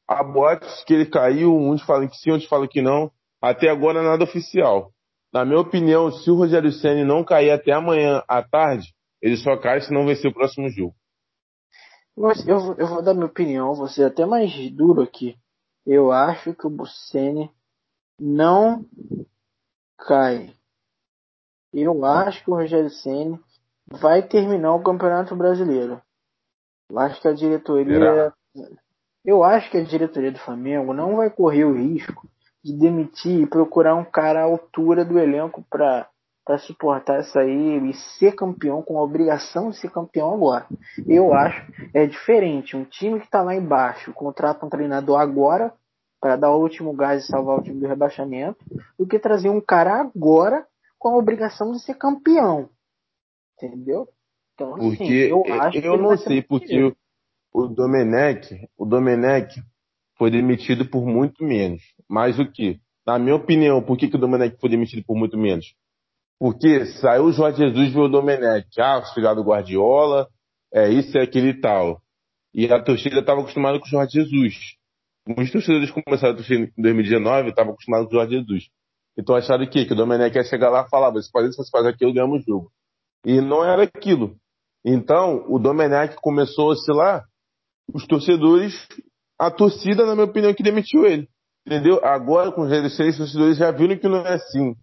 a 0.08 0.24
boate 0.24 0.66
que 0.84 0.94
ele 0.94 1.06
caiu, 1.06 1.54
uns 1.54 1.82
falam 1.82 2.08
que 2.08 2.16
sim, 2.16 2.30
outros 2.30 2.48
falam 2.48 2.66
que 2.66 2.82
não. 2.82 3.12
Até 3.40 3.68
agora 3.68 4.02
nada 4.02 4.24
oficial. 4.24 4.92
Na 5.32 5.44
minha 5.44 5.60
opinião, 5.60 6.10
se 6.10 6.30
o 6.30 6.36
Rogério 6.36 6.72
Senna 6.72 7.04
não 7.04 7.24
cair 7.24 7.50
até 7.50 7.72
amanhã 7.72 8.22
à 8.26 8.42
tarde, 8.42 8.94
ele 9.20 9.36
só 9.36 9.56
cai 9.56 9.80
se 9.80 9.92
não 9.92 10.06
vencer 10.06 10.30
o 10.30 10.34
próximo 10.34 10.68
jogo. 10.70 10.94
Eu, 12.46 12.74
eu 12.76 12.86
vou 12.88 13.02
dar 13.02 13.14
minha 13.14 13.26
opinião, 13.26 13.74
vou 13.74 13.86
ser 13.86 14.04
até 14.04 14.26
mais 14.26 14.52
duro 14.72 15.02
aqui. 15.02 15.36
Eu 15.86 16.10
acho 16.10 16.54
que 16.54 16.66
o 16.66 16.70
Bussene 16.70 17.50
não 18.18 18.84
cai. 19.98 20.52
Eu 21.72 22.04
acho 22.04 22.42
que 22.42 22.50
o 22.50 22.54
Rogério 22.54 22.90
Senna 22.90 23.38
vai 23.86 24.26
terminar 24.26 24.74
o 24.74 24.82
Campeonato 24.82 25.36
Brasileiro. 25.36 26.02
Eu 26.90 26.98
acho 26.98 27.20
que 27.20 27.28
a 27.28 27.32
diretoria. 27.32 28.32
Eu 29.24 29.44
acho 29.44 29.70
que 29.70 29.76
a 29.76 29.84
diretoria 29.84 30.32
do 30.32 30.38
Flamengo 30.38 30.92
não 30.92 31.16
vai 31.16 31.30
correr 31.30 31.64
o 31.64 31.74
risco 31.74 32.28
de 32.64 32.72
demitir 32.76 33.40
e 33.40 33.46
procurar 33.46 33.94
um 33.94 34.04
cara 34.04 34.40
à 34.40 34.44
altura 34.44 35.04
do 35.04 35.18
elenco 35.18 35.64
para 35.70 36.08
para 36.44 36.56
suportar 36.56 37.20
isso 37.20 37.38
aí 37.38 37.90
e 37.90 37.92
ser 37.92 38.34
campeão 38.34 38.80
com 38.80 38.98
a 38.98 39.02
obrigação 39.02 39.68
de 39.68 39.76
ser 39.76 39.90
campeão 39.90 40.32
agora. 40.32 40.66
Eu 41.06 41.34
acho 41.34 41.62
é 41.92 42.06
diferente 42.06 42.74
um 42.74 42.84
time 42.84 43.20
que 43.20 43.26
está 43.26 43.42
lá 43.42 43.54
embaixo 43.54 44.14
contrata 44.14 44.64
um 44.64 44.70
treinador 44.70 45.20
agora 45.20 45.74
para 46.18 46.36
dar 46.36 46.50
o 46.50 46.60
último 46.60 46.94
gás 46.94 47.22
e 47.22 47.26
salvar 47.26 47.58
o 47.58 47.62
time 47.62 47.78
do 47.78 47.86
rebaixamento 47.86 48.64
do 48.98 49.06
que 49.06 49.18
trazer 49.18 49.50
um 49.50 49.60
cara 49.60 50.00
agora 50.00 50.66
com 50.98 51.10
a 51.10 51.16
obrigação 51.18 51.72
de 51.72 51.80
ser 51.80 51.94
campeão. 51.94 52.70
Entendeu? 53.54 54.08
Então, 54.54 54.74
assim, 54.74 54.88
porque 54.96 55.28
eu, 55.30 55.44
acho 55.60 55.78
eu 55.78 55.96
não 55.96 56.16
sei 56.16 56.42
porque 56.42 56.82
o, 56.82 56.96
o 57.52 57.68
Domenech, 57.68 58.68
o 58.76 58.84
Domenech 58.84 59.62
foi 60.16 60.30
demitido 60.30 60.88
por 60.88 61.06
muito 61.06 61.44
menos. 61.44 61.82
Mas 62.08 62.38
o 62.38 62.46
que? 62.50 62.80
Na 63.06 63.18
minha 63.18 63.36
opinião, 63.36 63.82
por 63.82 63.96
que, 63.96 64.08
que 64.08 64.16
o 64.16 64.18
Domenech 64.18 64.56
foi 64.60 64.70
demitido 64.70 65.04
por 65.04 65.16
muito 65.16 65.36
menos? 65.36 65.74
Porque 66.38 66.86
saiu 67.00 67.24
o 67.24 67.32
Jorge 67.32 67.58
Jesus 67.58 67.88
e 67.88 67.92
veio 67.92 68.04
o 68.04 68.08
Domenech. 68.08 68.68
Ah, 68.78 69.02
filho 69.14 69.34
do 69.34 69.42
Guardiola, 69.42 70.28
é 70.72 70.88
isso, 70.88 71.16
é 71.18 71.22
aquele 71.22 71.60
tal. 71.60 72.00
E 72.54 72.66
a 72.72 72.82
torcida 72.82 73.20
estava 73.20 73.40
acostumada 73.40 73.78
com 73.78 73.86
o 73.86 73.88
Jorge 73.88 74.12
Jesus. 74.12 74.54
Muitos 75.26 75.52
torcedores 75.52 75.90
começaram 75.90 76.32
a 76.32 76.36
torcer 76.36 76.72
em 76.76 76.82
2019 76.82 77.50
estavam 77.50 77.72
acostumados 77.72 78.08
com 78.08 78.16
o 78.16 78.18
Jorge 78.18 78.38
Jesus. 78.38 78.68
Então 79.16 79.34
acharam 79.34 79.64
o 79.64 79.68
quê? 79.68 79.84
Que 79.84 79.92
o 79.92 79.96
Domenech 79.96 80.36
ia 80.36 80.44
chegar 80.44 80.70
lá 80.70 80.84
e 80.86 80.88
falar, 80.88 81.10
você 81.10 81.28
faz 81.30 81.48
isso, 81.48 81.62
você 81.62 81.70
faz 81.70 81.86
aquilo, 81.86 82.14
ganhamos 82.14 82.42
o 82.42 82.44
jogo. 82.44 82.72
E 83.24 83.40
não 83.40 83.64
era 83.64 83.82
aquilo. 83.82 84.36
Então, 84.84 85.44
o 85.48 85.58
Domenech 85.58 86.16
começou 86.22 86.70
a 86.70 86.72
oscilar, 86.72 87.24
os 87.92 88.06
torcedores, 88.06 88.74
a 89.38 89.50
torcida, 89.50 90.06
na 90.06 90.14
minha 90.14 90.26
opinião, 90.26 90.54
que 90.54 90.62
demitiu 90.62 91.04
ele. 91.04 91.28
Entendeu? 91.68 92.02
Agora, 92.02 92.50
com 92.50 92.62
os 92.62 92.70
16 92.70 93.18
torcedores 93.18 93.58
já 93.58 93.70
viram 93.70 93.98
que 93.98 94.08
não 94.08 94.24
é 94.24 94.32
assim. 94.36 94.74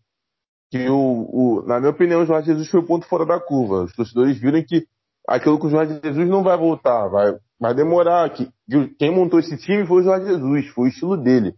Que 0.69 0.88
o, 0.88 0.93
o, 0.93 1.63
na 1.65 1.79
minha 1.79 1.89
opinião, 1.89 2.21
o 2.21 2.25
Jorge 2.27 2.51
Jesus 2.51 2.69
foi 2.69 2.79
o 2.79 2.86
ponto 2.86 3.07
fora 3.07 3.25
da 3.25 3.39
curva. 3.39 3.86
Os 3.86 3.93
torcedores 3.93 4.39
viram 4.39 4.63
que 4.63 4.86
aquilo 5.27 5.57
com 5.57 5.65
o 5.65 5.69
Jorge 5.71 5.99
Jesus 6.03 6.29
não 6.29 6.43
vai 6.43 6.55
voltar, 6.55 7.07
vai, 7.07 7.36
vai 7.59 7.73
demorar. 7.73 8.29
Que, 8.29 8.45
que 8.69 8.88
quem 8.99 9.09
montou 9.09 9.39
esse 9.39 9.57
time 9.57 9.88
foi 9.88 10.01
o 10.01 10.03
Jorge 10.03 10.27
Jesus, 10.27 10.67
foi 10.75 10.86
o 10.86 10.88
estilo 10.88 11.17
dele. 11.17 11.55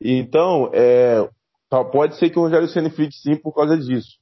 Então, 0.00 0.72
é, 0.74 1.30
pode 1.92 2.16
ser 2.16 2.28
que 2.28 2.38
o 2.40 2.42
Rogério 2.42 2.66
Senna 2.66 2.90
fique 2.90 3.14
sim 3.14 3.36
por 3.36 3.54
causa 3.54 3.78
disso. 3.78 4.18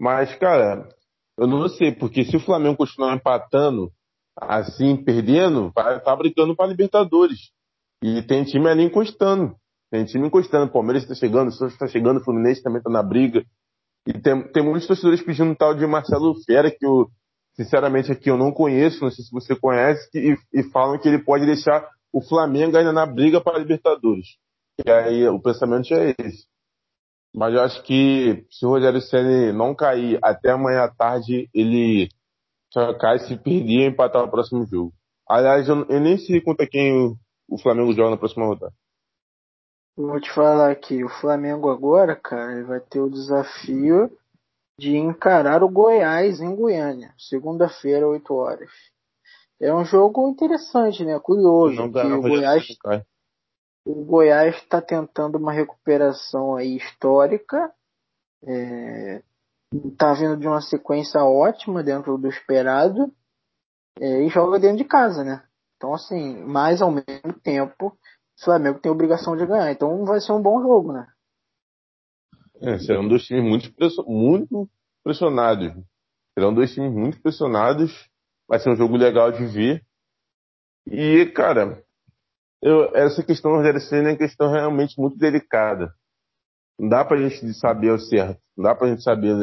Mas, 0.00 0.34
cara, 0.36 0.88
eu 1.36 1.46
não 1.46 1.68
sei, 1.68 1.92
porque 1.92 2.24
se 2.24 2.34
o 2.38 2.40
Flamengo 2.40 2.78
continuar 2.78 3.14
empatando, 3.14 3.92
assim, 4.34 4.96
perdendo, 4.96 5.70
vai 5.74 6.00
tá 6.00 6.16
brigando 6.16 6.56
para 6.56 6.70
Libertadores. 6.70 7.52
E 8.02 8.20
tem 8.22 8.44
time 8.44 8.68
ali 8.68 8.82
encostando. 8.82 9.54
Tem 9.90 10.04
time 10.04 10.26
encostando. 10.26 10.66
O 10.66 10.72
Palmeiras 10.72 11.04
está 11.04 11.14
chegando, 11.14 11.48
o 11.48 11.52
Santos 11.52 11.74
está 11.74 11.86
chegando, 11.86 12.18
o 12.18 12.24
Fluminense 12.24 12.62
também 12.62 12.78
está 12.78 12.90
na 12.90 13.02
briga. 13.02 13.44
E 14.06 14.12
tem, 14.12 14.42
tem 14.52 14.64
muitos 14.64 14.86
torcedores 14.86 15.22
pedindo 15.22 15.54
tal 15.54 15.74
de 15.74 15.86
Marcelo 15.86 16.34
Fera, 16.44 16.70
que 16.70 16.84
eu, 16.84 17.08
sinceramente, 17.54 18.10
aqui 18.10 18.28
eu 18.28 18.36
não 18.36 18.50
conheço, 18.50 19.02
não 19.02 19.10
sei 19.10 19.24
se 19.24 19.30
você 19.30 19.54
conhece, 19.54 20.08
e, 20.14 20.36
e 20.52 20.62
falam 20.70 20.98
que 20.98 21.08
ele 21.08 21.22
pode 21.22 21.46
deixar 21.46 21.88
o 22.12 22.20
Flamengo 22.20 22.76
ainda 22.76 22.92
na 22.92 23.06
briga 23.06 23.40
para 23.40 23.56
a 23.56 23.60
Libertadores. 23.60 24.26
E 24.84 24.90
aí 24.90 25.28
o 25.28 25.40
pensamento 25.40 25.94
é 25.94 26.14
esse. 26.18 26.46
Mas 27.34 27.54
eu 27.54 27.60
acho 27.60 27.82
que 27.84 28.44
se 28.50 28.66
o 28.66 28.70
Rogério 28.70 29.00
Senna 29.00 29.52
não 29.52 29.74
cair 29.74 30.18
até 30.22 30.50
amanhã 30.50 30.82
à 30.82 30.88
tarde, 30.88 31.48
ele 31.54 32.08
só 32.72 32.92
cai 32.98 33.20
se 33.20 33.36
perder 33.36 33.84
e 33.84 33.86
empatar 33.86 34.24
o 34.24 34.30
próximo 34.30 34.66
jogo. 34.66 34.92
Aliás, 35.28 35.68
eu, 35.68 35.86
eu 35.88 36.00
nem 36.00 36.18
sei 36.18 36.40
contra 36.40 36.66
quem 36.66 37.14
o, 37.54 37.58
Flamengo 37.58 37.92
joga 37.92 38.10
na 38.10 38.16
próxima 38.16 38.46
rodada. 38.46 38.74
Vou 39.96 40.20
te 40.20 40.32
falar 40.32 40.70
aqui, 40.70 41.04
o 41.04 41.08
Flamengo 41.08 41.70
agora, 41.70 42.16
cara, 42.16 42.52
ele 42.52 42.64
vai 42.64 42.80
ter 42.80 43.00
o 43.00 43.10
desafio 43.10 44.10
de 44.78 44.96
encarar 44.96 45.62
o 45.62 45.68
Goiás 45.68 46.40
em 46.40 46.54
Goiânia, 46.54 47.14
segunda-feira, 47.18 48.08
8 48.08 48.34
horas. 48.34 48.70
É 49.60 49.72
um 49.72 49.84
jogo 49.84 50.28
interessante, 50.28 51.04
né? 51.04 51.18
Curioso. 51.20 51.76
Não 51.76 51.92
que 51.92 51.98
o 52.00 52.22
Goiás, 52.22 52.66
o 53.84 54.04
Goiás 54.04 54.56
está 54.56 54.80
tentando 54.80 55.38
uma 55.38 55.52
recuperação 55.52 56.56
aí 56.56 56.76
histórica. 56.76 57.72
É, 58.44 59.22
tá 59.96 60.14
vindo 60.14 60.36
de 60.36 60.48
uma 60.48 60.60
sequência 60.60 61.22
ótima 61.22 61.82
dentro 61.82 62.18
do 62.18 62.28
esperado 62.28 63.12
é, 64.00 64.22
e 64.22 64.28
joga 64.28 64.58
dentro 64.58 64.78
de 64.78 64.84
casa, 64.84 65.22
né? 65.22 65.46
Então, 65.82 65.94
assim, 65.94 66.44
mais 66.44 66.80
ao 66.80 66.92
mesmo 66.92 67.40
tempo, 67.42 67.88
o 67.88 68.44
Flamengo 68.44 68.78
tem 68.78 68.92
obrigação 68.92 69.36
de 69.36 69.44
ganhar. 69.44 69.72
Então 69.72 70.04
vai 70.04 70.20
ser 70.20 70.30
um 70.30 70.40
bom 70.40 70.62
jogo, 70.62 70.92
né? 70.92 71.08
É, 72.60 72.78
serão 72.78 73.08
dois 73.08 73.24
times 73.24 73.42
muito, 73.42 73.74
muito 74.06 74.70
pressionados. 75.02 75.72
Serão 76.38 76.54
dois 76.54 76.72
times 76.72 76.92
muito 76.92 77.20
pressionados. 77.20 78.08
Vai 78.48 78.60
ser 78.60 78.70
um 78.70 78.76
jogo 78.76 78.96
legal 78.96 79.32
de 79.32 79.44
ver. 79.44 79.84
E, 80.86 81.26
cara, 81.34 81.82
eu, 82.62 82.94
essa 82.94 83.24
questão 83.24 83.60
do 83.60 83.80
Senna 83.80 84.10
é 84.10 84.12
uma 84.12 84.18
questão 84.18 84.52
realmente 84.52 85.00
muito 85.00 85.18
delicada. 85.18 85.92
Não 86.78 86.88
dá 86.88 87.04
pra 87.04 87.16
gente 87.16 87.52
saber 87.54 87.90
o 87.90 87.98
certo. 87.98 88.40
Não 88.56 88.62
dá 88.62 88.74
pra 88.76 88.86
gente 88.86 89.02
saber. 89.02 89.34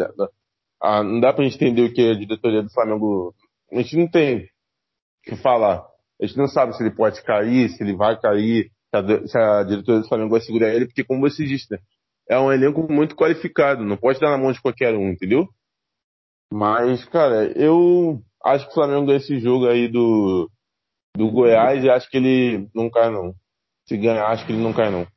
Ah, 0.81 1.03
não 1.03 1.19
dá 1.19 1.33
pra 1.33 1.43
gente 1.43 1.55
entender 1.55 1.81
o 1.81 1.93
que 1.93 2.11
a 2.11 2.17
diretoria 2.17 2.63
do 2.63 2.71
Flamengo. 2.71 3.35
A 3.73 3.75
gente 3.75 3.97
não 3.97 4.09
tem 4.09 4.45
o 4.45 4.49
que 5.23 5.35
falar. 5.35 5.88
A 6.21 6.25
gente 6.25 6.37
não 6.37 6.47
sabe 6.47 6.75
se 6.75 6.83
ele 6.83 6.93
pode 6.93 7.21
cair, 7.23 7.69
se 7.69 7.81
ele 7.81 7.95
vai 7.95 8.19
cair, 8.19 8.71
se 9.25 9.37
a, 9.37 9.63
diretoria 9.63 10.01
do 10.01 10.07
Flamengo 10.07 10.31
vai 10.31 10.41
segurar 10.41 10.73
ele, 10.73 10.85
porque, 10.85 11.03
como 11.03 11.21
você 11.21 11.45
disse, 11.45 11.71
né, 11.71 11.79
é 12.29 12.37
um 12.39 12.51
elenco 12.51 12.91
muito 12.91 13.15
qualificado. 13.15 13.83
Não 13.83 13.97
pode 13.97 14.19
dar 14.19 14.31
na 14.31 14.37
mão 14.37 14.51
de 14.51 14.61
qualquer 14.61 14.93
um, 14.93 15.09
entendeu? 15.09 15.47
Mas, 16.51 17.05
cara, 17.05 17.51
eu 17.57 18.21
acho 18.43 18.65
que 18.65 18.71
o 18.71 18.73
Flamengo 18.75 19.05
ganha 19.05 19.17
esse 19.17 19.39
jogo 19.39 19.67
aí 19.67 19.87
do, 19.87 20.49
do 21.15 21.31
Goiás 21.31 21.83
e 21.83 21.89
acho 21.89 22.09
que 22.09 22.17
ele 22.17 22.69
não 22.73 22.89
cai 22.89 23.09
não. 23.09 23.33
Se 23.87 23.97
ganhar, 23.97 24.27
acho 24.27 24.45
que 24.45 24.51
ele 24.51 24.61
não 24.61 24.73
cai 24.73 24.89
não. 24.89 25.07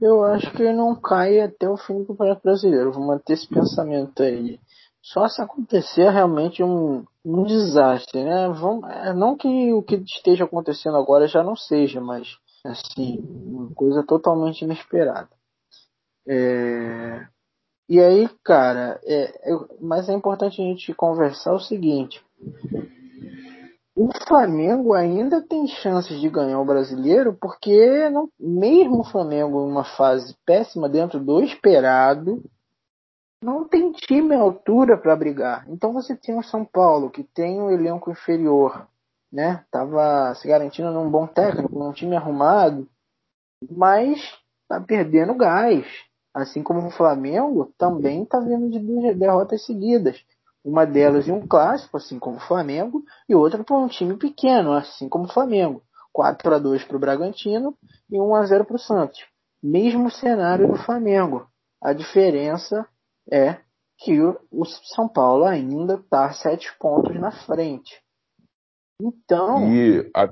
Eu 0.00 0.22
acho 0.24 0.52
que 0.52 0.62
ele 0.62 0.72
não 0.72 1.00
cai 1.00 1.40
até 1.40 1.68
o 1.68 1.76
fim 1.76 1.98
do 1.98 2.06
Campeonato 2.06 2.42
Brasileiro. 2.42 2.92
Vou 2.92 3.04
manter 3.04 3.32
esse 3.32 3.48
pensamento 3.48 4.22
aí. 4.22 4.60
Só 5.02 5.26
se 5.28 5.40
acontecer 5.40 6.10
realmente 6.10 6.62
um, 6.62 7.04
um 7.24 7.44
desastre, 7.44 8.22
né? 8.24 8.48
Vamos, 8.48 8.88
é, 8.90 9.12
não 9.14 9.36
que 9.36 9.72
o 9.72 9.82
que 9.82 9.96
esteja 9.96 10.44
acontecendo 10.44 10.96
agora 10.96 11.26
já 11.26 11.42
não 11.42 11.56
seja, 11.56 12.00
mas 12.00 12.36
assim, 12.64 13.18
uma 13.20 13.72
coisa 13.74 14.02
totalmente 14.02 14.62
inesperada. 14.62 15.30
É... 16.26 17.26
E 17.88 17.98
aí, 18.00 18.28
cara, 18.44 19.00
é, 19.04 19.50
é, 19.50 19.58
mas 19.80 20.08
é 20.08 20.12
importante 20.12 20.60
a 20.60 20.64
gente 20.64 20.92
conversar 20.92 21.54
o 21.54 21.60
seguinte: 21.60 22.22
o 23.96 24.10
Flamengo 24.26 24.92
ainda 24.92 25.40
tem 25.40 25.66
chances 25.66 26.20
de 26.20 26.28
ganhar 26.28 26.60
o 26.60 26.66
brasileiro, 26.66 27.36
porque 27.40 28.10
não, 28.10 28.28
mesmo 28.38 29.00
o 29.00 29.04
Flamengo 29.04 29.66
em 29.66 29.70
uma 29.70 29.84
fase 29.84 30.36
péssima 30.44 30.88
dentro 30.88 31.18
do 31.18 31.42
esperado, 31.42 32.42
não 33.42 33.66
tem 33.66 33.92
time 33.92 34.34
à 34.34 34.40
altura 34.40 34.96
para 34.96 35.16
brigar. 35.16 35.64
Então 35.68 35.92
você 35.92 36.16
tem 36.16 36.36
o 36.36 36.42
São 36.42 36.64
Paulo, 36.64 37.10
que 37.10 37.22
tem 37.22 37.60
um 37.60 37.70
elenco 37.70 38.10
inferior, 38.10 38.86
né? 39.32 39.64
Tava 39.70 40.34
se 40.34 40.48
garantindo 40.48 40.90
num 40.90 41.10
bom 41.10 41.26
técnico, 41.26 41.78
num 41.78 41.92
time 41.92 42.16
arrumado, 42.16 42.88
mas 43.70 44.20
tá 44.68 44.80
perdendo 44.80 45.34
gás. 45.34 45.86
Assim 46.34 46.62
como 46.62 46.86
o 46.86 46.90
Flamengo 46.90 47.72
também 47.78 48.24
tá 48.24 48.38
vindo 48.38 48.70
de 48.70 48.78
duas 48.78 49.16
derrotas 49.16 49.64
seguidas. 49.64 50.22
Uma 50.64 50.84
delas 50.84 51.26
em 51.26 51.32
um 51.32 51.46
clássico, 51.46 51.96
assim 51.96 52.18
como 52.18 52.36
o 52.36 52.40
Flamengo, 52.40 53.02
e 53.28 53.34
outra 53.34 53.64
para 53.64 53.76
um 53.76 53.88
time 53.88 54.16
pequeno, 54.16 54.72
assim 54.72 55.08
como 55.08 55.24
o 55.24 55.32
Flamengo. 55.32 55.82
4 56.12 56.54
a 56.54 56.58
2 56.58 56.84
para 56.84 56.96
o 56.96 57.00
Bragantino 57.00 57.74
e 58.10 58.20
1 58.20 58.34
a 58.34 58.44
0 58.44 58.64
para 58.64 58.76
o 58.76 58.78
Santos. 58.78 59.24
Mesmo 59.62 60.10
cenário 60.10 60.68
do 60.68 60.76
Flamengo. 60.76 61.46
A 61.80 61.92
diferença 61.92 62.86
é 63.30 63.60
que 63.98 64.20
o 64.20 64.64
São 64.94 65.08
Paulo 65.08 65.44
ainda 65.44 65.94
está 65.94 66.32
sete 66.32 66.68
pontos 66.78 67.14
na 67.18 67.32
frente. 67.44 68.00
Então. 69.00 69.72
E, 69.72 70.10
a... 70.14 70.24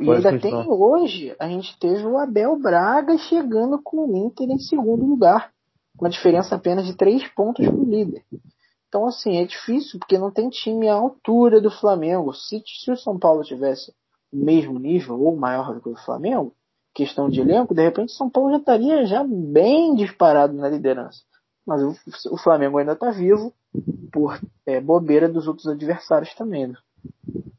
e 0.00 0.10
ainda 0.10 0.38
tem 0.38 0.54
hoje, 0.54 1.34
a 1.38 1.48
gente 1.48 1.78
teve 1.78 2.04
o 2.06 2.18
Abel 2.18 2.56
Braga 2.58 3.16
chegando 3.18 3.80
com 3.82 4.06
o 4.06 4.16
Inter 4.16 4.50
em 4.50 4.58
segundo 4.58 5.04
lugar, 5.04 5.52
com 5.96 6.06
a 6.06 6.10
diferença 6.10 6.54
apenas 6.54 6.86
de 6.86 6.96
três 6.96 7.26
pontos 7.34 7.66
para 7.66 7.74
o 7.74 7.84
líder. 7.84 8.24
Então, 8.88 9.06
assim, 9.06 9.38
é 9.38 9.44
difícil 9.44 9.98
porque 9.98 10.18
não 10.18 10.30
tem 10.30 10.48
time 10.48 10.88
à 10.88 10.94
altura 10.94 11.60
do 11.60 11.70
Flamengo. 11.70 12.32
Se, 12.32 12.62
se 12.64 12.92
o 12.92 12.96
São 12.96 13.18
Paulo 13.18 13.42
tivesse 13.42 13.92
o 14.32 14.36
mesmo 14.36 14.78
nível 14.78 15.20
ou 15.20 15.36
maior 15.36 15.74
do 15.74 15.80
que 15.80 15.88
o 15.88 15.96
Flamengo, 15.96 16.54
questão 16.94 17.28
de 17.28 17.40
elenco, 17.40 17.74
de 17.74 17.82
repente 17.82 18.12
São 18.12 18.30
Paulo 18.30 18.52
já 18.52 18.58
estaria 18.58 19.06
já 19.06 19.24
bem 19.24 19.94
disparado 19.94 20.54
na 20.54 20.68
liderança. 20.68 21.20
Mas 21.66 21.82
o, 21.82 21.94
o 22.32 22.38
Flamengo 22.38 22.78
ainda 22.78 22.92
está 22.92 23.10
vivo 23.10 23.52
por 24.12 24.38
é, 24.66 24.80
bobeira 24.80 25.28
dos 25.28 25.48
outros 25.48 25.66
adversários 25.66 26.34
também. 26.34 26.68
Né? 26.68 26.74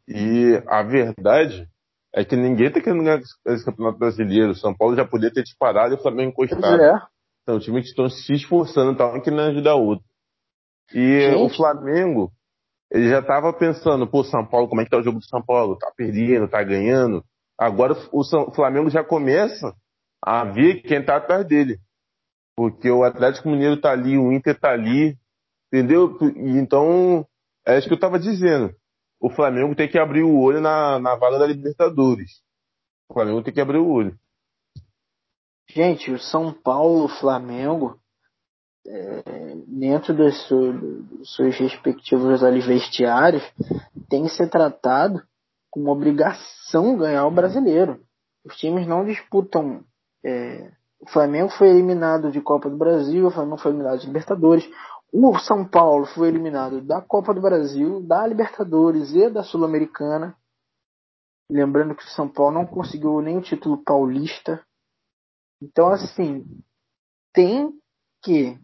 E 0.07 0.63
a 0.67 0.83
verdade 0.83 1.67
é 2.13 2.23
que 2.23 2.36
ninguém 2.36 2.67
está 2.67 2.79
querendo 2.79 3.03
ganhar 3.03 3.19
esse 3.47 3.65
campeonato 3.65 3.99
brasileiro. 3.99 4.51
O 4.51 4.55
São 4.55 4.73
Paulo 4.73 4.95
já 4.95 5.05
poderia 5.05 5.33
ter 5.33 5.43
disparado 5.43 5.93
e 5.93 5.97
o 5.97 6.01
Flamengo 6.01 6.31
encostado. 6.31 6.81
É. 6.81 7.01
Então, 7.43 7.59
times 7.59 7.83
que 7.83 7.89
estão 7.89 8.09
se 8.09 8.33
esforçando, 8.33 8.93
estavam 8.93 9.21
querendo 9.21 9.41
ajudar 9.41 9.75
o 9.75 9.86
outro. 9.86 10.05
E 10.93 11.21
Gente. 11.21 11.36
o 11.36 11.49
Flamengo, 11.49 12.31
ele 12.91 13.09
já 13.09 13.19
estava 13.19 13.51
pensando, 13.53 14.07
pô, 14.07 14.23
São 14.23 14.45
Paulo, 14.45 14.67
como 14.67 14.81
é 14.81 14.86
que 14.86 14.89
tá 14.89 14.97
o 14.97 15.03
jogo 15.03 15.19
do 15.19 15.25
São 15.25 15.43
Paulo? 15.43 15.77
Tá 15.77 15.91
perdendo, 15.95 16.47
tá 16.47 16.63
ganhando. 16.63 17.23
Agora 17.58 17.93
o, 18.12 18.24
Flamengo 18.53 18.89
já 18.89 19.03
começa 19.03 19.74
a 20.22 20.43
ver 20.43 20.82
quem 20.82 21.03
tá 21.03 21.18
atrás 21.18 21.45
dele. 21.47 21.80
Porque 22.56 22.89
o 22.89 23.03
Atlético 23.03 23.49
Mineiro 23.49 23.80
tá 23.80 23.91
ali, 23.91 24.18
o 24.18 24.32
Inter 24.32 24.60
tá 24.60 24.72
ali, 24.72 25.18
entendeu? 25.68 26.18
Então, 26.36 27.26
é 27.66 27.78
isso 27.78 27.88
que 27.88 27.93
eu 27.93 27.99
tava 27.99 28.20
dizendo. 28.20 28.74
O 29.20 29.30
Flamengo 29.30 29.76
tem 29.76 29.88
que 29.88 29.97
abrir 29.97 30.24
o 30.24 30.39
olho 30.39 30.62
na, 30.62 30.99
na 30.99 31.16
vaga 31.16 31.39
da 31.39 31.47
Libertadores. 31.47 32.41
O 33.10 33.14
Flamengo 33.14 33.41
tem 33.41 33.53
que 33.53 33.62
abrir 33.62 33.78
o 33.78 33.89
olho. 33.89 34.18
Gente, 35.70 36.12
o 36.12 36.20
São 36.20 36.53
Paulo, 36.53 37.06
o 37.06 37.20
Flamengo, 37.20 37.99
é, 38.86 39.56
dentro 39.68 40.14
dos, 40.14 40.47
dos 40.49 41.36
seus 41.36 41.58
respectivos 41.58 42.43
ali 42.43 42.62
vestiários, 42.62 43.43
tem 44.10 44.24
que 44.24 44.30
ser 44.30 44.49
tratado 44.49 45.22
com 45.76 45.82
uma 45.82 45.91
obrigação 45.91 46.97
ganhar 46.97 47.28
o 47.28 47.32
brasileiro. 47.32 48.01
Os 48.45 48.55
times 48.55 48.88
não 48.88 49.03
disputam 49.03 49.84
é, 50.23 50.71
o 51.01 51.09
Flamengo 51.09 51.49
foi 51.49 51.67
eliminado 51.67 52.32
de 52.32 52.41
Copa 52.41 52.69
do 52.69 52.78
Brasil, 52.78 53.28
o 53.28 53.32
Flamengo 53.32 53.57
foi 53.57 53.71
eliminado 53.71 53.99
de 53.99 54.07
Libertadores. 54.07 54.65
O 55.11 55.38
São 55.39 55.67
Paulo 55.67 56.05
foi 56.05 56.30
eliminado 56.30 56.82
da 56.82 57.01
Copa 57.01 57.34
do 57.34 57.41
Brasil, 57.41 58.01
da 58.01 58.26
Libertadores 58.26 59.13
e 59.13 59.30
da 59.30 59.43
Sul-Americana. 59.43 60.36
Lembrando 61.51 61.93
que 61.93 62.03
o 62.03 62.09
São 62.09 62.28
Paulo 62.28 62.53
não 62.53 62.65
conseguiu 62.65 63.21
nem 63.21 63.38
o 63.38 63.41
título 63.41 63.84
paulista. 63.84 64.65
Então, 65.61 65.89
assim, 65.89 66.45
tem 67.34 67.71
que 68.23 68.57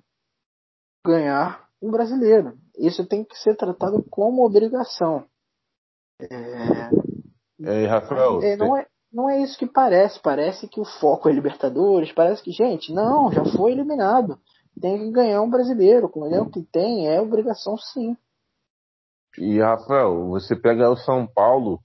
ganhar 1.05 1.69
um 1.81 1.91
brasileiro. 1.91 2.57
Isso 2.77 3.05
tem 3.05 3.23
que 3.23 3.37
ser 3.37 3.55
tratado 3.55 4.03
como 4.09 4.45
obrigação. 4.45 5.27
É... 7.63 7.85
Rafael, 7.85 8.41
é, 8.41 8.55
não, 8.55 8.75
é, 8.75 8.85
não 9.11 9.29
é 9.29 9.41
isso 9.41 9.57
que 9.57 9.67
parece. 9.67 10.19
Parece 10.21 10.67
que 10.67 10.79
o 10.79 10.85
foco 10.85 11.29
é 11.29 11.31
Libertadores. 11.31 12.11
Parece 12.11 12.41
que, 12.43 12.51
gente, 12.51 12.93
não, 12.93 13.31
já 13.31 13.45
foi 13.45 13.71
eliminado. 13.71 14.37
Tem 14.79 14.97
que 14.97 15.11
ganhar 15.11 15.41
um 15.41 15.49
brasileiro. 15.49 16.09
Com 16.09 16.21
o 16.21 16.49
que 16.49 16.63
tem, 16.63 17.07
é 17.07 17.21
obrigação 17.21 17.77
sim. 17.77 18.15
E, 19.37 19.59
Rafael, 19.59 20.27
você 20.27 20.55
pega 20.55 20.89
o 20.89 20.97
São 20.97 21.27
Paulo 21.27 21.79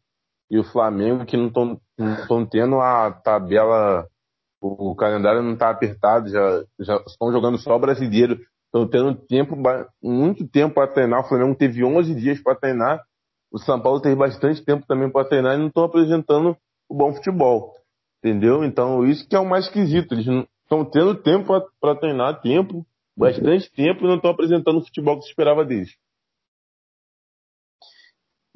e 0.50 0.58
o 0.58 0.64
Flamengo 0.64 1.24
que 1.24 1.36
não 1.36 1.48
estão 1.98 2.46
tendo 2.46 2.80
a 2.80 3.10
tabela, 3.10 4.06
o, 4.60 4.92
o 4.92 4.96
calendário 4.96 5.42
não 5.42 5.54
está 5.54 5.70
apertado, 5.70 6.28
já, 6.28 6.64
já 6.80 6.96
estão 7.06 7.32
jogando 7.32 7.58
só 7.58 7.76
o 7.76 7.80
brasileiro. 7.80 8.38
Estão 8.66 8.88
tendo 8.88 9.14
tempo, 9.14 9.56
muito 10.02 10.46
tempo 10.46 10.74
para 10.74 10.92
treinar. 10.92 11.20
O 11.20 11.28
Flamengo 11.28 11.54
teve 11.54 11.84
11 11.84 12.14
dias 12.14 12.42
para 12.42 12.56
treinar. 12.56 13.02
O 13.50 13.58
São 13.58 13.80
Paulo 13.80 14.00
teve 14.00 14.14
bastante 14.14 14.64
tempo 14.64 14.86
também 14.86 15.10
para 15.10 15.28
treinar 15.28 15.54
e 15.54 15.58
não 15.58 15.68
estão 15.68 15.84
apresentando 15.84 16.56
o 16.88 16.94
bom 16.94 17.12
futebol. 17.14 17.74
Entendeu? 18.18 18.64
Então, 18.64 19.04
isso 19.04 19.26
que 19.28 19.36
é 19.36 19.38
o 19.38 19.48
mais 19.48 19.66
esquisito. 19.66 20.12
Eles 20.12 20.26
estão 20.62 20.84
tendo 20.84 21.14
tempo 21.22 21.52
para 21.80 21.96
treinar, 21.96 22.40
tempo, 22.40 22.84
bastante 23.16 23.70
tempo, 23.70 24.04
e 24.04 24.08
não 24.08 24.16
estão 24.16 24.30
apresentando 24.30 24.78
o 24.78 24.84
futebol 24.84 25.16
que 25.16 25.22
se 25.22 25.28
esperava 25.28 25.64
deles. 25.64 25.96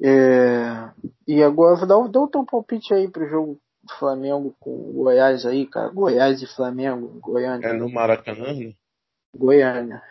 É... 0.01 0.91
E 1.27 1.43
agora, 1.43 1.85
dá, 1.85 1.95
dá 2.07 2.19
o 2.19 2.27
teu 2.27 2.45
palpite 2.45 2.93
aí 2.93 3.09
pro 3.09 3.29
jogo 3.29 3.59
do 3.83 3.93
Flamengo 3.97 4.55
com 4.59 4.91
Goiás 4.93 5.45
aí, 5.45 5.67
cara. 5.67 5.89
Goiás 5.89 6.41
e 6.41 6.47
Flamengo, 6.47 7.19
Goiânia. 7.19 7.67
É 7.67 7.73
no 7.73 7.89
Maracanã, 7.89 8.53
né? 8.53 8.73
Goiânia. 9.35 10.01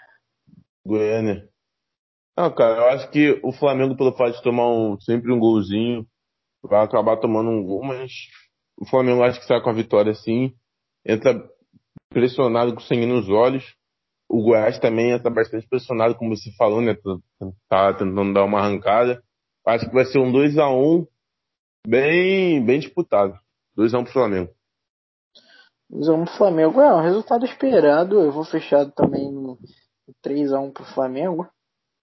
Goiânia. 0.87 1.49
Não, 2.41 2.51
cara, 2.51 2.79
eu 2.79 2.89
acho 2.89 3.11
que 3.11 3.39
o 3.43 3.53
Flamengo, 3.53 3.95
pelo 3.95 4.17
fato 4.17 4.35
de 4.35 4.43
tomar 4.43 4.67
um, 4.67 4.99
sempre 4.99 5.31
um 5.31 5.39
golzinho, 5.39 6.07
vai 6.63 6.83
acabar 6.83 7.19
tomando 7.19 7.51
um 7.51 7.63
gol, 7.63 7.85
mas 7.85 8.11
o 8.79 8.87
Flamengo 8.87 9.23
acho 9.23 9.39
que 9.39 9.45
sai 9.45 9.61
com 9.61 9.69
a 9.69 9.75
vitória 9.75 10.15
sim. 10.15 10.55
Entra 11.05 11.39
pressionado 12.09 12.73
com 12.73 12.81
sangue 12.81 13.05
nos 13.05 13.29
olhos. 13.29 13.77
O 14.27 14.43
Goiás 14.43 14.79
também 14.79 15.11
entra 15.11 15.29
bastante 15.29 15.69
pressionado, 15.69 16.15
como 16.15 16.35
você 16.35 16.51
falou, 16.53 16.81
né? 16.81 16.95
Tá, 16.95 17.13
tá 17.69 17.93
tentando 17.93 18.33
dar 18.33 18.45
uma 18.45 18.61
arrancada. 18.61 19.23
Acho 19.67 19.87
que 19.87 19.95
vai 19.95 20.07
ser 20.07 20.19
um 20.19 20.33
2 20.33 20.57
a 20.57 20.71
1 20.71 21.07
bem, 21.87 22.65
bem 22.65 22.81
disputado. 22.81 23.39
2 23.77 23.93
a 23.93 23.99
1 23.99 24.05
pro 24.05 24.13
Flamengo. 24.15 24.51
2 25.91 26.09
a 26.09 26.15
1 26.15 26.25
pro 26.25 26.37
Flamengo. 26.39 26.81
É 26.81 26.95
um 26.95 27.03
resultado 27.03 27.45
esperado. 27.45 28.19
Eu 28.19 28.33
vou 28.33 28.47
fechado 28.47 28.93
também 28.93 29.31
no 29.31 29.59
3 30.23 30.55
a 30.55 30.61
1 30.61 30.73
pro 30.73 30.85
Flamengo. 30.87 31.47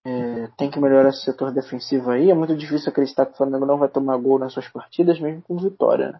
É, 0.07 0.47
tem 0.57 0.71
que 0.71 0.79
melhorar 0.79 1.09
esse 1.09 1.25
setor 1.25 1.51
defensivo 1.51 2.11
aí. 2.11 2.31
É 2.31 2.33
muito 2.33 2.55
difícil 2.55 2.89
acreditar 2.89 3.25
que 3.25 3.33
o 3.33 3.37
Flamengo 3.37 3.65
não 3.65 3.77
vai 3.77 3.89
tomar 3.89 4.15
gol 4.15 4.39
nas 4.39 4.53
suas 4.53 4.69
partidas, 4.69 5.19
mesmo 5.19 5.41
com 5.41 5.57
vitória. 5.57 6.13
Né? 6.13 6.19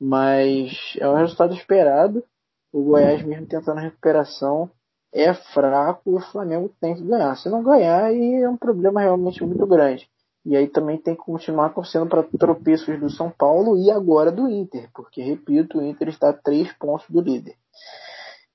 Mas 0.00 0.96
é 0.98 1.08
um 1.08 1.14
resultado 1.14 1.54
esperado. 1.54 2.24
O 2.72 2.82
Goiás, 2.82 3.22
mesmo 3.22 3.46
tentando 3.46 3.78
recuperação, 3.78 4.68
é 5.12 5.32
fraco 5.32 6.16
o 6.16 6.20
Flamengo 6.20 6.74
tem 6.80 6.96
que 6.96 7.04
ganhar. 7.04 7.36
Se 7.36 7.48
não 7.48 7.62
ganhar, 7.62 8.06
aí 8.06 8.42
é 8.42 8.48
um 8.48 8.56
problema 8.56 9.00
realmente 9.00 9.44
muito 9.44 9.64
grande. 9.64 10.08
E 10.44 10.56
aí 10.56 10.66
também 10.66 10.98
tem 10.98 11.14
que 11.14 11.22
continuar 11.22 11.70
torcendo 11.70 12.08
para 12.08 12.24
tropeços 12.24 12.98
do 12.98 13.08
São 13.08 13.30
Paulo 13.30 13.78
e 13.78 13.92
agora 13.92 14.32
do 14.32 14.48
Inter, 14.48 14.90
porque, 14.92 15.22
repito, 15.22 15.78
o 15.78 15.82
Inter 15.82 16.08
está 16.08 16.30
a 16.30 16.34
três 16.34 16.70
pontos 16.72 17.08
do 17.08 17.20
líder. 17.20 17.54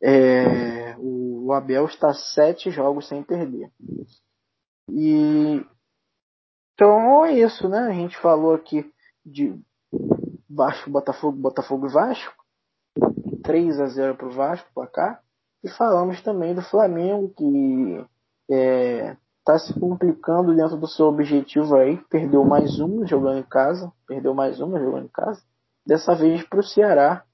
É, 0.04 0.96
o 1.00 1.52
Abel 1.54 1.86
está 1.86 2.14
sete 2.14 2.70
jogos 2.70 3.08
sem 3.08 3.24
perder. 3.24 3.72
E 4.92 5.66
então 6.80 7.26
é 7.26 7.34
isso, 7.34 7.68
né? 7.68 7.80
A 7.80 7.92
gente 7.92 8.18
falou 8.18 8.54
aqui 8.54 8.90
de 9.26 9.54
Vasco, 10.50 10.90
Botafogo, 10.90 11.38
Botafogo 11.38 11.88
e 11.88 11.92
Vasco. 11.92 12.34
3 13.44 13.82
a 13.82 13.88
0 13.88 14.16
para 14.16 14.28
o 14.28 14.32
Vasco, 14.32 14.70
placar. 14.74 15.22
E 15.62 15.68
falamos 15.68 16.22
também 16.22 16.56
do 16.56 16.62
Flamengo, 16.62 17.34
que 17.36 18.06
está 18.48 19.56
é, 19.56 19.60
se 19.60 19.78
complicando 19.78 20.56
dentro 20.56 20.78
do 20.78 20.88
seu 20.88 21.08
objetivo 21.08 21.76
aí. 21.76 21.98
Perdeu 22.10 22.46
mais 22.46 22.80
uma 22.80 23.06
jogando 23.06 23.40
em 23.40 23.50
casa. 23.50 23.92
Perdeu 24.08 24.34
mais 24.34 24.62
uma 24.62 24.80
jogando 24.80 25.04
em 25.04 25.12
casa. 25.12 25.42
Dessa 25.86 26.16
vez 26.16 26.44
para 26.44 26.62
o 26.62 26.64
Ceará, 26.64 27.26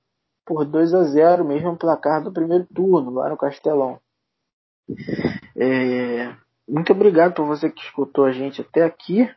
por 0.43 0.65
2 0.65 0.91
a 0.95 1.03
0 1.03 1.45
mesmo 1.45 1.77
placar 1.77 2.23
do 2.23 2.33
primeiro 2.33 2.65
turno, 2.73 3.11
lá 3.11 3.29
no 3.29 3.37
Castelão. 3.37 3.99
É, 5.55 6.35
muito 6.67 6.91
obrigado 6.91 7.33
por 7.33 7.45
você 7.45 7.69
que 7.69 7.81
escutou 7.81 8.25
a 8.25 8.31
gente 8.31 8.61
até 8.61 8.83
aqui. 8.83 9.29